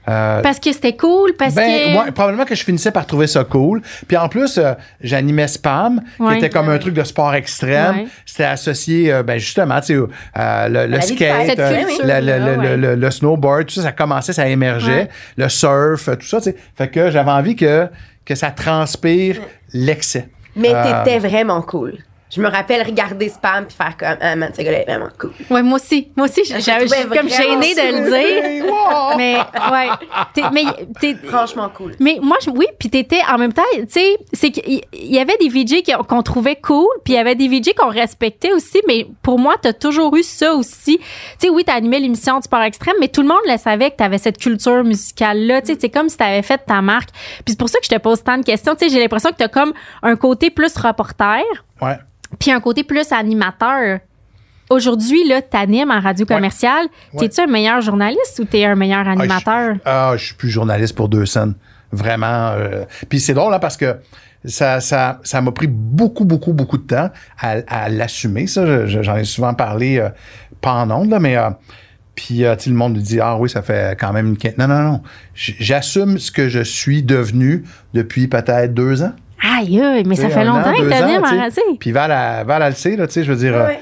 Euh, 0.09 0.41
Parce 0.41 0.59
que 0.59 0.71
c'était 0.71 0.95
cool, 0.95 1.33
parce 1.37 1.53
ben, 1.53 1.63
que. 1.63 1.97
ouais, 2.05 2.11
probablement 2.11 2.45
que 2.45 2.55
je 2.55 2.63
finissais 2.63 2.91
par 2.91 3.05
trouver 3.05 3.27
ça 3.27 3.43
cool. 3.43 3.81
Puis 4.07 4.15
en 4.15 4.29
plus, 4.29 4.57
euh, 4.57 4.73
j'animais 5.01 5.47
Spam, 5.47 6.01
Ouais. 6.19 6.31
qui 6.33 6.37
était 6.37 6.49
comme 6.49 6.69
un 6.69 6.77
truc 6.77 6.93
de 6.93 7.03
sport 7.03 7.33
extrême. 7.35 7.95
Ouais. 7.97 8.07
C'était 8.25 8.45
associé, 8.45 9.11
euh, 9.11 9.23
ben 9.23 9.37
justement, 9.37 9.79
tu 9.81 9.87
sais, 9.87 9.93
euh, 9.95 10.87
le, 10.87 11.01
skate, 11.01 11.21
euh, 11.21 11.45
cette 11.45 11.57
le, 11.59 11.65
le- 11.69 11.85
culture-là, 11.87 12.21
le- 12.21 12.57
ouais. 12.57 12.77
le- 12.77 12.95
le 12.95 13.11
snowboard, 13.11 13.65
tout 13.65 13.75
ça, 13.75 13.81
ça 13.81 13.91
commençait, 13.91 14.31
ça 14.33 14.47
émergeait. 14.47 14.93
Ouais. 15.03 15.09
Le 15.37 15.49
surf, 15.49 16.05
tout 16.17 16.25
ça, 16.25 16.37
tu 16.37 16.43
sais. 16.51 16.55
Fait 16.77 16.87
que 16.87 17.11
j'avais 17.11 17.31
envie 17.31 17.55
que, 17.57 17.87
que 18.23 18.35
ça 18.35 18.51
transpire 18.51 19.37
l'excès. 19.73 20.29
Mais 20.55 20.73
Euh, 20.73 21.03
t'étais 21.03 21.19
vraiment 21.19 21.61
cool. 21.61 21.95
Je 22.29 22.41
me 22.41 22.49
rappelle 22.49 22.81
regarder 22.85 23.29
Spam 23.29 23.65
puis 23.65 23.75
faire 23.77 23.95
comme, 23.97 24.17
ah 24.19 24.35
man, 24.35 24.51
ce 24.55 24.61
gars-là 24.61 24.81
est 24.81 24.85
vraiment 24.85 25.07
cool. 25.17 25.31
Ouais, 25.49 25.63
moi 25.63 25.75
aussi. 25.77 26.09
Moi 26.17 26.27
aussi, 26.27 26.43
Je 26.43 26.59
j'avais- 26.59 26.85
comme 26.87 27.29
gênée 27.29 27.73
de 27.73 27.81
le 27.81 28.03
cool. 28.03 28.63
dire. 28.63 28.65
Wow! 28.77 29.17
Mais, 29.17 29.35
ouais. 29.37 29.87
T'es- 30.33 30.41
mais, 30.51 30.63
t'es- 30.99 31.15
Franchement 31.27 31.69
cool. 31.73 31.95
mais 31.99 32.19
moi, 32.21 32.35
je- 32.43 32.49
oui, 32.49 32.65
puis 32.77 32.89
t'étais 32.89 33.21
en 33.31 33.37
même 33.37 33.53
temps, 33.53 33.61
tu 33.75 33.85
sais, 33.89 34.17
c'est 34.33 34.51
qu'il 34.51 34.81
il 34.93 35.13
y 35.15 35.19
avait 35.19 35.37
des 35.37 35.47
VJ 35.49 35.83
qu'on 36.07 36.21
trouvait 36.21 36.57
cool, 36.57 36.87
puis 37.05 37.13
il 37.13 37.17
y 37.17 37.19
avait 37.19 37.35
des 37.35 37.47
VJ 37.47 37.73
qu'on 37.77 37.89
respectait 37.89 38.51
aussi, 38.51 38.81
mais 38.87 39.07
pour 39.23 39.39
moi, 39.39 39.55
t'as 39.61 39.73
toujours 39.73 40.15
eu 40.17 40.23
ça 40.23 40.53
aussi. 40.53 40.97
Tu 40.97 41.05
sais, 41.39 41.49
oui, 41.49 41.63
t'as 41.65 41.75
animé 41.75 41.99
l'émission 41.99 42.37
du 42.37 42.43
Sport 42.43 42.61
Extrême, 42.63 42.95
mais 42.99 43.07
tout 43.07 43.21
le 43.21 43.27
monde 43.29 43.39
le 43.47 43.57
savait 43.57 43.91
que 43.91 43.95
t'avais 43.97 44.17
cette 44.17 44.37
culture 44.37 44.83
musicale-là. 44.83 45.61
Tu 45.61 45.67
sais, 45.73 45.77
c'est 45.79 45.89
comme 45.89 46.09
si 46.09 46.17
t'avais 46.17 46.41
fait 46.41 46.57
ta 46.65 46.81
marque. 46.81 47.09
Puis 47.11 47.43
c'est 47.47 47.59
pour 47.59 47.69
ça 47.69 47.79
que 47.79 47.85
je 47.85 47.95
te 47.95 47.99
pose 48.01 48.21
tant 48.23 48.37
de 48.37 48.43
questions. 48.43 48.75
Tu 48.75 48.87
sais, 48.87 48.93
j'ai 48.93 48.99
l'impression 48.99 49.31
que 49.31 49.37
t'as 49.37 49.47
comme 49.47 49.73
un 50.03 50.15
côté 50.17 50.49
plus 50.49 50.75
reporter, 50.77 51.41
Ouais. 51.81 51.97
puis 52.39 52.51
un 52.51 52.59
côté 52.59 52.83
plus 52.83 53.11
animateur. 53.11 53.99
Aujourd'hui, 54.69 55.25
là, 55.27 55.41
t'animes 55.41 55.91
en 55.91 56.01
radio 56.01 56.25
commerciale. 56.25 56.87
Ouais. 57.13 57.21
T'es-tu 57.21 57.39
un 57.41 57.47
meilleur 57.47 57.79
journaliste 57.81 58.39
ou 58.39 58.45
t'es 58.45 58.65
un 58.65 58.75
meilleur 58.75 59.07
animateur? 59.07 59.75
Ah, 59.85 60.13
je 60.17 60.25
suis 60.25 60.35
plus 60.35 60.49
journaliste 60.49 60.93
pour 60.95 61.07
deux 61.07 61.25
scènes. 61.25 61.53
Vraiment. 61.93 62.49
euh, 62.51 62.83
Puis 63.07 63.21
c'est 63.21 63.33
drôle, 63.33 63.51
là, 63.51 63.59
parce 63.59 63.77
que 63.77 63.95
ça 64.43 64.81
ça 64.81 65.19
ça 65.23 65.39
m'a 65.41 65.51
pris 65.53 65.67
beaucoup, 65.67 66.25
beaucoup, 66.25 66.51
beaucoup 66.51 66.77
de 66.77 66.83
temps 66.85 67.09
à, 67.39 67.55
à 67.67 67.87
l'assumer, 67.87 68.45
ça. 68.47 68.65
Je- 68.65 68.87
je- 68.87 69.01
J'en 69.03 69.15
ai 69.15 69.23
souvent 69.23 69.53
parlé, 69.53 69.99
euh, 69.99 70.09
pas 70.59 70.73
en 70.73 70.91
ondes, 70.91 71.09
là, 71.11 71.19
mais... 71.19 71.37
euh, 71.37 71.49
puis, 72.15 72.43
euh, 72.45 72.55
le 72.65 72.73
monde 72.73 72.95
me 72.95 72.99
dit, 72.99 73.19
ah 73.21 73.37
oui, 73.37 73.47
ça 73.47 73.61
fait 73.61 73.95
quand 73.99 74.11
même 74.11 74.27
une... 74.27 74.37
Non, 74.57 74.67
non, 74.67 74.81
non. 74.81 75.01
J'assume 75.35 76.17
ce 76.17 76.31
que 76.31 76.49
je 76.49 76.61
suis 76.61 77.03
devenu 77.03 77.63
depuis 77.93 78.27
peut-être 78.27 78.73
deux 78.73 79.03
ans. 79.03 79.13
Aïe, 79.41 79.79
aïe, 79.81 80.03
mais 80.05 80.15
ça 80.15 80.29
fait 80.29 80.43
longtemps 80.45 80.69
an, 80.69 80.73
que 80.73 80.81
deux 80.81 80.89
t'animes 80.89 81.23
ans, 81.23 81.27
tu 81.29 81.35
en 81.35 81.49
sais. 81.51 81.61
radio. 81.61 81.77
Puis 81.79 81.91
Val, 81.91 82.11
elle- 82.11 82.45
Val, 82.45 82.61
elle 82.61 82.69
le 82.69 82.75
sait, 82.75 82.95
là, 82.95 83.07
tu 83.07 83.13
sais, 83.13 83.23
je 83.23 83.31
veux 83.31 83.37
dire... 83.37 83.55
euh, 83.55 83.67
Ouais. 83.67 83.79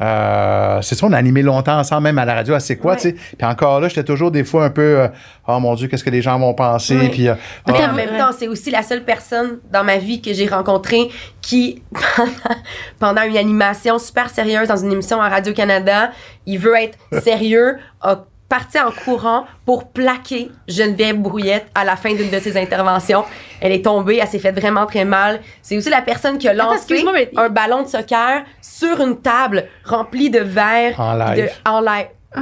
euh, 0.00 0.82
c'est 0.82 0.94
ça, 0.94 1.06
on 1.06 1.12
a 1.12 1.16
animé 1.16 1.42
longtemps 1.42 1.78
ensemble, 1.78 2.02
même 2.02 2.18
à 2.18 2.24
la 2.24 2.34
radio, 2.34 2.54
à 2.54 2.60
C'est 2.60 2.76
quoi, 2.76 2.92
Ouais. 2.92 2.96
tu 2.98 3.08
sais. 3.10 3.12
Puis 3.14 3.46
encore 3.46 3.80
là, 3.80 3.88
j'étais 3.88 4.04
toujours 4.04 4.30
des 4.30 4.44
fois 4.44 4.64
un 4.64 4.70
peu, 4.70 4.82
euh, 5.00 5.08
oh 5.48 5.58
mon 5.60 5.74
Dieu, 5.74 5.88
qu'est-ce 5.88 6.04
que 6.04 6.10
les 6.10 6.22
gens 6.22 6.38
vont 6.38 6.52
penser, 6.54 6.96
Oui. 6.98 7.08
puis... 7.10 7.28
euh, 7.28 7.34
Mais 7.68 7.86
en 7.86 7.92
même 7.94 8.16
temps, 8.18 8.30
c'est 8.36 8.48
aussi 8.48 8.70
la 8.70 8.82
seule 8.82 9.04
personne 9.04 9.58
dans 9.72 9.84
ma 9.84 9.96
vie 9.98 10.20
que 10.20 10.32
j'ai 10.32 10.46
rencontrée 10.48 11.08
qui, 11.40 11.82
pendant 12.98 13.22
une 13.22 13.36
animation 13.36 13.98
super 13.98 14.28
sérieuse 14.30 14.68
dans 14.68 14.76
une 14.76 14.92
émission 14.92 15.20
à 15.20 15.28
Radio-Canada, 15.28 16.10
il 16.46 16.58
veut 16.58 16.74
être 16.76 16.98
sérieux, 17.22 17.78
a 18.02 18.24
parti 18.48 18.78
en 18.78 18.90
courant 18.92 19.44
pour 19.64 19.88
plaquer 19.88 20.50
Geneviève 20.68 21.16
Brouillette 21.18 21.66
à 21.74 21.84
la 21.84 21.96
fin 21.96 22.14
d'une 22.14 22.30
de 22.30 22.38
ses 22.38 22.56
interventions. 22.56 23.24
Elle 23.60 23.72
est 23.72 23.84
tombée, 23.84 24.18
elle 24.22 24.28
s'est 24.28 24.38
fait 24.38 24.52
vraiment 24.52 24.86
très 24.86 25.04
mal. 25.04 25.40
C'est 25.62 25.76
aussi 25.76 25.90
la 25.90 26.02
personne 26.02 26.38
qui 26.38 26.46
a 26.48 26.54
lancé 26.54 27.04
mais- 27.12 27.30
un 27.36 27.48
ballon 27.48 27.82
de 27.82 27.88
soccer 27.88 28.44
sur 28.62 29.00
une 29.00 29.20
table 29.20 29.66
remplie 29.84 30.30
de 30.30 30.40
verre. 30.40 30.98
En 31.00 31.14
live. 31.14 31.44
de- 31.44 31.70
en 31.70 31.80
live. 31.80 32.06
Tout 32.34 32.40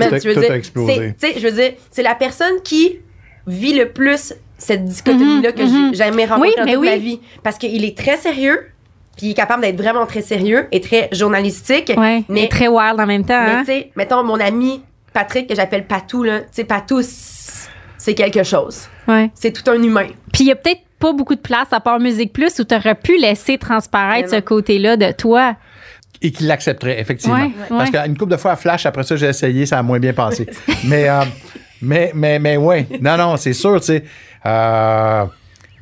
Man, 0.00 0.14
a- 0.14 0.20
tu 0.20 0.28
veux 0.28 0.34
tout 0.34 0.40
dire, 0.40 0.52
a 0.52 0.56
explosé. 0.56 0.94
c'est- 0.94 1.28
tu 1.28 1.34
sais, 1.34 1.40
je 1.40 1.46
veux 1.48 1.52
dire, 1.62 1.72
c'est 1.90 2.02
la 2.02 2.14
personne 2.14 2.62
qui 2.62 3.00
vit 3.46 3.74
le 3.74 3.88
plus 3.90 4.32
cette 4.56 4.84
dichotomie-là 4.84 5.52
que 5.52 5.66
j'ai 5.66 5.94
jamais 5.94 6.26
rencontrée 6.26 6.48
Oui, 6.50 6.54
dans 6.56 6.64
mais 6.64 6.72
toute 6.74 6.80
oui. 6.82 6.90
ma 6.90 6.96
vie. 6.96 7.20
Parce 7.42 7.58
qu'il 7.58 7.84
est 7.84 7.96
très 7.96 8.16
sérieux, 8.16 8.68
puis 9.16 9.26
il 9.26 9.30
est 9.32 9.34
capable 9.34 9.62
d'être 9.62 9.76
vraiment 9.80 10.06
très 10.06 10.20
sérieux 10.22 10.68
et 10.70 10.80
très 10.80 11.08
journalistique. 11.12 11.88
Ouais, 11.96 12.22
mais 12.28 12.42
mais, 12.42 12.48
très 12.48 12.68
wild 12.68 13.00
en 13.00 13.06
même 13.06 13.24
temps. 13.24 13.42
mais 13.42 13.50
hein? 13.50 13.62
tu 13.66 13.72
sais, 13.72 13.90
mettons, 13.96 14.22
mon 14.22 14.38
ami 14.38 14.82
Patrick, 15.12 15.48
que 15.48 15.54
j'appelle 15.54 15.86
Patou, 15.86 16.22
là, 16.22 16.40
tu 16.40 16.46
sais, 16.52 16.64
Patou, 16.64 17.00
c'est 17.02 18.14
quelque 18.14 18.42
chose. 18.42 18.86
Ouais. 19.08 19.30
C'est 19.34 19.52
tout 19.52 19.68
un 19.70 19.82
humain. 19.82 20.06
Puis 20.32 20.44
il 20.44 20.46
y 20.46 20.52
a 20.52 20.56
peut-être 20.56 20.80
pas 20.98 21.12
beaucoup 21.12 21.34
de 21.34 21.40
place 21.40 21.68
à 21.72 21.80
part 21.80 21.98
Musique 21.98 22.32
Plus 22.32 22.58
où 22.58 22.64
tu 22.64 22.74
aurais 22.74 22.94
pu 22.94 23.16
laisser 23.18 23.58
transparaître 23.58 24.30
ce 24.30 24.40
côté-là 24.40 24.96
de 24.96 25.10
toi. 25.12 25.56
et 26.22 26.30
qu'il 26.30 26.46
l'accepterait, 26.46 27.00
effectivement. 27.00 27.36
Ouais, 27.36 27.50
Parce 27.68 27.90
ouais. 27.90 28.02
qu'une 28.04 28.16
couple 28.16 28.32
de 28.32 28.36
fois 28.36 28.52
à 28.52 28.56
Flash, 28.56 28.84
après 28.86 29.02
ça, 29.02 29.16
j'ai 29.16 29.26
essayé, 29.28 29.64
ça 29.66 29.78
a 29.78 29.82
moins 29.82 29.98
bien 29.98 30.12
passé. 30.12 30.46
mais, 30.84 31.08
euh, 31.08 31.22
mais, 31.80 32.12
mais, 32.14 32.38
mais, 32.38 32.56
ouais. 32.58 32.86
Non, 33.00 33.16
non, 33.16 33.36
c'est 33.38 33.54
sûr, 33.54 33.80
tu 33.80 33.86
sais. 33.86 34.04
Euh, 34.44 35.24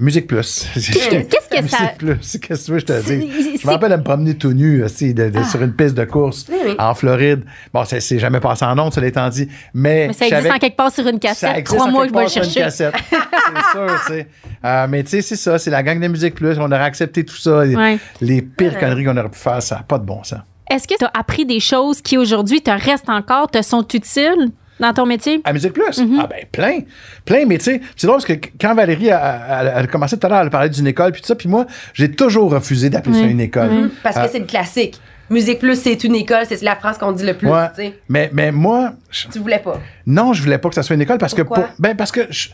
Musique 0.00 0.26
Plus. 0.28 0.66
Qu'est-ce 0.74 1.48
que 1.48 1.56
Musique 1.62 1.70
ça- 1.70 1.92
Plus. 1.98 2.16
Qu'est-ce 2.16 2.38
que 2.38 2.54
tu 2.66 2.70
veux 2.72 2.78
je 2.78 2.84
te 2.84 3.00
c'est- 3.02 3.20
Je 3.60 3.66
me 3.66 3.72
rappelle 3.72 3.90
de 3.90 3.96
me 3.96 4.02
promener 4.04 4.34
tout 4.36 4.52
nu 4.52 4.84
aussi, 4.84 5.12
de- 5.12 5.28
de- 5.28 5.42
sur 5.42 5.60
une 5.62 5.72
piste 5.72 5.94
de 5.96 6.04
course 6.04 6.46
Oui, 6.48 6.56
oui. 6.66 6.76
en 6.78 6.94
Floride. 6.94 7.42
Bon, 7.74 7.84
c'est 7.84 8.00
c'est 8.00 8.18
jamais 8.18 8.38
passé 8.40 8.64
en 8.64 8.78
ondes, 8.78 8.92
ça 8.92 9.00
l'étant 9.00 9.28
dit. 9.28 9.48
Mais, 9.74 10.06
Mais 10.08 10.12
ça 10.12 10.26
existe 10.28 10.52
en 10.54 10.58
quelque 10.58 10.76
part 10.76 10.92
sur 10.92 11.06
une 11.06 11.20
ça 11.20 11.28
cassette. 11.30 11.64
Crois-moi, 11.64 12.06
je 12.08 12.12
vais 12.14 12.22
le 12.22 12.28
sur 12.28 12.42
une 12.44 12.50
chercher. 12.50 12.60
cassette. 12.90 12.94
c'est 13.10 13.70
sûr, 13.72 13.86
tu 14.06 14.12
sais. 14.12 14.26
Euh, 14.64 14.86
mais 14.88 15.02
tu 15.02 15.10
sais, 15.10 15.22
c'est 15.22 15.36
ça, 15.36 15.58
c'est 15.58 15.70
la 15.70 15.82
gang 15.82 15.98
de 16.00 16.06
Musique 16.08 16.34
Plus. 16.36 16.56
On 16.58 16.66
aurait 16.66 16.76
accepté 16.78 17.24
tout 17.24 17.36
ça. 17.36 17.58
Ouais. 17.60 17.98
les 18.20 18.42
pires 18.42 18.78
conneries 18.78 19.04
qu'on 19.04 19.16
aurait 19.16 19.28
pu 19.30 19.38
faire, 19.38 19.62
ça 19.62 19.76
n'a 19.76 19.82
pas 19.82 19.98
de 19.98 20.04
bon 20.04 20.22
sens. 20.22 20.40
Est-ce 20.70 20.86
que 20.86 20.94
tu 20.98 21.04
as 21.04 21.10
appris 21.18 21.46
des 21.46 21.60
choses 21.60 22.02
qui 22.02 22.18
aujourd'hui 22.18 22.60
te 22.60 22.70
restent 22.70 23.08
encore, 23.08 23.50
te 23.50 23.62
sont 23.62 23.86
utiles? 23.94 24.50
Dans 24.80 24.92
ton 24.92 25.06
métier? 25.06 25.40
À 25.44 25.52
Musique 25.52 25.72
Plus? 25.72 25.98
Mm-hmm. 25.98 26.18
Ah 26.20 26.26
ben 26.28 26.44
plein. 26.50 26.78
Plein, 27.24 27.44
mais 27.46 27.58
tu 27.58 27.64
sais, 27.64 27.80
c'est 27.96 28.06
drôle 28.06 28.20
parce 28.22 28.26
que 28.38 28.48
quand 28.60 28.74
Valérie 28.74 29.10
a, 29.10 29.18
a- 29.18 29.58
a- 29.58 29.76
a 29.78 29.86
commencé 29.86 30.18
tout 30.18 30.26
à 30.26 30.30
l'heure 30.30 30.38
à 30.46 30.50
parler 30.50 30.68
d'une 30.70 30.86
école 30.86 31.12
puis 31.12 31.20
tout 31.20 31.26
ça, 31.26 31.34
puis 31.34 31.48
moi, 31.48 31.66
j'ai 31.94 32.10
toujours 32.10 32.50
refusé 32.52 32.90
d'appeler 32.90 33.14
ça 33.20 33.26
une 33.26 33.40
école. 33.40 33.70
Mm-hmm. 33.70 33.90
Parce 34.02 34.16
que 34.16 34.20
Euh, 34.22 34.28
c'est 34.30 34.38
le 34.40 34.46
classique. 34.46 35.00
Musique 35.30 35.58
Plus, 35.58 35.76
c'est 35.78 36.04
une 36.04 36.14
école, 36.14 36.44
c'est 36.48 36.62
la 36.62 36.74
phrase 36.76 36.96
qu'on 36.96 37.12
dit 37.12 37.26
le 37.26 37.34
plus, 37.36 37.48
ouais. 37.50 37.68
tu 37.76 37.82
sais. 37.82 37.98
mais, 38.08 38.30
mais 38.32 38.50
moi, 38.50 38.92
je- 39.10 39.28
Tu 39.28 39.38
voulais 39.38 39.58
pas. 39.58 39.78
non, 40.06 40.32
je 40.32 40.42
voulais 40.42 40.56
pas 40.58 40.70
que 40.70 40.74
ça 40.74 40.82
soit 40.82 40.94
une 40.94 41.02
école 41.02 41.18
parce 41.18 41.34
Pourquoi? 41.34 41.56
que 41.58 41.62
pour- 41.64 41.70
ben 41.80 41.94
parce 41.94 42.10
que 42.12 42.22
je, 42.30 42.48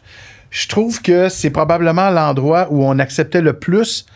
je 0.51 0.67
trouve 0.69 1.01
que 1.01 1.29
c'est 1.29 1.51
probablement 1.51 2.11
l'endroit 2.11 2.67
où 2.71 2.85
on 2.85 2.99
acceptait 2.99 3.43
le 3.43 3.53
plus 3.53 4.07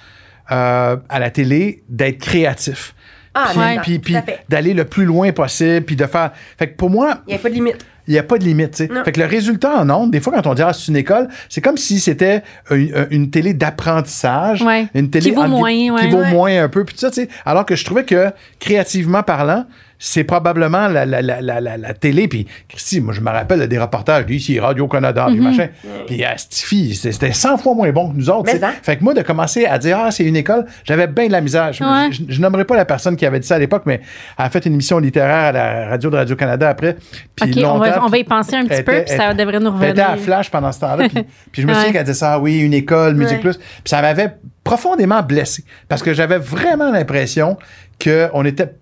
euh, 0.50 0.96
à 1.08 1.18
la 1.20 1.30
télé 1.30 1.82
d'être 1.88 2.18
créatif. 2.18 2.94
Ah, 3.34 3.48
puis, 3.50 3.58
ouais, 3.60 3.78
puis, 3.82 3.94
tout 3.98 4.00
puis 4.06 4.16
à 4.16 4.22
fait. 4.22 4.40
d'aller 4.48 4.74
le 4.74 4.84
plus 4.84 5.04
loin 5.04 5.30
possible, 5.30 5.82
puis 5.86 5.94
de 5.94 6.06
faire. 6.06 6.32
Fait 6.58 6.68
que 6.70 6.76
pour 6.76 6.90
moi, 6.90 7.18
Il 7.28 7.30
n'y 7.30 7.36
a 7.36 7.38
pas 7.38 7.50
de 7.50 7.54
limite. 7.54 7.86
Il 8.08 8.12
n'y 8.12 8.18
a 8.18 8.22
pas 8.24 8.38
de 8.38 8.44
limite. 8.44 8.76
Fait 9.04 9.12
que 9.12 9.20
le 9.20 9.26
résultat 9.26 9.76
en 9.80 9.88
ondes, 9.90 10.10
des 10.10 10.18
fois, 10.20 10.32
quand 10.32 10.46
on 10.48 10.54
dit 10.54 10.62
ah, 10.62 10.72
c'est 10.72 10.88
une 10.88 10.96
école, 10.96 11.28
c'est 11.48 11.60
comme 11.60 11.76
si 11.76 12.00
c'était 12.00 12.42
une, 12.70 13.06
une 13.10 13.30
télé 13.30 13.54
d'apprentissage, 13.54 14.62
Ouais. 14.62 14.86
une 14.94 15.10
télé 15.10 15.30
Qui 15.30 15.36
vaut 15.36 15.42
en- 15.42 15.48
moins, 15.48 15.70
qui 15.70 15.90
ouais. 15.90 16.08
vaut 16.08 16.18
Ouais. 16.18 16.32
moins 16.32 16.62
un 16.64 16.68
peu, 16.68 16.84
puis 16.84 16.94
tout 16.94 17.00
ça, 17.00 17.10
tu 17.10 17.22
sais. 17.22 17.28
Alors 17.44 17.64
que 17.66 17.76
je 17.76 17.84
trouvais 17.84 18.04
que 18.04 18.30
créativement 18.58 19.22
parlant, 19.22 19.64
c'est 20.00 20.22
probablement 20.22 20.86
la, 20.86 21.04
la, 21.04 21.20
la, 21.22 21.40
la, 21.40 21.60
la, 21.60 21.76
la 21.76 21.92
télé. 21.92 22.28
Puis, 22.28 22.46
Christy, 22.68 23.00
moi, 23.00 23.12
je 23.12 23.20
me 23.20 23.30
rappelle 23.30 23.66
des 23.66 23.78
reportages 23.80 24.26
d'ici, 24.26 24.60
Radio-Canada, 24.60 25.26
puis 25.28 25.40
machin. 25.40 25.70
Puis, 26.06 26.22
cette 26.36 26.54
fille, 26.54 26.94
c'était 26.94 27.10
c'était 27.10 27.32
100 27.32 27.58
fois 27.58 27.74
moins 27.74 27.90
bon 27.90 28.12
que 28.12 28.16
nous 28.16 28.30
autres. 28.30 28.48
Fait 28.82 28.96
que 28.96 29.02
moi, 29.02 29.12
de 29.12 29.22
commencer 29.22 29.66
à 29.66 29.76
dire, 29.78 29.98
ah, 30.00 30.12
c'est 30.12 30.22
une 30.22 30.36
école, 30.36 30.66
j'avais 30.84 31.08
bien 31.08 31.26
de 31.26 31.32
la 31.32 31.40
misère. 31.40 31.72
Je, 31.72 31.82
Ouais. 31.82 32.12
je, 32.12 32.22
je 32.28 32.40
nommerai 32.40 32.64
pas 32.64 32.76
la 32.76 32.84
personne 32.84 33.16
qui 33.16 33.26
avait 33.26 33.40
dit 33.40 33.46
ça 33.48 33.56
à 33.56 33.58
l'époque, 33.58 33.82
mais 33.86 34.00
elle 34.38 34.44
a 34.44 34.50
fait 34.50 34.64
une 34.66 34.74
émission 34.74 35.00
littéraire 35.00 35.46
à 35.46 35.52
la 35.52 35.88
radio 35.88 36.10
de 36.10 36.16
Radio-Canada 36.16 36.68
après. 36.68 36.96
Puis 37.34 37.50
longtemps, 37.54 37.97
va, 37.98 38.04
on 38.04 38.08
va 38.08 38.18
y 38.18 38.24
penser 38.24 38.56
un 38.56 38.66
petit 38.66 38.82
peu, 38.82 39.02
puis 39.04 39.16
ça 39.16 39.34
devrait 39.34 39.60
nous 39.60 39.72
elle 39.82 39.90
était 39.90 40.00
à 40.00 40.08
revenir. 40.08 40.24
Flash 40.24 40.50
pendant 40.50 40.72
ce 40.72 40.80
temps-là. 40.80 41.08
Puis, 41.08 41.24
puis 41.52 41.62
je 41.62 41.66
me 41.66 41.74
souviens 41.74 41.92
qu'elle 41.92 42.04
disait 42.04 42.18
ça, 42.18 42.34
ah 42.34 42.38
oui, 42.38 42.60
une 42.60 42.74
école, 42.74 43.14
Musique. 43.14 43.40
Plus. 43.40 43.56
Puis 43.56 43.82
ça 43.86 44.02
m'avait 44.02 44.36
profondément 44.64 45.22
blessé. 45.22 45.64
Parce 45.88 46.02
que 46.02 46.12
j'avais 46.12 46.38
vraiment 46.38 46.90
l'impression 46.90 47.56
qu'on 48.02 48.44
était. 48.44 48.74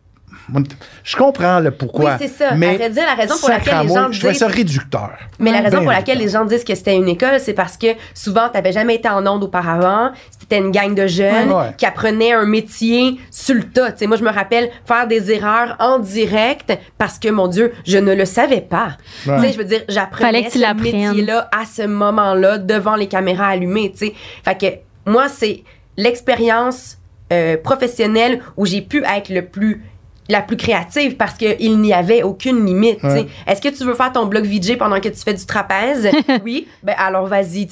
Je 1.05 1.17
comprends 1.17 1.61
le 1.61 1.71
pourquoi. 1.71 2.13
Oui, 2.13 2.17
c'est 2.21 2.29
ça. 2.29 2.55
Mais 2.55 2.81
À 2.83 2.89
dire, 2.89 3.05
la 3.05 3.15
raison 3.15 3.35
pour 3.39 3.49
laquelle 3.49 3.79
les 3.83 3.89
gens 3.95 4.13
Je 4.13 4.19
trouvais 4.19 4.33
disent- 4.33 4.41
ça 4.41 4.47
réducteur. 4.47 5.13
Mais 5.39 5.51
la 5.53 5.61
raison 5.61 5.79
Ben 5.79 5.83
pour 5.85 5.93
laquelle 5.93 6.19
les 6.19 6.29
gens 6.29 6.45
disent 6.45 6.65
que 6.65 6.75
c'était 6.75 6.97
une 6.97 7.09
école, 7.09 7.41
c'est 7.41 7.53
parce 7.55 7.77
que 7.77 7.89
souvent, 8.15 8.49
tu 8.49 8.55
n'avais 8.55 8.73
jamais 8.73 8.95
été 8.97 9.09
en 9.09 9.27
onde 9.27 9.45
auparavant. 9.45 10.11
C'était 10.39 10.59
une 10.59 10.71
gang 10.71 10.95
de 10.95 11.07
jeunes 11.07 11.49
Ouais, 11.51 11.55
ouais. 11.55 11.75
qui 11.77 11.87
apprenaient 11.87 12.33
un 12.33 12.45
métier 12.47 13.19
sur 13.31 13.55
le 13.57 13.65
tas. 13.65 13.93
Tu 13.93 13.99
sais, 13.99 14.07
moi, 14.07 14.17
je 14.17 14.23
me 14.25 14.31
rappelle 14.31 14.71
faire 14.85 15.07
des 15.07 15.31
erreurs 15.33 15.77
en 15.81 15.99
direct 15.99 16.73
parce 16.99 17.19
que, 17.19 17.29
mon 17.29 17.49
Dieu, 17.49 17.73
je 17.87 17.99
ne 17.99 18.15
le 18.15 18.25
savais 18.25 18.61
pas. 18.61 18.97
Ouais. 19.27 19.37
Tu 19.37 19.43
sais, 19.47 19.53
je 19.53 19.59
veux 19.59 19.65
dire, 19.65 19.81
Fallait 19.81 19.93
j'apprenais 19.95 20.45
que 20.45 20.51
tu 20.53 20.59
ce 20.61 20.75
métier-là 20.75 21.49
à 21.57 21.65
ce 21.65 21.83
moment-là, 21.87 22.59
devant 22.59 22.95
les 22.95 23.09
caméras 23.09 23.49
allumées. 23.49 23.91
Tu 23.93 24.07
sais. 24.07 24.15
Fait 24.45 24.57
que 24.57 25.11
moi, 25.11 25.27
c'est 25.29 25.65
l'expérience 25.97 26.99
euh, 27.33 27.57
professionnelle 27.57 28.41
où 28.57 28.65
j'ai 28.67 28.83
pu 28.83 29.03
être 29.05 29.31
le 29.31 29.43
plus 29.45 29.83
la 30.29 30.43
plus 30.43 30.57
créative 30.57 31.17
parce 31.17 31.35
qu'il 31.35 31.81
n'y 31.81 31.93
avait 31.93 32.23
aucune 32.23 32.65
limite. 32.65 33.01
tu. 33.01 33.07
Ouais. 33.07 33.27
Est-ce 33.47 33.61
que 33.61 33.69
tu 33.69 33.85
veux 33.85 33.95
faire 33.95 34.13
ton 34.13 34.27
blog 34.27 34.45
VJ 34.45 34.77
pendant 34.77 35.01
que 35.01 35.09
tu 35.09 35.21
fais 35.21 35.35
du 35.35 35.45
trapèze? 35.47 36.11
oui. 36.45 36.67
Ben 36.83 36.95
alors 36.99 37.27
vas-y, 37.27 37.63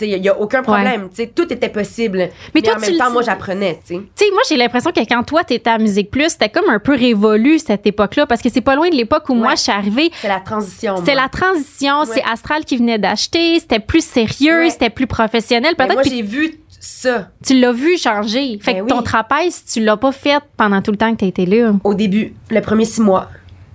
il 0.00 0.20
n'y 0.20 0.28
a 0.28 0.38
aucun 0.38 0.62
problème. 0.62 1.08
tu 1.14 1.28
Tout 1.28 1.52
était 1.52 1.68
possible. 1.68 2.28
Mais, 2.54 2.62
toi, 2.62 2.74
en 2.74 2.80
tu 2.80 2.90
même 2.90 2.98
temps, 2.98 3.10
moi, 3.10 3.22
j'apprenais. 3.22 3.80
tu 3.86 3.94
sais. 3.94 4.00
Tu 4.16 4.24
sais, 4.24 4.30
moi, 4.32 4.42
j'ai 4.48 4.56
l'impression 4.56 4.90
que 4.92 5.00
quand 5.00 5.22
toi, 5.22 5.44
t'étais 5.44 5.70
à 5.70 5.78
Musique 5.78 6.10
Plus, 6.10 6.30
c'était 6.30 6.48
comme 6.48 6.68
un 6.68 6.78
peu 6.78 6.94
révolu, 6.94 7.58
cette 7.58 7.86
époque-là, 7.86 8.26
parce 8.26 8.42
que 8.42 8.48
c'est 8.50 8.60
pas 8.60 8.74
loin 8.76 8.88
de 8.88 8.94
l'époque 8.96 9.28
où 9.28 9.34
moi, 9.34 9.54
je 9.54 9.62
suis 9.62 9.72
arrivée. 9.72 10.10
C'est 10.20 10.28
la 10.28 10.40
transition. 10.40 10.94
Moi. 10.94 11.14
la 11.14 11.28
transition, 11.28 12.04
c'est. 12.04 12.22
Astral 12.30 12.64
qui 12.64 12.76
venait 12.76 12.98
d'acheter, 12.98 13.58
c'était 13.58 13.80
plus 13.80 14.04
sérieux, 14.04 14.68
c'était 14.70 14.90
plus 14.90 15.06
professionnel. 15.06 15.74
Mais 15.78 15.86
Peut-être 15.86 15.94
moi, 15.94 16.02
j'ai 16.04 16.22
vu 16.22 16.60
ça 16.80 17.28
tu 17.44 17.60
l'as 17.60 17.72
vu 17.72 17.96
changer. 17.96 18.58
Fait 18.60 18.74
Ben 18.74 18.84
que 18.84 18.88
ton 18.88 19.02
trapèze, 19.02 19.64
tu 19.64 19.80
l'as 19.80 19.96
pas 19.96 20.12
fait 20.12 20.42
pendant 20.56 20.82
tout 20.82 20.90
le 20.90 20.96
temps 20.96 21.12
que 21.14 21.20
tu 21.20 21.26
été 21.26 21.46
là. 21.46 21.74
au 21.84 21.94
début, 21.94 22.34
le 22.50 22.60
premier 22.60 22.86
six 22.86 23.02
mois. 23.02 23.28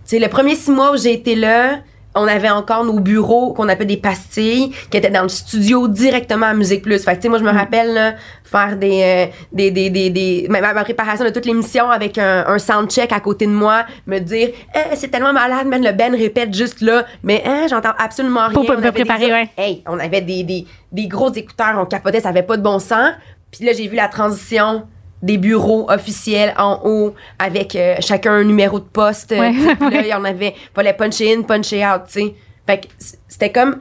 Tu 0.04 0.10
sais, 0.12 0.20
le 0.20 0.28
premier 0.28 0.56
six 0.56 0.72
mois 0.72 0.92
où 0.92 0.98
j'ai 0.98 1.14
été 1.14 1.36
là, 1.36 1.80
on 2.16 2.28
avait 2.28 2.50
encore 2.50 2.84
nos 2.86 3.00
bureaux 3.00 3.54
qu'on 3.54 3.68
appelle 3.70 3.88
des 3.88 3.98
pastilles, 3.98 4.72
qui 4.90 4.98
étaient 4.98 5.10
dans 5.10 5.24
le 5.24 5.30
studio 5.30 5.88
directement 5.88 6.48
à 6.48 6.54
Musique 6.54 6.82
Plus. 6.82 7.04
Fait 7.04 7.12
que, 7.12 7.16
tu 7.18 7.22
sais, 7.24 7.30
moi, 7.30 7.40
je 7.40 7.44
me 7.44 7.52
rappelle, 7.52 7.94
là, 7.94 8.14
faire 8.44 8.78
des, 8.78 9.02
euh, 9.04 9.36
des, 9.52 9.72
des, 9.72 9.90
des, 9.90 10.10
des- 10.10 10.48
ma, 10.50 10.62
ma 10.74 10.84
préparation 10.84 11.26
de 11.26 11.30
toute 11.30 11.46
l'émission 11.46 11.90
avec 11.90 12.18
un, 12.18 12.46
un 12.48 12.58
soundcheck 12.60 13.12
à 13.12 13.20
côté 13.20 13.46
de 13.48 13.52
moi, 13.52 13.86
me 14.08 14.20
dire, 14.20 14.50
Eh, 14.76 14.96
c'est 14.96 15.10
tellement 15.10 15.34
malade, 15.34 15.68
man, 15.68 15.84
le 15.84 15.92
Ben 15.92 16.16
répète 16.16 16.54
juste 16.54 16.82
là, 16.82 17.06
mais, 17.24 17.44
hein, 17.46 17.66
j'entends 17.70 17.94
absolument 17.98 18.48
rien. 18.48 18.54
Pour- 18.54 18.72
avait 18.72 18.92
préparer, 18.92 19.26
des- 19.28 19.32
ouais. 19.32 19.50
Hey, 19.58 19.84
on 19.88 20.00
avait 20.00 20.22
des, 20.22 20.44
des, 20.44 20.66
des 20.92 21.08
gros 21.08 21.32
écouteurs, 21.34 21.76
on 21.80 21.86
capotait, 21.86 22.22
ça 22.22 22.30
avait 22.30 22.44
pas 22.44 22.58
de 22.58 22.62
bon 22.62 22.80
sens. 22.80 23.12
Puis 23.52 23.66
là, 23.66 23.72
j'ai 23.74 23.88
vu 23.88 23.96
la 23.96 24.08
transition 24.08 24.84
des 25.26 25.38
bureaux 25.40 25.90
officiels 25.90 26.54
en 26.56 26.82
haut 26.84 27.16
avec 27.40 27.76
euh, 27.76 27.96
chacun 28.00 28.34
un 28.34 28.44
numéro 28.44 28.80
de 28.80 28.86
poste. 28.86 29.32
Ouais, 29.32 29.52
tu 29.52 29.60
sais, 29.60 29.76
puis 29.76 29.90
là, 29.90 29.98
ouais. 29.98 30.04
il 30.04 30.10
y 30.10 30.14
en 30.14 30.24
avait, 30.24 30.54
fallait 30.76 30.94
puncher 30.94 31.36
in, 31.36 31.42
puncher 31.42 31.84
out, 31.84 32.04
tu 32.06 32.22
sais. 32.22 32.36
Fait 32.68 32.82
que 32.82 32.88
c'était 33.28 33.52
comme 33.52 33.80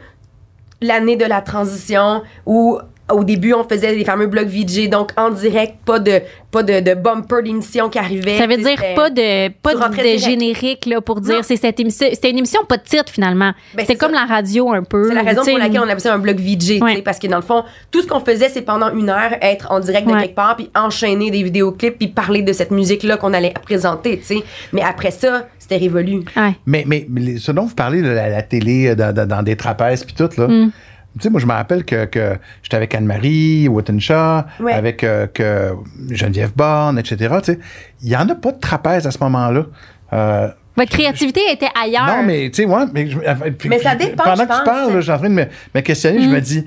l'année 0.80 1.16
de 1.16 1.26
la 1.26 1.42
transition 1.42 2.22
où 2.46 2.78
au 3.12 3.22
début, 3.22 3.52
on 3.52 3.64
faisait 3.64 3.94
des 3.94 4.04
fameux 4.04 4.26
blogs 4.26 4.48
VJ, 4.48 4.88
donc 4.88 5.10
en 5.16 5.30
direct, 5.30 5.74
pas 5.84 5.98
de, 5.98 6.20
pas 6.50 6.62
de, 6.62 6.80
de 6.80 6.94
bumper 6.94 7.42
d'émission 7.42 7.90
qui 7.90 7.98
arrivait. 7.98 8.38
Ça 8.38 8.46
veut 8.46 8.56
dire 8.56 8.76
pas 8.96 9.10
de 9.10 9.48
pas 9.60 9.74
de, 9.74 10.14
de 10.14 10.18
générique 10.18 10.86
là 10.86 11.00
pour 11.02 11.20
dire 11.20 11.44
c'est 11.44 11.56
cette 11.56 11.78
émission 11.80 12.06
c'était 12.12 12.30
une 12.30 12.38
émission 12.38 12.60
pas 12.66 12.78
de 12.78 12.82
titre 12.82 13.10
finalement. 13.12 13.52
Ben, 13.74 13.80
c'était 13.80 13.92
c'est 13.92 13.98
comme 13.98 14.14
ça. 14.14 14.20
la 14.26 14.34
radio 14.34 14.72
un 14.72 14.82
peu. 14.82 15.08
C'est 15.08 15.14
la 15.14 15.22
raison 15.22 15.42
pour 15.44 15.58
laquelle 15.58 15.80
on 15.80 15.84
appelle 15.84 16.00
ça 16.00 16.14
un 16.14 16.18
blog 16.18 16.38
VJ, 16.40 16.80
Ouais. 16.80 17.02
parce 17.02 17.18
que 17.18 17.26
dans 17.26 17.36
le 17.36 17.42
fond, 17.42 17.64
tout 17.90 18.00
ce 18.02 18.06
qu'on 18.06 18.20
faisait, 18.20 18.48
c'est 18.48 18.62
pendant 18.62 18.94
une 18.94 19.10
heure 19.10 19.32
être 19.42 19.70
en 19.70 19.80
direct 19.80 20.06
de 20.08 20.12
Ouais. 20.12 20.22
quelque 20.22 20.34
part, 20.34 20.56
puis 20.56 20.70
enchaîner 20.74 21.30
des 21.30 21.42
vidéoclips, 21.42 21.98
puis 21.98 22.08
parler 22.08 22.42
de 22.42 22.52
cette 22.52 22.70
musique-là 22.70 23.16
qu'on 23.18 23.32
allait 23.34 23.52
présenter, 23.64 24.18
tu 24.18 24.24
sais. 24.24 24.42
Mais 24.72 24.82
après 24.82 25.10
ça, 25.10 25.46
c'était 25.58 25.76
révolu. 25.76 26.20
Ouais. 26.36 26.52
Mais, 26.66 26.84
mais, 26.86 27.06
mais 27.10 27.20
les- 27.20 27.38
ce 27.38 27.52
dont 27.52 27.64
vous 27.66 27.74
parlez, 27.74 28.00
là, 28.00 28.14
la, 28.14 28.28
la 28.30 28.42
télé, 28.42 28.88
euh, 28.88 28.94
dans, 28.94 29.12
dans- 29.14 29.26
dans 29.28 29.42
des 29.42 29.56
trapèzes, 29.56 30.04
puis 30.04 30.14
tout, 30.14 30.28
là. 30.38 30.48
Mm. 30.48 30.70
Tu 31.16 31.20
sais, 31.22 31.30
moi, 31.30 31.40
je 31.40 31.46
me 31.46 31.52
rappelle 31.52 31.84
que, 31.84 32.06
que 32.06 32.36
j'étais 32.62 32.76
avec 32.76 32.92
Anne-Marie 32.94 33.68
Wittenshaw, 33.68 34.42
Ouais. 34.60 34.72
avec 34.72 35.04
euh, 35.04 35.26
que 35.28 35.72
Geneviève 36.10 36.52
Borne, 36.56 36.98
etc. 36.98 37.16
Tu 37.38 37.52
sais, 37.52 37.58
il 38.02 38.08
n'y 38.08 38.16
en 38.16 38.28
a 38.28 38.34
pas 38.34 38.50
de 38.52 38.58
trapèze 38.58 39.06
à 39.06 39.10
ce 39.12 39.18
moment-là. 39.20 39.66
Euh, 40.12 40.48
Votre 40.76 40.90
créativité 40.90 41.40
était 41.52 41.68
ailleurs. 41.80 42.06
non, 42.06 42.24
mais 42.24 42.50
tu 42.50 42.62
sais, 42.62 42.68
ouais, 42.68 42.84
mais, 42.92 43.08
je- 43.08 43.18
euh, 43.18 43.50
puis- 43.56 43.68
Mais 43.68 43.78
ça 43.78 43.94
dépend, 43.94 44.24
Pendant 44.24 44.42
je 44.42 44.48
que 44.48 44.58
tu 44.58 44.64
parles, 44.64 44.92
je 44.96 45.00
suis 45.02 45.10
en 45.12 45.18
train 45.18 45.28
de 45.28 45.34
me, 45.34 45.44
me 45.74 45.80
questionner, 45.82 46.20
je 46.20 46.28
Mm. 46.28 46.32
me 46.32 46.40
dis, 46.40 46.64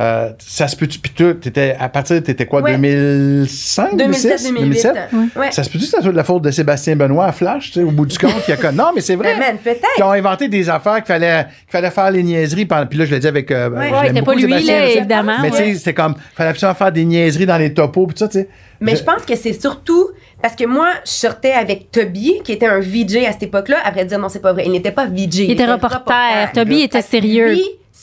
euh, 0.00 0.30
ça 0.38 0.66
se 0.66 0.76
peut-tu, 0.76 0.98
puis 0.98 1.12
toi, 1.12 1.34
t'étais, 1.34 1.76
à 1.78 1.88
partir, 1.90 2.22
t'étais 2.22 2.46
quoi, 2.46 2.62
Ouais. 2.62 2.72
2005, 2.72 3.96
2007, 3.96 4.30
2006, 4.30 4.44
2008. 4.52 4.60
2007? 4.60 4.94
Ouais. 5.36 5.52
Ça 5.52 5.62
se 5.62 5.68
peut-tu 5.70 5.84
que 5.84 5.90
ça 5.90 6.00
soit 6.00 6.10
de 6.12 6.16
la 6.16 6.24
faute 6.24 6.42
de 6.42 6.50
Sébastien 6.50 6.96
Benoît 6.96 7.26
à 7.26 7.32
Flash, 7.32 7.66
tu 7.72 7.80
sais, 7.80 7.82
au 7.82 7.90
bout 7.90 8.06
du 8.06 8.18
compte, 8.18 8.42
qui 8.44 8.52
a 8.52 8.56
con- 8.56 8.72
Non, 8.72 8.92
mais 8.94 9.00
c'est 9.02 9.14
vrai. 9.16 9.36
Man, 9.36 9.58
peut-être. 9.62 9.80
Qui 9.96 10.02
ont 10.02 10.12
inventé 10.12 10.48
des 10.48 10.68
affaires 10.70 10.96
qu'il 10.96 11.06
fallait, 11.06 11.44
qu'il 11.44 11.70
fallait 11.72 11.90
faire 11.90 12.10
les 12.10 12.22
niaiseries. 12.22 12.66
Puis 12.66 12.98
là, 12.98 13.04
je 13.04 13.10
le 13.10 13.18
dis 13.18 13.26
avec. 13.28 13.50
euh, 13.50 13.68
Ouais. 13.70 13.90
Ouais, 13.90 13.98
c'était 14.06 14.20
beaucoup, 14.20 14.30
pas 14.32 14.34
lui, 14.36 14.42
Sébastien, 14.42 14.78
là, 14.78 14.90
évidemment. 14.90 15.36
Mais 15.42 15.50
tu 15.50 15.56
sais, 15.56 15.74
c'était 15.74 15.94
comme. 15.94 16.14
fallait 16.34 16.50
absolument 16.50 16.74
faire 16.74 16.92
des 16.92 17.04
niaiseries 17.04 17.46
dans 17.46 17.58
les 17.58 17.74
topos, 17.74 18.06
puis 18.06 18.14
tout 18.14 18.20
ça, 18.20 18.28
tu 18.28 18.38
sais. 18.40 18.48
Mais 18.80 18.96
je 18.96 19.04
pense 19.04 19.26
que 19.26 19.36
c'est 19.36 19.52
surtout 19.60 20.08
parce 20.40 20.56
que 20.56 20.64
moi, 20.64 20.88
je 21.04 21.10
sortais 21.10 21.52
avec 21.52 21.90
Toby, 21.90 22.40
qui 22.42 22.52
était 22.52 22.66
un 22.66 22.80
VJ 22.80 23.26
à 23.28 23.32
cette 23.32 23.42
époque-là. 23.42 23.76
Après 23.84 24.06
dire 24.06 24.18
non, 24.18 24.30
c'est 24.30 24.40
pas 24.40 24.54
vrai. 24.54 24.62
Il 24.64 24.72
n'était 24.72 24.92
pas 24.92 25.04
VJ. 25.04 25.40
il 25.40 25.50
était 25.50 25.66
reporter. 25.70 26.50
Toby 26.54 26.80
était 26.82 27.02
sérieux. 27.02 27.58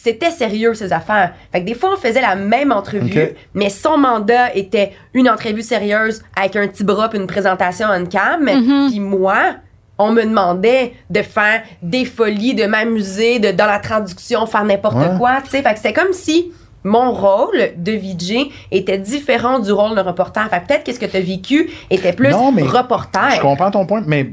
C'était 0.07 0.31
sérieux, 0.31 0.73
ses 0.73 0.93
affaires. 0.93 1.33
Fait 1.51 1.61
que 1.61 1.65
des 1.65 1.73
fois, 1.73 1.91
on 1.93 1.97
faisait 1.97 2.21
la 2.21 2.35
même 2.35 2.71
entrevue, 2.71 3.33
mais 3.53 3.69
son 3.69 3.97
mandat 3.97 4.55
était 4.55 4.93
une 5.13 5.29
entrevue 5.29 5.61
sérieuse 5.61 6.21
avec 6.35 6.55
un 6.55 6.67
petit 6.67 6.83
bras 6.83 7.09
puis 7.09 7.19
une 7.19 7.27
présentation 7.27 7.87
en 7.87 8.05
cam. 8.05 8.43
Mhm. 8.43 8.89
Puis 8.89 8.99
moi, 9.01 9.55
on 9.97 10.11
me 10.11 10.23
demandait 10.23 10.93
de 11.09 11.21
faire 11.21 11.63
des 11.81 12.05
folies, 12.05 12.53
de 12.55 12.65
m'amuser, 12.65 13.39
de 13.39 13.51
dans 13.51 13.65
la 13.65 13.79
traduction, 13.79 14.45
faire 14.45 14.63
n'importe 14.63 14.95
Ouais. 14.97 15.17
quoi, 15.17 15.41
tu 15.43 15.49
sais. 15.49 15.61
Fait 15.61 15.73
que 15.73 15.79
c'est 15.81 15.93
comme 15.93 16.13
si 16.13 16.51
mon 16.83 17.11
rôle 17.11 17.71
de 17.75 17.91
VJ 17.91 18.49
était 18.71 18.97
différent 18.99 19.59
du 19.59 19.71
rôle 19.71 19.95
de 19.95 20.01
reporter. 20.01 20.47
Fait 20.49 20.61
que 20.61 20.67
peut-être 20.67 20.83
que 20.85 20.93
ce 20.93 20.99
que 20.99 21.05
tu 21.05 21.17
as 21.17 21.21
vécu 21.21 21.69
était 21.89 22.13
plus 22.13 22.29
Non, 22.29 22.51
mais 22.53 22.61
reporter. 22.63 23.31
Je 23.35 23.41
comprends 23.41 23.71
ton 23.71 23.85
point, 23.85 24.03
mais 24.07 24.29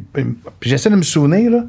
j'essaie 0.63 0.91
de 0.91 0.97
me 0.97 1.03
souvenir, 1.03 1.51
là. 1.51 1.65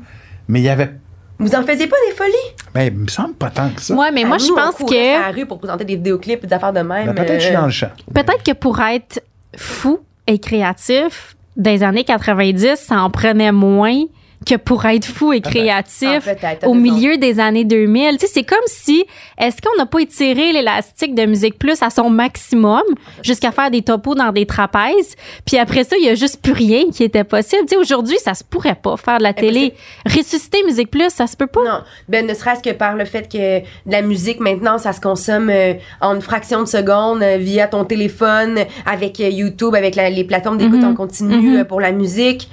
Mais 0.47 0.59
il 0.59 0.63
y 0.65 0.69
avait. 0.69 0.91
Vous 1.37 1.53
en 1.53 1.63
faisiez 1.63 1.87
pas 1.87 1.95
des 2.09 2.15
folies? 2.15 2.55
Ben, 2.73 2.83
il 2.83 2.93
me 2.93 3.07
semble 3.07 3.33
pas 3.33 3.49
tant 3.49 3.69
que 3.69 3.81
ça. 3.81 3.93
Ouais, 3.93 4.11
mais 4.11 4.23
moi 4.23 4.37
je 4.37 4.51
on 4.51 4.55
pense 4.55 4.75
courait 4.75 5.13
sur 5.13 5.21
la 5.21 5.31
que 5.31 5.35
rue 5.39 5.45
pour 5.45 5.57
présenter 5.59 5.83
des 5.85 5.95
vidéoclips 5.95 6.43
et 6.43 6.47
des 6.47 6.53
affaires 6.53 6.73
de 6.73 6.79
même. 6.79 7.07
Ben, 7.07 7.13
peut-être 7.15 7.33
que 7.33 7.39
je 7.39 7.45
suis 7.45 7.55
euh, 7.55 7.59
dans 7.59 7.65
le 7.65 7.71
champ. 7.71 7.89
peut-être 8.13 8.43
que 8.43 8.53
pour 8.53 8.79
être 8.79 9.21
fou 9.57 9.99
et 10.27 10.39
créatif 10.39 11.35
dans 11.57 11.71
les 11.71 11.83
années 11.83 12.03
90, 12.03 12.75
ça 12.75 13.01
en 13.01 13.09
prenait 13.09 13.51
moins 13.51 14.03
que 14.45 14.55
pour 14.55 14.85
être 14.85 15.05
fou 15.05 15.33
et 15.33 15.41
créatif 15.41 16.07
Ah, 16.27 16.33
peut-être, 16.35 16.59
t'as 16.59 16.67
au 16.67 16.71
raison. 16.73 16.75
milieu 16.75 17.17
des 17.17 17.39
années 17.39 17.65
2000. 17.65 18.17
Tu 18.17 18.25
sais, 18.27 18.31
c'est 18.33 18.43
comme 18.43 18.57
si, 18.67 19.05
est-ce 19.37 19.57
qu'on 19.61 19.75
n'a 19.77 19.85
pas 19.85 19.99
étiré 19.99 20.51
l'élastique 20.53 21.15
de 21.15 21.25
Musique 21.25 21.57
Plus 21.57 21.81
à 21.81 21.89
son 21.89 22.09
maximum 22.09 22.83
jusqu'à 23.23 23.51
faire 23.51 23.71
des 23.71 23.81
topos 23.81 24.15
dans 24.15 24.31
des 24.31 24.45
trapèzes, 24.45 25.15
puis 25.45 25.57
après 25.57 25.83
ça, 25.83 25.95
il 25.99 26.05
y 26.05 26.09
a 26.09 26.15
juste 26.15 26.41
plus 26.41 26.53
rien 26.53 26.83
qui 26.93 27.03
était 27.03 27.23
possible. 27.23 27.63
Tu 27.63 27.69
sais, 27.69 27.77
aujourd'hui, 27.77 28.17
ça 28.19 28.33
se 28.33 28.43
pourrait 28.43 28.75
pas 28.81 28.95
faire 28.97 29.17
de 29.17 29.23
la 29.23 29.33
télé. 29.33 29.73
Ressusciter 30.05 30.63
Musique 30.65 30.91
Plus, 30.91 31.09
ça 31.09 31.27
se 31.27 31.35
peut 31.35 31.47
pas. 31.47 31.61
Non, 31.63 31.79
ben 32.07 32.25
ne 32.27 32.33
serait-ce 32.33 32.61
que 32.61 32.73
par 32.75 32.95
le 32.95 33.05
fait 33.05 33.27
que 33.31 33.59
de 33.59 33.91
la 33.91 34.01
musique 34.01 34.39
maintenant 34.39 34.77
ça 34.77 34.93
se 34.93 35.01
consomme 35.01 35.49
euh, 35.49 35.73
en 36.01 36.15
une 36.15 36.21
fraction 36.21 36.61
de 36.61 36.67
seconde 36.67 37.21
euh, 37.23 37.37
via 37.37 37.67
ton 37.67 37.83
téléphone 37.85 38.59
avec 38.85 39.19
euh, 39.19 39.29
YouTube 39.29 39.73
avec 39.75 39.95
la- 39.95 40.09
les 40.09 40.23
plateformes 40.23 40.57
d'écoute 40.57 40.79
Mhm. 40.81 40.91
en 40.91 40.93
continu 40.95 41.35
Mhm. 41.57 41.65
pour 41.65 41.81
la 41.81 41.91
musique. 41.91 42.49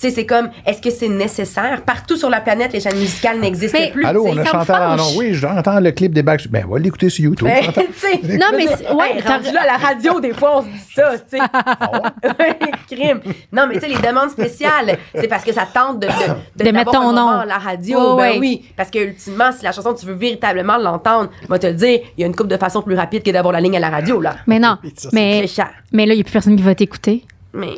Sais, 0.00 0.10
c'est 0.10 0.26
comme, 0.26 0.50
est-ce 0.66 0.80
que 0.80 0.90
c'est 0.90 1.08
nécessaire? 1.08 1.82
Partout 1.84 2.16
sur 2.16 2.30
la 2.30 2.40
planète, 2.40 2.72
les 2.72 2.80
chaînes 2.80 2.96
musicales 2.98 3.38
n'existent 3.40 3.78
Mais- 3.80 3.90
plus. 3.90 4.04
Allô, 4.04 4.26
on 4.26 4.36
a 4.36 4.56
en 4.56 4.64
fâche. 4.64 5.00
Oui, 5.16 5.34
j'entends 5.34 5.80
le 5.80 5.90
clip 5.92 6.12
des 6.12 6.22
Backstreet. 6.22 6.50
Ben, 6.50 6.66
va 6.68 6.78
l'écouter 6.78 7.08
sur 7.10 7.24
YouTube. 7.24 7.48
Ben, 7.48 7.62
J'entends- 7.64 7.82
tu 7.92 7.98
sais, 7.98 8.20
Non, 8.38 8.46
mais 8.52 8.66
ouais, 8.68 9.16
hey, 9.16 9.20
rendu 9.22 9.50
là 9.52 9.62
à 9.62 9.66
la 9.66 9.76
radio, 9.76 10.20
des 10.20 10.32
fois, 10.34 10.58
on 10.58 10.62
se 10.62 10.66
dit 10.68 10.92
ça, 10.94 11.12
tu 11.18 11.36
sais. 11.38 11.44
Ah 11.52 12.12
Crime. 12.90 13.20
Non, 13.52 13.66
mais 13.68 13.74
tu 13.74 13.80
sais, 13.80 13.88
les 13.88 13.96
demandes 14.08 14.30
spéciales, 14.30 14.98
c'est 15.14 15.28
parce 15.28 15.44
que 15.44 15.52
ça 15.52 15.66
tente 15.72 16.00
de, 16.00 16.06
de, 16.06 16.12
De 16.12 16.64
d'avoir 16.64 16.72
mettre 16.74 16.92
ton 16.92 16.98
un 17.00 17.12
moment 17.12 17.32
nom. 17.34 17.40
à 17.40 17.46
la 17.46 17.58
radio. 17.58 18.16
Ben 18.16 18.32
ouais. 18.32 18.38
oui. 18.38 18.64
Parce 18.76 18.90
que, 18.90 18.98
ultimement, 18.98 19.50
si 19.52 19.64
la 19.64 19.72
chanson, 19.72 19.94
tu 19.94 20.06
veux 20.06 20.14
véritablement 20.14 20.76
l'entendre, 20.78 21.30
moi 21.48 21.58
te 21.58 21.66
le 21.66 21.74
dire, 21.74 22.00
il 22.16 22.20
y 22.20 22.24
a 22.24 22.26
une 22.26 22.34
couple 22.34 22.48
de 22.50 22.56
façons 22.56 22.82
plus 22.82 22.94
rapides 22.96 23.22
que 23.22 23.30
d'avoir 23.30 23.52
la 23.52 23.60
ligne 23.60 23.76
à 23.76 23.80
la 23.80 23.90
radio, 23.90 24.20
là. 24.20 24.36
Mais 24.46 24.58
non. 24.58 24.78
Mais, 25.12 25.40
C'est 25.42 25.46
cher. 25.48 25.70
mais 25.92 26.06
là, 26.06 26.14
il 26.14 26.16
n'y 26.16 26.20
a 26.22 26.24
plus 26.24 26.32
personne 26.32 26.56
qui 26.56 26.62
va 26.62 26.74
t'écouter. 26.74 27.24
Mais. 27.52 27.74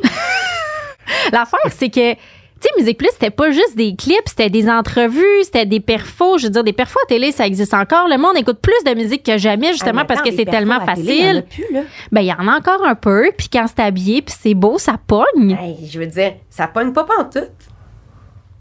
L'affaire, 1.33 1.59
c'est 1.71 1.89
que, 1.91 2.13
tu 2.15 2.19
sais, 2.61 2.69
Musique 2.79 2.99
Plus, 2.99 3.09
c'était 3.13 3.31
pas 3.31 3.51
juste 3.51 3.75
des 3.77 3.95
clips, 3.97 4.27
c'était 4.29 4.51
des 4.51 4.69
entrevues, 4.69 5.25
c'était 5.45 5.65
des 5.67 5.81
perfos. 5.81 6.39
Je 6.39 6.45
veux 6.45 6.51
dire, 6.51 6.65
des 6.65 6.73
perfos 6.75 6.99
à 7.05 7.07
télé, 7.09 7.33
ça 7.33 7.47
existe 7.47 7.73
encore. 7.75 8.07
Le 8.09 8.19
monde 8.19 8.37
écoute 8.37 8.59
plus 8.61 8.75
de 8.85 8.95
musique 8.95 9.23
que 9.25 9.39
jamais, 9.39 9.69
justement, 9.73 10.03
Ah, 10.03 10.07
parce 10.07 10.23
que 10.23 10.31
c'est 10.35 10.45
tellement 10.45 10.79
à 10.79 10.85
la 10.87 10.95
télé, 10.95 11.15
il 11.15 11.21
y 11.21 11.27
en 11.27 11.31
a 11.31 11.43
facile. 11.43 11.45
plus, 11.67 11.75
là. 11.75 11.81
Ben, 12.13 12.21
il 12.21 12.27
y 12.27 12.33
en 12.33 12.47
a 12.49 12.57
encore 12.57 12.85
un 12.85 12.95
peu. 12.95 13.31
Puis 13.37 13.49
quand 13.53 13.67
c'est 13.67 13.83
habillé, 13.83 14.21
puis 14.23 14.35
c'est 14.39 14.55
beau, 14.55 14.77
ça 14.79 14.97
pogne. 15.07 15.57
Hey, 15.61 15.89
je 15.91 15.99
veux 15.99 16.07
dire, 16.07 16.35
ça 16.51 16.67
pogne 16.67 16.93
pas 16.93 17.05
pantoute. 17.05 17.51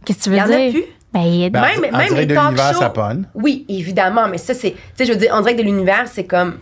Qu'est-ce 0.05 0.17
que 0.19 0.23
tu 0.23 0.29
Il 0.29 0.35
y 0.35 0.39
veux 0.39 0.41
en 0.45 0.53
a 0.53 0.57
dire? 0.57 0.71
plus. 0.71 0.83
Ben, 1.11 1.49
Ben, 1.49 1.61
Même- 1.81 1.93
en 1.93 1.97
même 1.97 2.15
les 2.15 2.25
de 2.27 2.35
talk 2.35 2.55
shows. 2.55 2.79
ça 2.79 2.89
pogne. 2.91 3.23
Oui, 3.33 3.65
évidemment, 3.67 4.27
mais 4.29 4.37
ça, 4.37 4.53
c'est. 4.53 4.71
Tu 4.71 4.77
sais, 4.95 5.05
je 5.05 5.11
veux 5.11 5.17
dire, 5.17 5.33
en 5.33 5.41
direct 5.41 5.57
de 5.59 5.63
l'univers, 5.63 6.03
c'est 6.07 6.23
comme. 6.25 6.59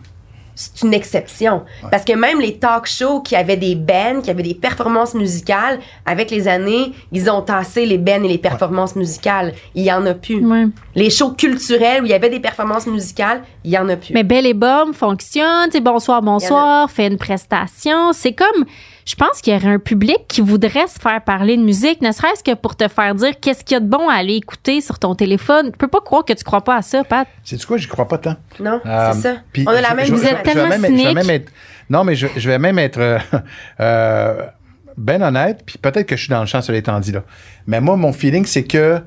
C'est 0.60 0.82
une 0.82 0.92
exception. 0.92 1.62
Parce 1.88 2.04
que 2.04 2.14
même 2.14 2.40
les 2.40 2.58
talk 2.58 2.86
shows 2.86 3.20
qui 3.20 3.36
avaient 3.36 3.56
des 3.56 3.76
bands, 3.76 4.20
qui 4.20 4.28
avaient 4.28 4.42
des 4.42 4.56
performances 4.56 5.14
musicales, 5.14 5.78
avec 6.04 6.32
les 6.32 6.48
années, 6.48 6.92
ils 7.12 7.30
ont 7.30 7.42
tassé 7.42 7.86
les 7.86 7.96
bands 7.96 8.24
et 8.24 8.28
les 8.28 8.38
performances 8.38 8.96
musicales. 8.96 9.54
Il 9.76 9.84
y 9.84 9.92
en 9.92 10.04
a 10.04 10.14
plus. 10.14 10.44
ouais. 10.44 10.66
Les 10.96 11.10
shows 11.10 11.30
culturels 11.30 12.02
où 12.02 12.06
il 12.06 12.10
y 12.10 12.14
avait 12.14 12.28
des 12.28 12.40
performances 12.40 12.88
musicales, 12.88 13.42
il 13.62 13.70
y 13.70 13.78
en 13.78 13.88
a 13.88 13.94
plus. 13.94 14.12
Mais 14.12 14.24
Belle 14.24 14.46
et 14.46 14.54
Bob 14.54 14.94
fonctionne, 14.94 15.70
sais, 15.70 15.80
bonsoir, 15.80 16.22
bonsoir, 16.22 16.90
fait 16.90 17.06
une 17.06 17.18
prestation. 17.18 18.12
C'est 18.12 18.32
comme, 18.32 18.64
je 19.08 19.14
pense 19.14 19.40
qu'il 19.40 19.54
y 19.54 19.56
aurait 19.56 19.68
un 19.74 19.78
public 19.78 20.18
qui 20.28 20.40
voudrait 20.42 20.86
se 20.86 20.98
faire 21.00 21.22
parler 21.24 21.56
de 21.56 21.62
musique, 21.62 22.02
ne 22.02 22.12
serait-ce 22.12 22.44
que 22.44 22.54
pour 22.54 22.76
te 22.76 22.88
faire 22.88 23.14
dire 23.14 23.40
qu'est-ce 23.40 23.64
qu'il 23.64 23.74
y 23.74 23.78
a 23.78 23.80
de 23.80 23.88
bon 23.88 24.08
à 24.08 24.14
aller 24.14 24.34
écouter 24.34 24.80
sur 24.82 24.98
ton 24.98 25.14
téléphone. 25.14 25.66
Je 25.72 25.78
peux 25.78 25.88
pas 25.88 26.00
croire 26.00 26.24
que 26.24 26.32
tu 26.34 26.44
crois 26.44 26.62
pas 26.62 26.76
à 26.76 26.82
ça, 26.82 27.04
Pat. 27.04 27.26
C'est 27.42 27.56
du 27.56 27.64
quoi, 27.66 27.78
j'y 27.78 27.86
crois 27.86 28.06
pas 28.06 28.18
tant. 28.18 28.36
non, 28.60 28.80
Euh, 28.84 29.10
c'est 29.14 29.20
ça. 29.20 29.36
puis 29.52 29.64
On 29.66 29.70
a 29.70 29.80
la 29.80 29.94
même 29.94 30.04
je- 30.06 30.12
Vous 30.14 30.18
je- 30.18 30.24
êtes 30.24 30.30
je 30.32 30.36
vais 30.36 30.42
tellement 30.42 30.68
même 30.68 30.84
être- 30.84 30.90
je 30.90 30.96
vais 30.96 30.98
cynique. 31.02 31.14
même 31.14 31.30
être- 31.30 31.52
non, 31.88 32.04
mais 32.04 32.14
je, 32.16 32.26
je 32.36 32.48
vais 32.50 32.58
même 32.58 32.78
être 32.78 32.98
euh, 33.00 33.18
euh, 33.80 34.42
ben 34.96 35.22
honnête, 35.22 35.62
puis 35.64 35.78
peut-être 35.78 36.06
que 36.06 36.16
je 36.16 36.22
suis 36.24 36.30
dans 36.30 36.40
le 36.40 36.46
champ, 36.46 36.60
cela 36.60 36.76
étant 36.78 36.98
dit 37.00 37.12
là. 37.12 37.22
Mais 37.66 37.80
moi, 37.80 37.96
mon 37.96 38.12
feeling, 38.12 38.44
c'est 38.44 38.64
que 38.64 39.00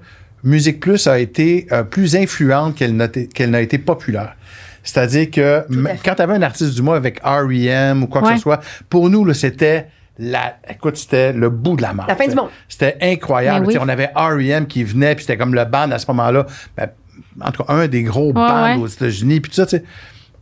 Musique 0.44 0.80
Plus 0.80 1.06
a 1.06 1.20
été 1.20 1.68
euh, 1.72 1.84
plus 1.84 2.16
influente 2.16 2.74
qu'elle 2.76 2.96
n'a 2.96 3.06
été- 3.06 3.28
qu'elle 3.28 3.52
n'a 3.52 3.62
été 3.62 3.78
populaire. 3.78 4.36
C'est-à-dire 4.84 5.30
que 5.30 5.66
quand 6.04 6.16
tu 6.16 6.22
avais 6.22 6.34
un 6.34 6.42
artiste 6.42 6.74
du 6.74 6.82
mois 6.82 6.96
avec 6.96 7.20
R.E.M. 7.24 8.04
ou 8.04 8.08
quoi 8.08 8.22
que 8.22 8.36
ce 8.36 8.42
soit, 8.42 8.62
pour 8.90 9.10
nous, 9.10 9.26
là, 9.26 9.34
c'était 9.34 9.88
la, 10.20 10.58
écoute, 10.70 10.98
c'était 10.98 11.34
le 11.34 11.50
bout 11.50 11.76
de 11.76 11.82
la 11.82 11.94
marque. 11.94 12.10
La 12.10 12.16
fin 12.16 12.28
du 12.28 12.36
monde. 12.36 12.50
C'était 12.68 12.98
incroyable. 13.02 13.66
Ben 13.66 13.74
oui. 13.74 13.78
On 13.82 13.90
avait 13.90 14.12
R.E.M. 14.16 14.68
qui 14.68 14.84
venait, 14.84 15.16
puis 15.16 15.24
c'était 15.24 15.38
comme 15.38 15.56
le 15.56 15.66
band 15.66 15.90
à 15.92 16.00
ce 16.00 16.06
moment-là. 16.08 16.46
Ben, 16.78 16.90
en 17.40 17.52
tout 17.52 17.64
cas, 17.64 17.74
un 17.74 17.88
des 17.88 18.04
gros 18.04 18.34
bands 18.34 18.64
ouais. 18.64 18.76
aux 18.76 18.88
États-Unis, 18.88 19.40
puis 19.40 19.50
tout 19.50 19.56
ça, 19.56 19.66
tu 19.66 19.78
sais. 19.78 19.84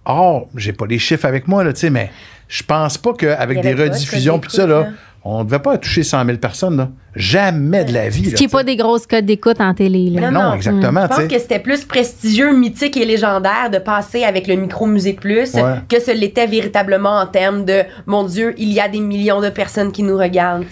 Or, 0.06 0.48
j'ai 0.56 0.74
pas 0.74 0.86
les 0.88 0.98
chiffres 0.98 1.26
avec 1.26 1.48
moi, 1.48 1.64
là, 1.64 1.72
tu 1.72 1.82
sais, 1.82 1.90
mais 1.90 2.10
je 2.48 2.64
pense 2.64 2.98
pas 2.98 3.14
qu'avec 3.14 3.62
des 3.62 3.74
rediffusions, 3.74 4.40
puis 4.40 4.50
tout 4.50 4.56
ça, 4.56 4.66
là, 4.66 4.88
on 5.32 5.44
devait 5.44 5.60
pas 5.60 5.78
toucher 5.78 6.04
100 6.04 6.26
000 6.26 6.38
personnes, 6.38 6.78
là. 6.78 6.90
Jamais 7.16 7.84
de 7.86 7.92
la 7.94 8.08
vie. 8.08 8.26
Ce 8.26 8.32
là, 8.32 8.38
qui 8.38 8.44
est 8.44 8.48
tu 8.48 8.52
sais. 8.52 8.58
pas 8.58 8.64
des 8.64 8.76
grosses 8.76 9.06
codes 9.08 9.26
d'écoute 9.26 9.60
en 9.60 9.74
télé, 9.74 10.10
là. 10.10 10.30
Non, 10.32 10.42
non. 10.44 10.54
exactement, 10.54 11.02
Je 11.04 11.08
pense 11.08 11.28
que 11.28 11.40
c'était 11.40 11.60
plus 11.60 11.84
prestigieux, 11.86 12.56
mythique 12.56 12.96
et 12.98 13.06
légendaire 13.06 13.70
de 13.72 13.78
passer 13.80 14.24
avec 14.24 14.48
le 14.48 14.56
micro 14.56 14.86
Musique 14.86 15.20
Plus 15.20 15.54
Ouais. 15.56 15.76
que 15.90 16.00
ce 16.00 16.12
l'était 16.12 16.46
véritablement 16.48 17.18
en 17.20 17.26
termes 17.28 17.66
de 17.66 17.84
mon 18.06 18.24
Dieu, 18.24 18.54
il 18.58 18.72
y 18.72 18.80
a 18.80 18.88
des 18.88 19.00
millions 19.00 19.42
de 19.42 19.50
personnes 19.50 19.92
qui 19.92 20.04
nous 20.04 20.18
regardent. 20.18 20.66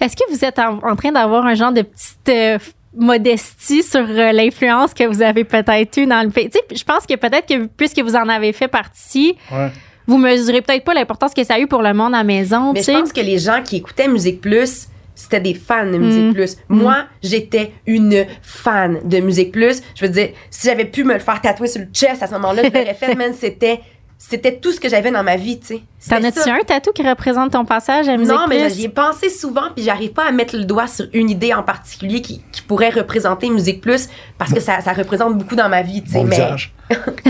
Est-ce 0.00 0.16
que 0.16 0.30
vous 0.30 0.44
êtes 0.44 0.58
en, 0.58 0.78
en 0.82 0.96
train 0.96 1.12
d'avoir 1.12 1.46
un 1.46 1.54
genre 1.54 1.72
de 1.72 1.82
petite 1.82 2.28
euh, 2.28 2.58
modestie 2.96 3.82
sur 3.82 4.00
euh, 4.08 4.32
l'influence 4.32 4.94
que 4.94 5.04
vous 5.04 5.22
avez 5.22 5.44
peut-être 5.44 5.96
eue 5.98 6.06
dans 6.06 6.22
le 6.22 6.30
pays? 6.30 6.50
Tu 6.50 6.58
sais, 6.58 6.76
je 6.76 6.84
pense 6.84 7.06
que 7.06 7.14
peut-être 7.14 7.46
que 7.46 7.66
puisque 7.66 8.00
vous 8.00 8.16
en 8.16 8.28
avez 8.28 8.52
fait 8.52 8.68
partie, 8.68 9.36
Ouais. 9.52 9.70
Vous 10.06 10.18
mesurez 10.18 10.62
peut-être 10.62 10.84
pas 10.84 10.94
l'importance 10.94 11.34
que 11.34 11.44
ça 11.44 11.54
a 11.54 11.58
eu 11.60 11.66
pour 11.66 11.82
le 11.82 11.94
monde 11.94 12.14
à 12.14 12.18
la 12.18 12.24
maison. 12.24 12.72
Mais 12.72 12.82
je 12.82 12.90
pense 12.90 13.12
que 13.12 13.20
les 13.20 13.38
gens 13.38 13.62
qui 13.62 13.76
écoutaient 13.76 14.08
Musique 14.08 14.40
Plus, 14.40 14.88
c'était 15.14 15.40
des 15.40 15.54
fans 15.54 15.86
de 15.86 15.96
Musique 15.98 16.30
Mm. 16.30 16.34
Plus. 16.34 16.56
Moi, 16.68 17.04
j'étais 17.22 17.72
une 17.86 18.26
fan 18.42 18.98
de 19.04 19.20
Musique 19.20 19.52
Plus. 19.52 19.80
Je 19.94 20.04
veux 20.04 20.12
dire, 20.12 20.30
si 20.50 20.66
j'avais 20.68 20.84
pu 20.84 21.04
me 21.04 21.14
le 21.14 21.20
faire 21.20 21.40
tatouer 21.40 21.68
sur 21.68 21.80
le 21.80 21.88
chest 21.92 22.22
à 22.22 22.26
ce 22.26 22.32
moment-là, 22.32 22.62
je 22.64 22.68
l'aurais 22.68 22.94
fait, 22.94 23.14
man, 23.16 23.32
c'était 23.38 23.80
c'était 24.16 24.56
tout 24.56 24.72
ce 24.72 24.80
que 24.80 24.88
j'avais 24.88 25.10
dans 25.10 25.22
ma 25.22 25.36
vie, 25.36 25.58
tu 25.58 25.66
sais. 25.66 25.82
T'en 26.08 26.22
as-tu 26.24 26.48
un 26.48 26.60
tatou 26.60 26.92
qui 26.92 27.06
représente 27.06 27.52
ton 27.52 27.64
passage 27.64 28.08
à 28.08 28.16
Musique 28.16 28.32
Non, 28.32 28.46
mais 28.48 28.70
j'y 28.70 28.84
ai 28.84 28.88
pensé 28.88 29.28
souvent, 29.28 29.70
puis 29.74 29.84
j'arrive 29.84 30.12
pas 30.12 30.26
à 30.26 30.30
mettre 30.32 30.56
le 30.56 30.64
doigt 30.64 30.86
sur 30.86 31.06
une 31.12 31.28
idée 31.28 31.52
en 31.52 31.62
particulier 31.62 32.22
qui, 32.22 32.40
qui 32.52 32.62
pourrait 32.62 32.90
représenter 32.90 33.50
Musique 33.50 33.80
Plus, 33.80 34.08
parce 34.38 34.52
que 34.52 34.60
ça, 34.60 34.80
ça 34.80 34.92
représente 34.92 35.36
beaucoup 35.36 35.56
dans 35.56 35.68
ma 35.68 35.82
vie, 35.82 36.02
tu 36.02 36.12
sais. 36.12 36.18
Mon 36.18 36.24
mais 36.24 36.36
visage. 36.36 36.72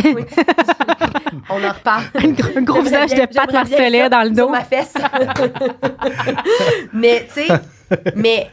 Oui. 0.05 0.25
On 1.51 1.63
en 1.65 1.73
reparle. 1.73 2.05
Un 2.57 2.63
gros, 2.63 2.83
visage 2.83 3.11
de 3.11 3.27
bien- 3.27 3.45
Marcelet 3.53 4.01
ça 4.03 4.09
dans 4.09 4.23
le 4.23 4.35
sur 4.35 4.47
dos. 4.47 4.49
ma 4.51 4.63
fesse. 4.65 4.95
mais 6.93 7.27
tu 7.33 7.43
sais, 7.47 7.49
mais 8.17 8.49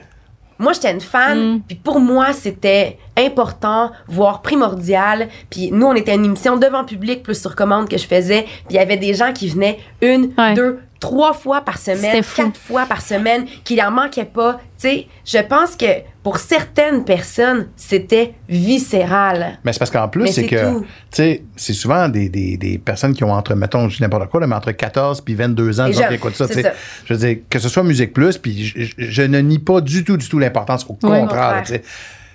moi 0.59 0.73
j'étais 0.73 0.91
une 0.91 1.01
fan, 1.01 1.55
Mm. 1.55 1.61
puis 1.67 1.75
pour 1.75 1.99
moi 1.99 2.33
c'était 2.33 2.97
important, 3.17 3.91
voire 4.07 4.41
primordial. 4.41 5.27
Puis 5.49 5.71
nous 5.71 5.87
on 5.87 5.95
était 5.95 6.15
une 6.15 6.25
émission 6.25 6.57
devant 6.57 6.83
public 6.85 7.23
plus 7.23 7.39
sur 7.39 7.55
commande 7.55 7.89
que 7.89 7.97
je 7.97 8.05
faisais, 8.05 8.43
puis 8.43 8.71
il 8.71 8.75
y 8.75 8.79
avait 8.79 8.97
des 8.97 9.13
gens 9.13 9.33
qui 9.33 9.47
venaient 9.49 9.79
une, 10.01 10.31
Ouais. 10.37 10.53
deux, 10.53 10.79
trois 10.99 11.33
fois 11.33 11.61
par 11.61 11.77
semaine, 11.79 12.23
quatre 12.35 12.57
fois 12.57 12.85
par 12.85 13.01
semaine, 13.01 13.45
qu'il 13.63 13.81
en 13.81 13.91
manquait 13.91 14.25
pas. 14.25 14.53
Tu 14.79 14.87
sais, 14.89 15.07
je 15.25 15.39
pense 15.39 15.75
que 15.75 15.85
pour 16.23 16.37
certaines 16.37 17.03
personnes 17.03 17.67
c'était 17.75 18.35
viscéral. 18.47 19.59
Mais 19.63 19.73
c'est 19.73 19.79
parce 19.79 19.91
qu'en 19.91 20.07
plus, 20.07 20.27
c'est 20.27 20.45
que, 20.45 20.79
tu 20.79 20.85
sais, 21.11 21.43
c'est 21.55 21.73
souvent 21.73 22.09
des, 22.09 22.29
des, 22.29 22.57
des 22.57 22.77
personnes 22.77 23.13
qui 23.13 23.23
ont 23.23 23.33
entre, 23.33 23.55
mettons, 23.55 23.89
je 23.89 23.97
dis 23.97 24.03
n'importe 24.03 24.29
quoi, 24.29 24.39
là, 24.39 24.47
mais 24.47 24.55
entre 24.55 24.71
14 24.71 25.21
puis 25.21 25.33
22 25.33 25.79
ans, 25.79 25.85
Les 25.85 25.93
donc, 25.93 26.01
jeunes, 26.01 26.09
qui 26.09 26.15
écoutent 26.15 26.35
ça, 26.35 26.47
c'est 26.47 26.53
tu 26.53 26.61
sais. 26.61 26.69
ça. 26.69 26.73
Je 27.05 27.13
veux 27.13 27.19
dire, 27.19 27.37
que 27.49 27.59
ce 27.59 27.69
soit 27.69 27.83
Musique 27.83 28.13
Plus, 28.13 28.37
puis 28.37 28.73
je, 28.97 29.21
ne 29.23 29.39
nie 29.39 29.59
pas 29.59 29.81
du 29.81 30.03
tout, 30.03 30.17
du 30.17 30.29
tout 30.29 30.37
l'importance. 30.37 30.85
Au 30.87 30.93
contraire, 30.93 31.63
tu 31.65 31.73
sais. 31.73 31.81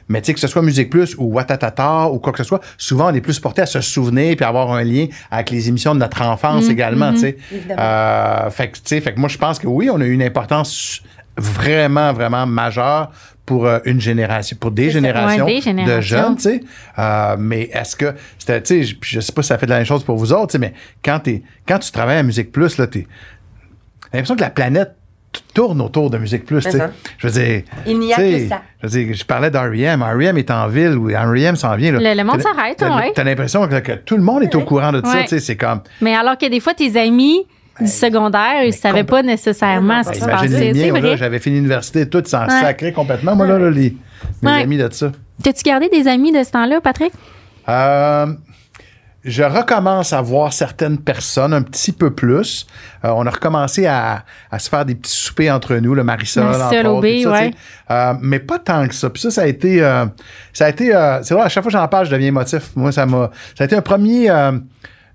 Mais 0.09 0.21
tu 0.21 0.27
sais, 0.27 0.35
que 0.35 0.41
ce 0.41 0.47
soit 0.47 0.63
Musique 0.63 0.91
Plus 0.91 1.17
ou 1.19 1.33
Watatata 1.33 2.09
ou 2.09 2.19
quoi 2.19 2.33
que 2.33 2.39
ce 2.39 2.45
soit, 2.45 2.61
souvent, 2.79 3.11
on 3.11 3.15
est 3.15 3.21
plus 3.21 3.41
porté 3.41 3.63
à 3.63 3.67
se 3.67 3.81
souvenir 3.81 4.37
puis 4.37 4.45
avoir 4.45 4.73
un 4.73 4.85
lien 4.85 5.07
avec 5.31 5.51
les 5.51 5.69
émissions 5.69 5.95
de 5.95 6.01
notre 6.01 6.23
enfance 6.23 6.69
Mm, 6.69 6.71
également, 6.71 7.13
tu 7.13 7.21
sais. 7.21 7.37
Évidemment. 7.53 7.83
Euh, 7.83 8.51
fait 8.51 8.69
que, 8.69 8.77
tu 8.77 8.83
sais, 8.85 9.01
fait 9.01 9.15
que 9.15 9.21
moi, 9.21 9.29
je 9.29 9.39
pense 9.39 9.59
que 9.59 9.67
oui, 9.67 9.91
on 9.91 10.01
a 10.01 10.05
eu 10.05 10.13
une 10.13 10.23
importance 10.23 11.03
vraiment, 11.37 12.13
vraiment 12.13 12.47
majeure 12.47 13.11
pour 13.47 13.67
euh, 13.67 13.79
une 13.85 14.01
génération, 14.01 14.57
pour 14.61 14.73
des 14.73 14.87
ça. 14.89 14.95
générations, 14.95 15.45
Ouais, 15.47 15.55
des 15.55 15.61
générations. 15.61 15.97
de 15.97 16.01
jeunes, 16.03 16.37
tu 16.37 16.43
sais. 16.43 16.61
Euh, 16.99 17.37
mais 17.39 17.71
est-ce 17.73 17.95
que 17.97 18.13
c'était, 18.39 18.61
tu 18.61 18.67
sais, 18.67 18.83
je- 18.83 18.97
je 19.01 19.21
sais 19.21 19.33
pas 19.33 19.43
si 19.43 19.49
ça 19.49 19.57
fait 19.59 19.67
de 19.67 19.71
la 19.71 19.77
même 19.79 19.87
chose 19.87 20.03
pour 20.05 20.17
vous 20.17 20.33
autres, 20.33 20.49
tu 20.49 20.53
sais, 20.53 20.59
mais 20.59 20.75
quand 21.05 21.21
t'es, 21.21 21.43
quand 21.67 21.79
tu 21.79 21.91
travailles 21.93 22.19
à 22.19 22.23
Musique 22.23 22.51
Plus, 22.53 22.77
là, 22.77 22.87
t'es, 22.89 23.07
t'as 24.11 24.19
l'impression 24.19 24.37
que 24.37 24.41
la 24.41 24.51
planète 24.51 24.93
tourne 25.55 25.81
autour 25.83 26.09
de 26.11 26.19
Musique 26.19 26.45
Plus, 26.47 26.65
tu 26.65 26.71
sais. 26.71 26.79
ça. 26.79 26.91
Je 27.19 27.27
veux 27.29 27.33
dire, 27.45 27.63
Il 27.87 27.99
n'y 27.99 28.13
a 28.13 28.17
tu 28.17 28.23
sais, 28.23 28.43
que 28.43 28.49
ça. 28.49 28.63
Je 28.83 28.87
veux 28.89 29.05
dire, 29.05 29.15
je 29.15 29.25
parlais 29.25 29.51
d'R.E.M. 29.51 30.03
R.E.M. 30.03 30.39
est 30.39 30.51
en 30.51 30.67
ville 30.69 30.97
ou 30.97 31.07
R.E.M. 31.09 31.57
s'en 31.57 31.77
vient. 31.77 31.93
là. 31.93 31.99
Le- 32.15 32.19
le 32.19 32.25
monde 32.27 32.41
s'arrête, 32.41 32.81
ouais. 32.81 33.13
T'as 33.15 33.25
l'impression 33.25 33.67
que, 33.69 33.79
que 33.81 33.93
tout 33.93 34.17
le 34.17 34.23
monde 34.23 34.43
est 34.43 34.55
au 34.55 34.63
courant 34.63 34.93
de 34.93 35.03
ça, 35.05 35.13
Ouais. 35.13 35.23
tu 35.25 35.29
sais. 35.31 35.41
C'est 35.41 35.57
comme, 35.57 35.83
Mais 36.01 36.15
alors 36.15 36.39
que 36.39 36.49
des 36.49 36.59
fois, 36.61 36.73
tes 36.75 36.99
amis 36.99 37.45
du 37.81 37.87
secondaire, 37.89 38.65
ils 38.65 38.73
savaient 38.73 39.03
compl- 39.03 39.07
pas 39.07 39.23
nécessairement 39.23 40.03
ce 40.03 40.11
qui 40.13 40.21
se 40.21 40.25
passait. 40.25 40.73
C'est 40.75 40.91
vrai. 40.91 41.17
j'avais 41.17 41.39
fini 41.39 41.57
l'université, 41.57 42.09
tout 42.09 42.23
s'en 42.27 42.45
Ouais. 42.45 42.61
sacré 42.61 42.93
complètement. 42.93 43.37
Moi, 43.37 43.47
là, 43.47 43.59
là, 43.59 43.71
les, 43.71 43.97
mes 44.43 44.51
Ouais. 44.51 44.63
amis 44.63 44.79
de 44.79 44.89
ça. 44.93 45.13
T'as-tu 45.43 45.63
gardé 45.63 45.89
des 45.91 46.09
amis 46.09 46.33
de 46.33 46.43
ce 46.43 46.51
temps-là, 46.53 46.81
Patrick? 46.81 47.13
Euh, 47.69 48.27
je 49.25 49.43
recommence 49.43 50.13
à 50.13 50.21
voir 50.23 50.53
certaines 50.53 50.99
personnes 50.99 51.53
un 51.53 51.63
petit 51.63 51.91
peu 51.93 52.15
plus. 52.15 52.67
Euh, 53.05 53.11
on 53.15 53.27
a 53.27 53.31
recommencé 53.31 53.85
à, 53.87 54.25
à 54.51 54.59
se 54.59 54.69
faire 54.71 54.85
des 54.85 54.95
petits 54.95 55.13
soupers 55.15 55.51
entre 55.51 55.75
nous, 55.77 55.95
le 55.95 56.05
Marisol, 56.05 56.45
Marisol 56.45 56.87
entre 56.87 56.91
autres, 56.99 57.23
ça, 57.25 57.31
ouais. 57.33 57.51
Euh, 57.91 58.15
mais 58.23 58.39
pas 58.39 58.59
tant 58.61 58.87
que 58.87 58.95
ça. 58.95 59.11
Puis 59.11 59.21
ça, 59.23 59.31
ça 59.33 59.43
a 59.43 59.47
été, 59.47 59.81
ça 60.53 60.67
a 60.67 60.69
été, 60.69 60.93
c'est 61.23 61.35
vrai, 61.35 61.43
à 61.45 61.49
chaque 61.49 61.63
fois 61.65 61.73
que 61.73 61.77
j'en 61.79 61.89
parle, 61.89 62.07
je 62.07 62.13
deviens 62.13 62.29
émotif. 62.29 62.71
Moi, 62.77 62.93
ça 62.93 63.05
m'a, 63.05 63.31
ça 63.57 63.65
a 63.65 63.67
été 63.67 63.75
un 63.77 63.83
premier, 63.83 64.31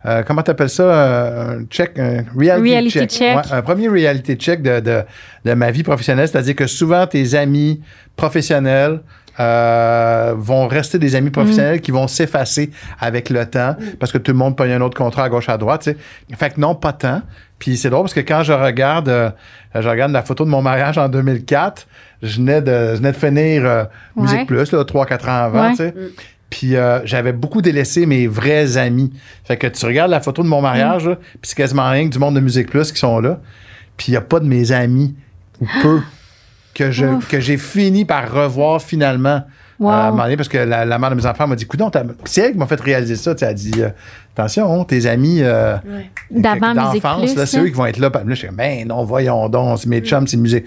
euh, 0.06 0.24
comment 0.26 0.41
t'appelles 0.41 0.70
ça, 0.70 0.84
euh, 0.84 1.60
un 1.60 1.66
check, 1.66 1.97
un 1.99 2.24
reality, 2.38 2.70
Reality 2.72 2.91
check. 2.91 3.10
check. 3.12 3.36
Ouais, 3.38 3.41
un 3.52 3.62
premier 3.62 3.88
reality 3.88 4.36
check 4.36 4.62
de, 4.62 4.80
de, 4.80 5.02
de 5.45 5.54
ma 5.54 5.70
vie 5.72 5.84
professionnelle, 5.84 6.28
c'est-à-dire 6.28 6.56
que 6.56 6.68
souvent 6.68 7.06
tes 7.08 7.36
amis 7.36 7.82
professionnels 8.16 9.02
euh, 9.39 10.34
vont 10.38 10.68
rester 10.68 10.99
des 10.99 11.16
amis 11.16 11.30
professionnels 11.30 11.82
qui 11.82 11.91
vont 11.91 12.08
s'effacer 12.08 12.70
avec 12.99 13.30
le 13.30 13.45
temps 13.45 13.76
parce 13.99 14.12
que 14.12 14.18
tout 14.18 14.32
le 14.32 14.38
monde 14.38 14.58
paye 14.58 14.72
un 14.74 14.82
autre 14.82 14.97
contrat 14.97 15.24
à 15.26 15.30
gauche 15.30 15.49
à 15.49 15.58
droite. 15.58 15.82
tu 15.84 15.91
sais. 15.91 15.97
Fait 16.38 16.49
que 16.54 16.60
non, 16.60 16.76
pas 16.76 16.93
tant. 16.93 17.22
Puis 17.58 17.78
c'est 17.78 17.89
drôle 17.89 18.04
parce 18.04 18.14
que 18.14 18.20
quand 18.22 18.43
je 18.43 18.54
regarde, 18.54 19.08
euh, 19.08 19.30
je 19.76 19.88
regarde 19.88 20.12
la 20.12 20.22
photo 20.24 20.43
de 20.45 20.49
mon 20.49 20.62
mariage 20.62 20.97
en 20.97 21.08
2004, 21.10 21.88
je 22.24 22.38
venais 22.38 22.62
de, 22.62 22.91
je 22.91 22.95
venais 22.97 23.12
de 23.12 23.18
finir 23.18 23.66
euh, 23.66 23.84
Musique. 24.16 24.47
Plus, 24.47 24.72
là, 24.72 24.84
3-4 24.84 25.30
ans 25.30 25.43
avant, 25.45 25.70
Ouais. 25.70 25.76
Puis 26.52 26.76
euh, 26.76 26.99
j'avais 27.06 27.32
beaucoup 27.32 27.62
délaissé 27.64 28.06
mes 28.06 28.28
vrais 28.28 28.78
amis. 28.78 29.12
Fait 29.45 29.58
que 29.58 29.66
tu 29.66 29.84
regardes 29.86 30.12
la 30.12 30.20
photo 30.20 30.43
de 30.43 30.47
mon 30.47 30.62
mariage, 30.62 31.08
là, 31.08 31.16
puis 31.16 31.39
c'est 31.43 31.56
quasiment 31.56 31.89
rien 31.89 32.08
que 32.08 32.14
du 32.14 32.20
monde 32.20 32.36
de 32.36 32.41
Musique 32.41 32.70
Plus 32.70 32.91
qui 32.91 32.99
sont 32.99 33.20
là. 33.20 33.39
Puis 33.97 34.10
il 34.10 34.12
n'y 34.12 34.18
a 34.18 34.22
pas 34.22 34.39
de 34.39 34.45
mes 34.45 34.72
amis, 34.72 35.16
ou 35.60 35.66
peu, 35.82 36.02
que 36.76 36.91
je 36.91 37.06
que 37.28 37.39
j'ai 37.39 37.58
fini 37.58 38.06
par 38.06 38.32
revoir 38.32 38.82
finalement. 38.82 39.43
Wow. 39.80 39.89
euh, 39.89 39.93
à 39.93 40.08
un 40.08 40.12
moment 40.12 40.24
donné, 40.24 40.38
parce 40.38 40.49
que 40.49 40.60
la, 40.60 40.86
la 40.86 40.99
mère 40.99 41.10
de 41.10 41.16
mes 41.16 41.26
enfants 41.26 41.47
m'a 41.47 41.56
dit, 41.56 41.66
Coudon, 41.66 41.89
c'est 42.26 42.41
elle 42.41 42.52
qui 42.52 42.58
m'a 42.60 42.68
fait 42.68 42.80
réaliser 42.80 43.16
ça. 43.16 43.34
Elle 43.41 43.47
a 43.47 43.54
dit, 43.54 43.72
euh, 43.80 43.89
attention, 44.36 44.84
tes 44.84 45.08
amis 45.08 45.39
euh, 45.41 45.78
Musique 46.30 46.60
d'enfance, 46.62 47.32
c'est 47.34 47.58
hein? 47.58 47.64
eux 47.64 47.68
qui 47.68 47.74
vont 47.74 47.88
être 47.88 47.97
là. 47.97 48.12
Puis 48.12 48.20
là, 48.20 48.30
je 48.30 48.36
suis 48.36 48.47
comme, 48.47 48.58
ben 48.58 48.88
non, 48.88 49.04
voyons 49.04 49.49
donc, 49.49 49.80
c'est 49.80 49.89
mes 49.89 50.02
chums, 50.02 50.28
c'est 50.28 50.38
musique. 50.38 50.66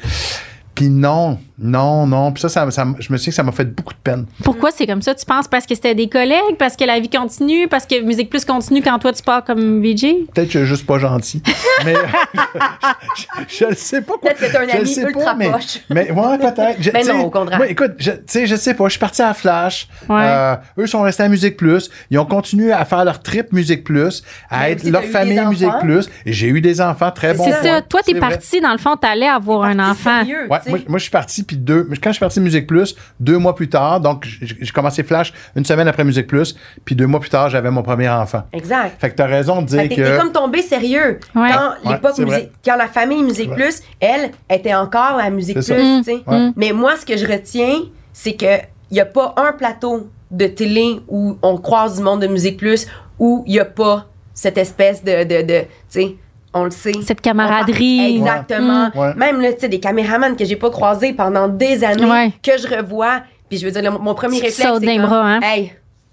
Puis 0.75 0.89
non, 0.89 1.39
non, 1.59 2.07
non. 2.07 2.33
Puis 2.33 2.41
ça, 2.41 2.49
ça, 2.49 2.69
ça- 2.71 2.85
je 2.99 3.13
me 3.13 3.17
suis 3.17 3.27
dit 3.27 3.31
que 3.31 3.35
ça 3.37 3.43
m'a 3.45 3.53
fait 3.53 3.65
beaucoup 3.65 3.93
de 3.95 3.99
peine. 3.99 4.27
Pourquoi 4.43 4.71
c'est 4.73 4.87
comme 4.87 5.03
ça? 5.03 5.15
Tu 5.15 5.25
penses? 5.25 5.47
Parce 5.47 5.67
que 5.67 5.75
c'était 5.75 5.95
des 5.95 6.09
collègues, 6.09 6.57
parce 6.59 6.75
que 6.77 6.85
la 6.85 6.99
vie 6.99 7.09
continue, 7.09 7.69
parce 7.69 7.87
que 7.87 8.01
Musique 8.03 8.29
Plus 8.31 8.45
continue 8.45 8.83
quand 8.83 8.99
toi 8.99 9.13
tu 9.13 9.23
pars 9.23 9.45
comme 9.45 9.81
VJ? 9.81 10.27
Peut-être 10.35 10.47
que 10.49 10.53
je 10.53 10.59
suis 10.59 10.67
juste 10.67 10.87
pas 10.87 10.99
gentil. 10.99 11.43
mais 11.85 11.95
je, 13.49 13.65
le 13.67 13.75
sais 13.75 14.01
pas 14.03 14.15
quoi. 14.15 14.31
Peut-être 14.33 14.41
que 14.41 14.47
t'es 14.53 14.57
un 14.73 14.77
ami 14.79 14.87
sais 14.89 15.03
ultra 15.03 15.35
mais, 15.35 15.51
poche. 15.51 15.79
mais 15.91 16.11
ouais, 16.11 16.39
peut-être. 16.39 16.77
Je- 16.83 16.91
Mais 16.93 17.01
tu 17.01 17.07
sais, 17.07 17.13
non, 17.15 17.25
au 17.25 17.31
contraire. 17.31 17.63
Écoute, 17.69 17.93
je, 17.99 18.11
tu 18.13 18.19
sais, 18.27 18.47
je 18.47 18.57
sais 18.57 18.75
pas. 18.75 18.85
Je 18.87 18.91
suis 18.91 18.99
parti 19.01 19.23
à 19.23 19.33
Flash. 19.35 19.89
Ouais. 20.09 20.23
Euh, 20.23 20.57
eux 20.79 20.87
sont 20.87 21.03
restés 21.03 21.23
à 21.23 21.29
Musique 21.29 21.57
Plus. 21.57 21.91
Ils 22.11 22.19
ont 22.19 22.27
continué 22.27 22.73
à 22.73 22.85
faire 22.85 23.05
leur 23.05 23.23
trip 23.23 23.53
Musique 23.53 23.85
Plus, 23.85 24.23
à 24.51 24.61
Mais 24.61 24.73
être 24.73 24.85
leur 24.85 25.05
famille 25.05 25.39
des 25.39 25.47
Musique 25.47 25.69
enfants. 25.69 25.81
Plus. 25.81 26.09
Et 26.27 26.33
j'ai 26.33 26.49
eu 26.49 26.61
des 26.61 26.81
enfants, 26.81 27.11
très 27.11 27.35
bons. 27.35 27.45
C'est 27.45 27.63
ça. 27.69 27.81
Toi, 27.83 28.01
t'es 28.05 28.13
C'est 28.13 28.19
vrai. 28.19 28.31
parti, 28.31 28.61
dans 28.61 28.73
le 28.73 28.79
fond, 28.79 28.97
t'allais 28.97 29.29
avoir 29.29 29.63
un 29.65 29.79
enfant. 29.79 30.21
sérieux, 30.21 30.47
Ouais, 30.51 30.59
tu 30.59 30.65
sais. 30.65 30.71
moi, 30.71 30.79
moi, 30.89 30.99
je 30.99 31.03
suis 31.03 31.11
parti, 31.11 31.44
puis 31.45 31.57
deux. 31.57 31.89
Quand 32.03 32.11
je 32.11 32.15
suis 32.15 32.21
parti 32.21 32.41
Musique 32.41 32.67
Plus, 32.67 32.95
deux 33.21 33.39
mois 33.39 33.55
plus 33.55 33.69
tard, 33.69 34.01
donc 34.01 34.27
j'ai 34.43 34.67
commencé 34.69 35.03
Flash 35.03 35.33
une 35.57 35.65
semaine 35.65 35.89
après 35.89 36.05
Musique 36.05 36.27
Plus, 36.27 36.57
puis 36.85 36.95
deux 36.95 37.07
mois 37.07 37.21
plus 37.21 37.31
tard, 37.31 37.51
j'avais 37.51 37.71
mon 37.71 37.83
premier 37.83 38.09
enfant. 38.09 38.45
Exact. 38.53 39.01
Fait 39.01 39.11
que 39.11 39.15
t'as 39.17 39.27
raison 39.27 39.63
de 39.63 39.67
dire 39.67 39.81
Fait 39.83 39.89
que 39.89 39.95
t'es 39.95 40.17
comme 40.19 40.33
tombé 40.33 40.63
sérieux. 40.63 41.21
Ouais. 41.35 41.51
Quand 41.53 41.71
Ouais, 41.85 41.93
l'époque 41.95 42.13
c'est 42.17 42.25
vrai. 42.25 42.37
musique, 42.39 42.53
quand 42.65 42.77
la 42.77 42.87
famille 42.89 43.23
Musique. 43.23 43.51
Plus, 43.55 43.83
elle 44.01 44.31
était 44.51 44.75
encore 44.75 45.19
à 45.19 45.31
Musique 45.31 45.55
Plus, 45.57 45.65
tu 45.67 46.03
sais. 46.05 46.23
Ouais. 46.27 46.51
Mais 46.57 46.73
moi, 46.73 46.97
ce 46.97 47.05
que 47.07 47.17
je 47.17 47.27
retiens, 47.27 47.81
c'est 48.13 48.33
que 48.35 48.59
il 48.91 48.97
y 48.97 49.01
a 49.01 49.07
pas 49.07 49.35
un 49.37 49.53
plateau 49.53 50.09
de 50.31 50.47
télé 50.47 51.01
où 51.09 51.37
on 51.43 51.57
croise 51.59 51.97
du 51.99 52.03
monde 52.03 52.21
de 52.23 52.27
Musique 52.27 52.57
Plus 52.59 52.87
où 53.19 53.45
il 53.47 53.55
y 53.55 53.61
a 53.61 53.65
pas 53.65 54.07
cette 54.33 54.59
espèce 54.59 55.05
de, 55.05 55.23
de, 55.25 55.43
de 55.47 55.61
tu 55.61 55.67
sais, 55.89 56.17
on 56.55 56.65
le 56.65 56.71
sait. 56.71 56.93
Cette 57.05 57.21
camaraderie. 57.21 58.17
Exactement. 58.17 58.91
Ouais. 58.95 59.01
Ouais. 59.09 59.15
Même 59.15 59.41
là, 59.41 59.53
tu 59.53 59.61
sais, 59.61 59.69
des 59.69 59.81
caméramans 59.81 60.37
que 60.37 60.45
j'ai 60.45 60.57
pas 60.57 60.71
croisés 60.71 61.13
pendant 61.13 61.49
des 61.49 61.85
années, 61.85 62.05
Ouais. 62.05 62.33
que 62.43 62.53
je 62.59 62.69
revois. 62.69 63.23
Puis 63.49 63.59
je 63.59 63.67
veux 63.67 63.73
dire, 63.73 63.83
le- 63.83 63.99
mon 63.99 64.15
premier 64.15 64.37
réflexe, 64.41 64.57
c'est 64.57 64.65
comme, 64.97 65.03
bras, 65.07 65.27
hein? 65.35 65.41
hey, 65.43 65.73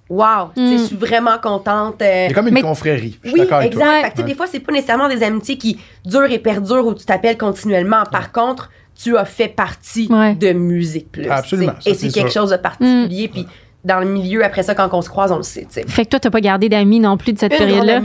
wow, 0.10 0.50
Mm. 0.56 0.72
je 0.72 0.78
suis 0.84 0.96
vraiment 0.96 1.38
contente. 1.42 2.02
euh, 2.02 2.28
y 2.28 2.32
a 2.32 2.34
comme 2.34 2.48
une 2.50 2.54
Mais- 2.56 2.62
confrérie. 2.62 3.18
Je 3.24 3.30
suis 3.30 3.34
oui, 3.40 3.40
d'accord 3.46 3.60
avec 3.60 3.72
exact. 3.74 3.86
toi. 3.86 4.02
Fait 4.16 4.22
que. 4.24 4.28
Des 4.28 4.36
fois, 4.36 4.48
c'est 4.48 4.60
pas 4.60 4.74
nécessairement 4.74 5.08
des 5.08 5.24
amitiés 5.24 5.58
qui 5.58 5.80
durent 6.06 6.32
et 6.32 6.40
perdurent 6.40 6.86
où 6.88 6.94
tu 6.94 7.06
t'appelles 7.06 7.38
continuellement. 7.38 8.04
Par 8.12 8.32
contre, 8.32 8.70
tu 9.02 9.18
as 9.18 9.26
fait 9.26 9.48
partie 9.48 10.08
Ouais. 10.12 10.36
de 10.36 10.52
Musique 10.54 11.12
Plus. 11.12 11.30
Absolument. 11.30 11.74
Et 11.86 11.94
c'est 11.94 12.10
c'est 12.10 12.14
quelque 12.14 12.30
sûr. 12.32 12.42
chose 12.42 12.52
de 12.52 12.58
particulier. 12.58 13.30
Puis 13.30 13.48
dans 13.86 14.00
le 14.00 14.06
milieu, 14.06 14.44
après 14.44 14.62
ça, 14.64 14.76
quand 14.76 14.90
on 14.94 15.02
se 15.02 15.10
croise, 15.10 15.32
on 15.32 15.38
le 15.38 15.44
sait. 15.44 15.66
Fait 15.88 16.04
que 16.06 16.10
toi, 16.10 16.20
t'as 16.20 16.30
pas 16.30 16.42
gardé 16.42 16.68
d'amis 16.70 17.00
non 17.00 17.16
plus 17.18 17.34
de 17.34 17.40
cette 17.40 17.56
période-là? 17.58 18.02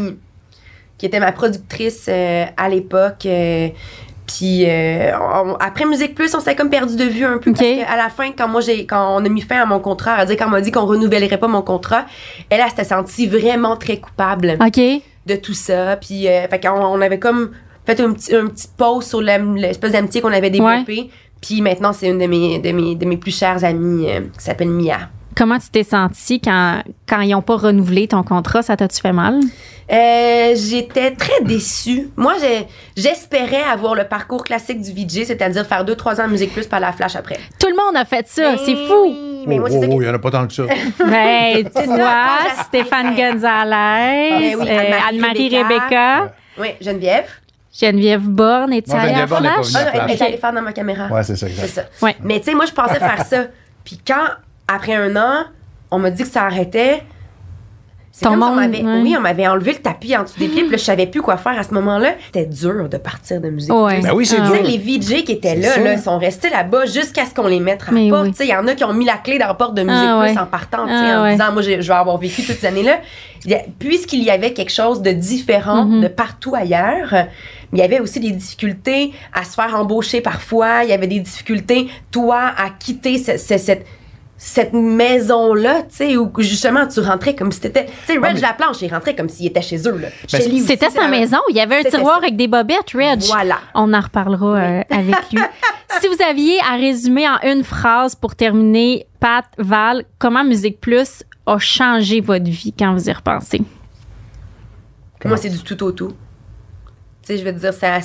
Qui 0.99 1.07
était 1.07 1.20
ma 1.20 1.32
productrice 1.32 2.07
euh, 2.09 2.44
à 2.57 2.68
l'époque. 2.68 3.26
euh, 3.26 3.68
puis 4.26 4.64
euh, 4.68 5.12
on- 5.18 5.55
après 5.55 5.84
Musique 5.84 6.14
Plus, 6.16 6.34
on 6.34 6.40
s'est 6.40 6.57
comme 6.57 6.68
perdu 6.68 6.97
de 6.97 7.05
vue 7.05 7.24
un 7.24 7.38
peu 7.38 7.51
Ok. 7.51 7.59
parce 7.59 7.70
qu'à 7.88 7.97
la 7.97 8.09
fin, 8.09 8.32
quand 8.36 8.49
moi 8.49 8.61
j'ai 8.61 8.84
quand 8.84 9.16
on 9.16 9.24
a 9.24 9.28
mis 9.28 9.40
fin 9.40 9.62
à 9.62 9.66
mon 9.66 9.78
contrat, 9.78 10.14
à 10.14 10.26
dire 10.26 10.36
quand 10.36 10.47
on 10.47 10.51
m'a 10.51 10.61
dit 10.61 10.72
qu'on 10.72 10.84
renouvellerait 10.84 11.38
pas 11.38 11.47
mon 11.47 11.62
contrat, 11.62 12.07
elle, 12.51 12.61
elle 12.61 12.68
s'était 12.70 12.84
sentie 12.84 13.28
vraiment 13.28 13.76
très 13.76 13.99
coupable 13.99 14.57
de 15.26 15.36
tout 15.36 15.55
ça. 15.55 15.97
Puis, 15.97 16.26
euh, 16.28 16.49
fait 16.49 16.66
on 16.68 17.01
avait 17.01 17.18
comme 17.20 17.51
fait 17.84 18.01
un 18.01 18.12
petit, 18.12 18.34
un 18.34 18.47
petit 18.49 18.66
pause 18.76 19.05
sur 19.07 19.20
l'espèce 19.20 19.92
d'amitié 19.92 20.20
qu'on 20.20 20.32
avait 20.32 20.51
développée. 20.51 21.09
Puis 21.40 21.61
maintenant, 21.61 21.92
c'est 21.92 22.09
une 22.09 22.18
de 22.18 22.26
mes, 22.26 22.59
de 22.59 22.72
mes, 22.72 22.94
de 22.97 23.05
mes 23.07 23.16
plus 23.18 23.36
chères 23.36 23.62
amies 23.64 24.11
euh, 24.11 24.20
qui 24.36 24.44
s'appelle 24.44 24.70
Mia. 24.70 25.09
Comment 25.37 25.59
tu 25.59 25.68
t'es 25.70 25.82
senti 25.84 26.41
quand, 26.41 26.82
quand 27.09 27.20
ils 27.20 27.34
ont 27.34 27.43
pas 27.43 27.57
renouvelé 27.57 28.09
ton 28.09 28.22
contrat? 28.22 28.62
Ça 28.62 28.76
t'a-tu 28.76 29.01
fait 29.01 29.12
mal? 29.12 29.39
Euh, 29.93 30.55
J'étais 30.57 31.11
très 31.12 31.43
déçue. 31.43 32.09
Moi, 32.16 32.34
j'espérais 32.97 33.62
avoir 33.62 33.95
le 33.95 34.05
parcours 34.05 34.43
classique 34.45 34.80
du 34.80 34.91
VJ, 34.93 35.24
c'est-à-dire 35.26 35.66
faire 35.66 35.84
2-3 35.84 36.20
ans 36.22 36.26
de 36.26 36.32
musique 36.32 36.53
plus 36.53 36.66
par 36.66 36.80
la 36.80 36.93
flash 36.93 37.16
après. 37.16 37.39
Tout 37.61 37.68
le 37.68 37.76
monde 37.76 37.97
a 37.97 38.05
fait 38.05 38.26
ça. 38.26 38.53
Mais 38.53 38.59
C'est 38.64 38.74
fou. 38.74 39.05
oui, 39.05 39.45
mais 39.47 39.59
moi, 39.59 39.68
Oh, 39.70 39.74
c'est 39.74 39.87
ça 39.87 39.93
oh, 39.93 40.01
il 40.03 40.07
y 40.07 40.11
en 40.11 40.14
a 40.14 40.18
pas 40.18 40.30
tant 40.30 40.47
que 40.47 40.53
ça. 40.55 40.62
Ben, 40.99 41.64
ça, 41.72 41.82
quand 41.87 42.62
Stéphane. 42.64 43.14
Gonzalez, 43.14 44.57
oui, 44.57 44.66
euh, 44.68 44.93
Anne-Marie 45.09 45.49
Rebecca. 45.57 45.68
Rebecca, 45.68 46.34
Oui, 46.59 46.68
Geneviève. 46.80 47.26
Geneviève 47.78 48.22
Borne, 48.22 48.72
et 48.72 48.82
Non, 48.89 48.95
allée 48.95 49.12
à 49.12 49.26
Geneviève 49.26 49.28
Borne 49.28 49.43
n'est 49.43 49.49
pas 49.51 49.62
Flash? 49.62 49.66
venue. 49.66 49.76
Ah, 49.76 49.84
La 49.84 49.93
non, 49.93 50.01
elle 50.09 50.16
flash. 50.16 50.20
est 50.20 50.24
allée 50.30 50.39
faire 50.39 50.53
dans 50.55 50.62
ma 50.62 50.72
caméra. 50.72 51.07
Ouais, 51.09 51.22
c'est 51.22 51.37
ça, 51.37 51.47
C'est 51.47 51.53
exact. 51.53 51.89
ça. 52.01 52.07
Ouais. 52.07 52.16
Mais 52.22 52.39
tu 52.41 52.47
sais, 52.47 52.55
moi, 52.55 52.64
je 52.64 52.72
pensais 52.72 52.99
faire 52.99 53.22
ça. 53.26 53.45
Puis 53.84 54.01
quand, 54.05 54.24
après 54.69 54.95
un 54.95 55.17
an, 55.17 55.45
on 55.91 55.99
m'a 55.99 56.11
dit 56.11 56.23
que 56.23 56.29
ça 56.29 56.43
arrêtait, 56.45 57.03
c'est 58.12 58.25
comme 58.25 58.41
si 58.43 58.49
on 58.49 58.57
ouais. 58.57 59.03
oui, 59.03 59.14
on 59.19 59.21
m'avait 59.21 59.47
enlevé 59.47 59.73
le 59.75 59.79
tapis 59.79 60.17
en 60.17 60.23
dessous 60.23 60.39
des 60.39 60.49
pieds, 60.49 60.62
puis 60.64 60.79
je 60.79 60.83
savais 60.83 61.07
plus 61.07 61.21
quoi 61.21 61.37
faire 61.37 61.59
à 61.59 61.62
ce 61.62 61.75
moment-là. 61.75 62.14
C'était 62.25 62.47
dur 62.47 62.89
de 62.89 62.97
partir 62.97 63.43
de 63.43 63.51
musique. 63.51 63.71
Ouais. 63.71 64.01
Ben 64.01 64.12
oui, 64.14 64.25
c'est 64.25 64.39
Ah. 64.41 64.51
Dur. 64.51 64.62
les 64.62 64.79
VJ 64.79 65.23
qui 65.23 65.33
étaient 65.33 65.55
là, 65.55 65.77
là, 65.79 65.99
sont 65.99 66.17
restés 66.19 66.49
là-bas 66.49 66.87
jusqu'à 66.87 67.27
ce 67.27 67.35
qu'on 67.35 67.47
les 67.47 67.61
mette 67.61 67.83
à 67.87 67.93
la 67.93 68.09
porte. 68.11 68.25
oui. 68.25 68.31
Tu 68.31 68.37
sais, 68.39 68.47
Il 68.47 68.51
y 68.51 68.55
en 68.57 68.67
a 68.67 68.75
qui 68.75 68.85
ont 68.85 68.95
mis 68.95 69.05
la 69.05 69.19
clé 69.19 69.39
dans 69.39 69.49
la 69.49 69.55
porte 69.55 69.75
de 69.75 69.83
Musique 69.83 70.01
Ah 70.03 70.21
Plus 70.25 70.33
ouais. 70.33 70.39
en 70.39 70.47
partant, 70.47 70.87
tu 70.87 70.93
sais, 70.95 70.99
Ah 70.99 71.21
en 71.21 71.25
ouais. 71.25 71.33
disant, 71.33 71.53
moi, 71.53 71.61
je 71.61 71.71
vais 71.73 71.91
avoir 71.91 72.17
vécu 72.17 72.43
toutes 72.43 72.57
ces 72.57 72.67
années-là. 72.67 73.01
Puisqu'il 73.79 74.23
y 74.25 74.31
avait 74.31 74.55
quelque 74.55 74.73
chose 74.73 75.03
de 75.03 75.11
différent 75.12 75.85
Mhm. 75.85 76.01
de 76.01 76.09
partout 76.09 76.55
ailleurs, 76.55 77.14
il 77.75 77.79
y 77.79 77.83
avait 77.83 78.01
aussi 78.01 78.19
des 78.21 78.31
difficultés 78.33 79.12
à 79.35 79.45
se 79.45 79.53
faire 79.55 79.75
embaucher 79.79 80.23
parfois. 80.23 80.85
Il 80.85 80.89
y 80.91 80.95
avait 80.95 81.07
des 81.07 81.21
difficultés, 81.21 81.89
toi, 82.11 82.51
à 82.57 82.71
quitter 82.71 83.19
ce- 83.19 83.37
ce- 83.37 83.59
cette 83.59 83.87
cette 84.39 84.74
maison-là, 84.74 85.82
tu 85.82 85.97
sais, 85.97 86.16
où 86.16 86.30
justement 86.39 86.87
tu 86.87 87.01
rentrais 87.01 87.34
comme 87.34 87.51
si 87.51 87.61
t'étais. 87.61 87.87
Tu 87.87 87.93
sais, 88.07 88.12
Reg 88.14 88.22
Ah, 88.24 88.32
mais- 88.34 88.41
Laplanche, 88.41 88.82
il 88.82 88.93
rentrait 88.93 89.16
comme 89.16 89.28
s'il 89.28 89.47
était 89.47 89.62
chez 89.62 89.78
eux, 89.89 89.97
là. 89.97 90.09
Ben, 90.30 90.41
C'était 90.66 90.91
sa 90.91 91.09
maison. 91.09 91.39
Il 91.49 91.57
y 91.57 91.61
avait 91.61 91.78
un 91.78 91.82
tiroir 91.84 92.14
ça. 92.16 92.18
avec 92.18 92.37
des 92.37 92.47
bobettes, 92.47 92.91
Reg. 92.95 93.22
Voilà. 93.22 93.59
On 93.74 93.93
en 93.95 94.01
reparlera 94.01 94.57
euh, 94.57 94.82
avec 94.91 95.14
lui. 95.32 95.41
si 96.01 96.09
vous 96.09 96.22
aviez 96.28 96.59
à 96.70 96.76
résumer 96.76 97.26
en 97.26 97.39
une 97.49 97.64
phrase 97.64 98.14
pour 98.14 98.34
terminer, 98.34 99.07
Pat, 99.20 99.47
Val, 99.57 100.05
comment 100.18 100.45
Musique 100.45 100.80
Plus 100.80 101.22
a 101.47 101.59
changé 101.59 102.20
votre 102.20 102.45
vie 102.45 102.74
quand 102.78 102.93
vous 102.93 103.09
y 103.09 103.12
repensez? 103.12 103.62
Moi, 105.24 105.37
c'est 105.39 105.49
du 105.49 105.59
tout 105.59 105.82
au 105.82 105.93
tout. 105.93 106.12
Je 107.29 107.43
veux 107.43 107.53
dire, 107.53 107.72
ça, 107.74 107.99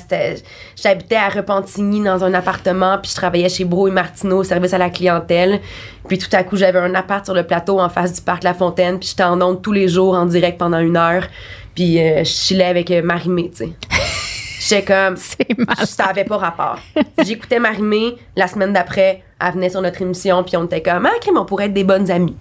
j'habitais 0.81 1.15
à 1.15 1.29
Repentigny 1.29 2.01
dans 2.03 2.23
un 2.23 2.33
appartement, 2.33 2.97
puis 2.97 3.11
je 3.11 3.15
travaillais 3.15 3.49
chez 3.49 3.65
Bro 3.65 3.87
et 3.87 3.91
Martineau 3.91 4.37
au 4.39 4.43
service 4.43 4.73
à 4.73 4.77
la 4.77 4.89
clientèle. 4.89 5.59
Puis 6.07 6.17
tout 6.17 6.29
à 6.33 6.43
coup, 6.43 6.57
j'avais 6.57 6.79
un 6.79 6.95
appart 6.95 7.23
sur 7.23 7.33
le 7.35 7.43
plateau 7.43 7.79
en 7.79 7.89
face 7.89 8.13
du 8.13 8.21
parc 8.21 8.43
La 8.43 8.53
Fontaine, 8.53 8.97
puis 8.99 9.09
j'étais 9.09 9.23
en 9.23 9.39
onde 9.41 9.61
tous 9.61 9.71
les 9.73 9.87
jours 9.87 10.15
en 10.15 10.25
direct 10.25 10.57
pendant 10.57 10.79
une 10.79 10.97
heure. 10.97 11.27
Puis 11.75 11.99
euh, 11.99 12.19
je 12.19 12.29
chillais 12.29 12.65
avec 12.65 12.89
euh, 12.91 13.01
Marimé, 13.03 13.51
tu 13.51 13.57
sais. 13.65 13.69
J'étais 14.59 14.83
comme, 14.93 15.17
ça 15.17 16.05
avait 16.05 16.23
pas 16.23 16.37
rapport. 16.37 16.77
J'écoutais 17.25 17.59
Marimé, 17.59 18.15
la 18.35 18.47
semaine 18.47 18.71
d'après, 18.73 19.23
elle 19.39 19.53
venait 19.53 19.69
sur 19.71 19.81
notre 19.81 20.01
émission, 20.01 20.43
puis 20.43 20.55
on 20.55 20.65
était 20.65 20.81
comme, 20.83 21.05
ah, 21.05 21.17
crème, 21.19 21.37
on 21.37 21.45
pourrait 21.45 21.65
être 21.65 21.73
des 21.73 21.83
bonnes 21.83 22.09
amies. 22.11 22.37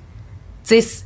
Tu 0.67 0.81
sais, 0.81 1.03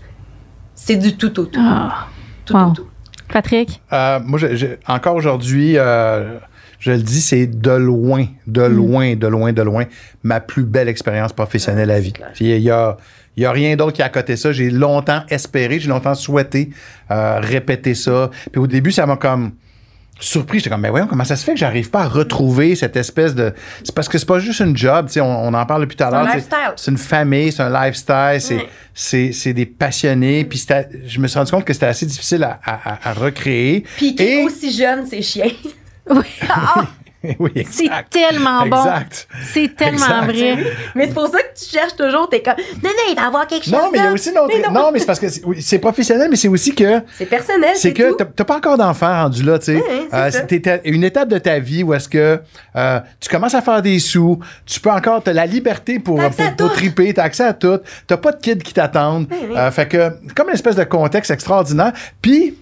c'est- 0.74 0.96
du 0.96 1.16
tout 1.16 1.38
au 1.38 1.44
tout. 1.46 1.60
Ah. 1.62 2.08
Tout 2.44 2.54
Wow. 2.54 2.66
au 2.66 2.70
tout. 2.72 2.86
Patrick? 3.28 3.80
Euh, 3.92 4.20
moi, 4.24 4.38
je- 4.38 4.54
je- 4.56 4.66
encore 4.86 5.14
aujourd'hui, 5.16 5.76
euh, 5.76 6.38
je 6.78 6.92
le 6.92 6.98
dis, 6.98 7.20
c'est 7.20 7.46
de 7.46 7.70
loin, 7.70 8.26
de 8.46 8.62
loin, 8.62 9.14
de 9.16 9.26
loin, 9.26 9.52
de 9.52 9.62
loin, 9.62 9.84
ma 10.22 10.40
plus 10.40 10.64
belle 10.64 10.88
expérience 10.88 11.32
professionnelle 11.32 11.90
à 11.90 12.00
vie. 12.00 12.12
Puis 12.34 12.46
Il 12.54 12.62
y 12.62 12.70
a, 12.70 12.96
il 13.36 13.42
y 13.42 13.46
a 13.46 13.50
rien 13.52 13.74
d'autre 13.76 13.92
qui 13.94 14.02
a 14.02 14.06
à 14.06 14.08
côté 14.10 14.36
ça. 14.36 14.52
J'ai 14.52 14.70
longtemps 14.70 15.22
espéré, 15.28 15.80
j'ai 15.80 15.88
longtemps 15.88 16.14
souhaité 16.14 16.70
euh, 17.10 17.40
répéter 17.40 17.94
ça. 17.94 18.30
Puis 18.52 18.60
au 18.60 18.66
début, 18.66 18.92
ça 18.92 19.06
m'a 19.06 19.16
comme 19.16 19.52
surpris. 20.20 20.58
J'étais 20.58 20.70
comme, 20.70 20.80
mais 20.80 20.90
voyons, 20.90 21.06
comment 21.06 21.24
ça 21.24 21.36
se 21.36 21.44
fait 21.44 21.52
que 21.54 21.58
j'arrive 21.58 21.90
pas 21.90 22.02
à 22.02 22.08
retrouver 22.08 22.74
cette 22.76 22.96
espèce 22.96 23.34
de. 23.34 23.52
C'est 23.82 23.94
parce 23.94 24.08
que 24.08 24.16
c'est 24.18 24.26
pas 24.26 24.38
juste 24.38 24.60
une 24.60 24.76
job, 24.76 25.06
tu 25.06 25.14
sais, 25.14 25.20
on, 25.20 25.46
on 25.46 25.54
en 25.54 25.66
parle 25.66 25.82
depuis 25.82 25.96
tout 25.96 26.04
à 26.04 26.10
C'est 26.10 26.16
un 26.16 26.22
l'heure. 26.24 26.72
C'est 26.76 26.90
une 26.90 26.98
famille, 26.98 27.52
c'est 27.52 27.62
un 27.62 27.70
lifestyle, 27.86 28.38
c'est, 28.40 28.56
Ouais. 28.56 29.32
c'est, 29.32 29.52
des 29.52 29.66
passionnés. 29.66 30.44
Puis 30.44 30.58
c'était- 30.58 30.88
je 31.06 31.18
me 31.20 31.26
suis 31.26 31.38
rendu 31.38 31.50
compte 31.50 31.64
que 31.64 31.72
c'était 31.72 31.86
assez 31.86 32.06
difficile 32.06 32.42
à, 32.44 32.58
à- 32.64 33.12
recréer. 33.12 33.84
Puis 33.96 34.14
qui 34.14 34.22
Et- 34.22 34.40
est 34.40 34.44
aussi 34.44 34.72
jeune, 34.76 35.06
c'est 35.06 35.22
chien. 35.22 35.46
Oui. 36.10 36.20
oui, 37.38 37.66
C'est 37.70 37.88
tellement 38.10 38.66
bon. 38.66 38.76
Exact. 38.84 39.28
C'est 39.52 39.74
tellement 39.76 40.22
Exact. 40.22 40.24
vrai. 40.26 40.58
Mais 40.94 41.06
c'est 41.08 41.14
pour 41.14 41.28
ça 41.28 41.38
que 41.38 41.58
tu 41.58 41.64
cherches 41.70 41.96
toujours, 41.96 42.28
t'es 42.28 42.42
comme, 42.42 42.54
non, 42.82 42.90
non, 42.90 43.04
il 43.10 43.16
va 43.16 43.22
y 43.22 43.24
avoir 43.26 43.46
quelque 43.46 43.64
chose. 43.64 43.72
Non, 43.72 43.88
mais 43.92 43.98
il 43.98 44.04
y 44.04 44.06
a 44.06 44.12
aussi 44.12 44.30
une 44.30 44.38
autre. 44.38 44.54
Mais 44.56 44.68
Non, 44.70 44.90
mais 44.92 44.98
c'est 44.98 45.06
parce 45.06 45.18
que 45.20 45.28
c'est 45.28 45.42
oui, 45.44 45.78
professionnel, 45.78 46.28
mais 46.30 46.36
c'est 46.36 46.48
aussi 46.48 46.74
que. 46.74 47.00
C'est 47.16 47.26
personnel, 47.26 47.70
C'est 47.74 47.80
c'est 47.88 47.92
que 47.94 48.12
t'as- 48.14 48.44
pas 48.44 48.56
encore 48.56 48.76
d'enfant 48.78 49.22
rendu 49.24 49.42
là, 49.42 49.58
tu 49.58 49.66
sais. 49.76 49.82
C'est 50.30 50.66
Euh, 50.66 50.78
une 50.84 51.04
étape 51.04 51.28
de 51.28 51.38
ta 51.38 51.58
vie 51.58 51.82
où 51.82 51.94
est-ce 51.94 52.08
que 52.08 52.40
euh, 52.76 53.00
tu 53.20 53.28
commences 53.28 53.54
à 53.54 53.62
faire 53.62 53.80
des 53.82 53.98
sous, 53.98 54.38
tu 54.66 54.80
peux 54.80 54.90
encore, 54.90 55.22
t'as 55.22 55.32
la 55.32 55.46
liberté 55.46 55.98
pour, 55.98 56.20
à 56.20 56.30
pour, 56.30 56.72
triper, 56.72 57.12
t'as 57.14 57.24
accès 57.24 57.44
à 57.44 57.52
tout, 57.54 57.78
t'as 58.06 58.16
pas 58.16 58.32
de 58.32 58.40
kids 58.40 58.58
qui 58.58 58.72
t'attendent. 58.74 59.26
oui. 59.30 59.56
Euh, 59.56 59.70
fait 59.70 59.88
que, 59.88 60.10
comme 60.34 60.48
une 60.48 60.54
espèce 60.54 60.76
de 60.76 60.84
contexte 60.84 61.30
extraordinaire. 61.30 61.92
Puis, 62.20 62.56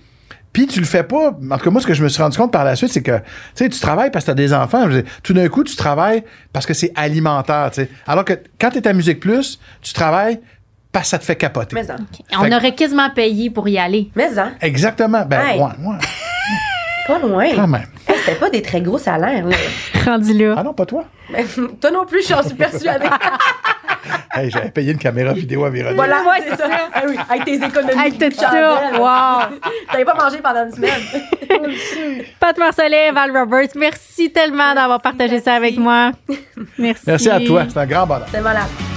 puis 0.52 0.66
tu 0.66 0.80
le 0.80 0.86
fais 0.86 1.02
pas. 1.02 1.28
En 1.50 1.56
tout 1.58 1.64
cas, 1.64 1.70
moi, 1.70 1.80
ce 1.80 1.86
que 1.86 1.94
je 1.94 2.02
me 2.02 2.08
suis 2.08 2.22
rendu 2.22 2.36
compte 2.36 2.52
par 2.52 2.64
la 2.64 2.76
suite, 2.76 2.90
c'est 2.92 3.02
que, 3.02 3.16
tu 3.18 3.22
sais, 3.54 3.68
tu 3.68 3.80
travailles 3.80 4.10
parce 4.10 4.24
que 4.24 4.30
t'as 4.30 4.34
des 4.34 4.52
enfants. 4.52 4.86
Dire, 4.88 5.02
tout 5.22 5.32
d'un 5.32 5.48
coup, 5.48 5.64
tu 5.64 5.76
travailles 5.76 6.22
parce 6.52 6.66
que 6.66 6.74
c'est 6.74 6.92
alimentaire, 6.94 7.70
tu 7.72 7.82
sais. 7.82 7.90
Alors 8.06 8.24
que 8.24 8.34
quand 8.60 8.70
t'es 8.70 8.86
à 8.86 8.92
Musique 8.92 9.20
Plus, 9.20 9.58
tu 9.80 9.92
travailles 9.92 10.40
parce 10.92 11.06
que 11.06 11.10
ça 11.10 11.18
te 11.18 11.24
fait 11.24 11.36
capoter. 11.36 11.74
Mais 11.74 11.84
ça. 11.84 11.96
On 12.38 12.44
Fait- 12.44 12.54
aurait 12.54 12.74
quasiment 12.74 13.08
payé 13.10 13.48
pour 13.50 13.66
y 13.68 13.78
aller. 13.78 14.10
Mais 14.14 14.30
ça. 14.30 14.50
Exactement. 14.60 15.24
Ben, 15.24 15.40
Hey. 15.40 15.58
ouais, 15.58 15.64
ouais, 15.64 15.96
Pas 17.06 17.18
loin. 17.18 17.46
quand 17.56 17.66
même. 17.66 17.86
Hey, 18.06 18.16
C'était 18.18 18.38
pas 18.38 18.50
des 18.50 18.62
très 18.62 18.80
gros 18.80 18.98
salaires, 18.98 19.46
là. 19.46 19.56
Rendu 20.04 20.34
là. 20.38 20.54
Ah 20.58 20.62
non, 20.62 20.74
pas 20.74 20.84
toi? 20.86 21.04
Toi 21.80 21.90
non 21.90 22.04
plus, 22.06 22.28
j'en 22.28 22.42
suis 22.42 22.54
persuadée. 22.54 23.06
Hey, 24.34 24.50
j'avais 24.50 24.70
payé 24.70 24.92
une 24.92 24.98
caméra 24.98 25.32
vidéo 25.34 25.64
à 25.64 25.70
Véronique. 25.70 25.96
voilà, 25.96 26.22
Ouais, 26.22 26.42
c'est 26.48 26.56
ça. 26.56 26.68
Ah 26.94 27.02
oui, 27.06 27.16
avec 27.28 27.44
tes 27.44 27.54
économies. 27.54 28.00
Avec 28.00 28.18
tout 28.18 28.30
ça, 28.38 28.50
wow. 28.98 29.58
T'avais 29.92 30.04
pas 30.04 30.14
mangé 30.14 30.38
pendant 30.42 30.64
une 30.64 30.72
semaine. 30.72 31.02
Pat 32.40 32.56
Marcellet, 32.56 33.10
Val 33.12 33.36
Roberts, 33.36 33.70
merci 33.76 34.30
tellement 34.32 34.74
d'avoir 34.74 35.00
partagé 35.02 35.40
ça 35.40 35.54
avec 35.54 35.76
moi. 35.76 36.12
Merci. 36.78 37.02
Merci 37.06 37.30
à 37.30 37.40
toi. 37.40 37.64
C'est 37.68 37.78
un 37.78 37.86
grand 37.86 38.06
bonheur. 38.06 38.26
C'est 38.30 38.40
malade. 38.40 38.91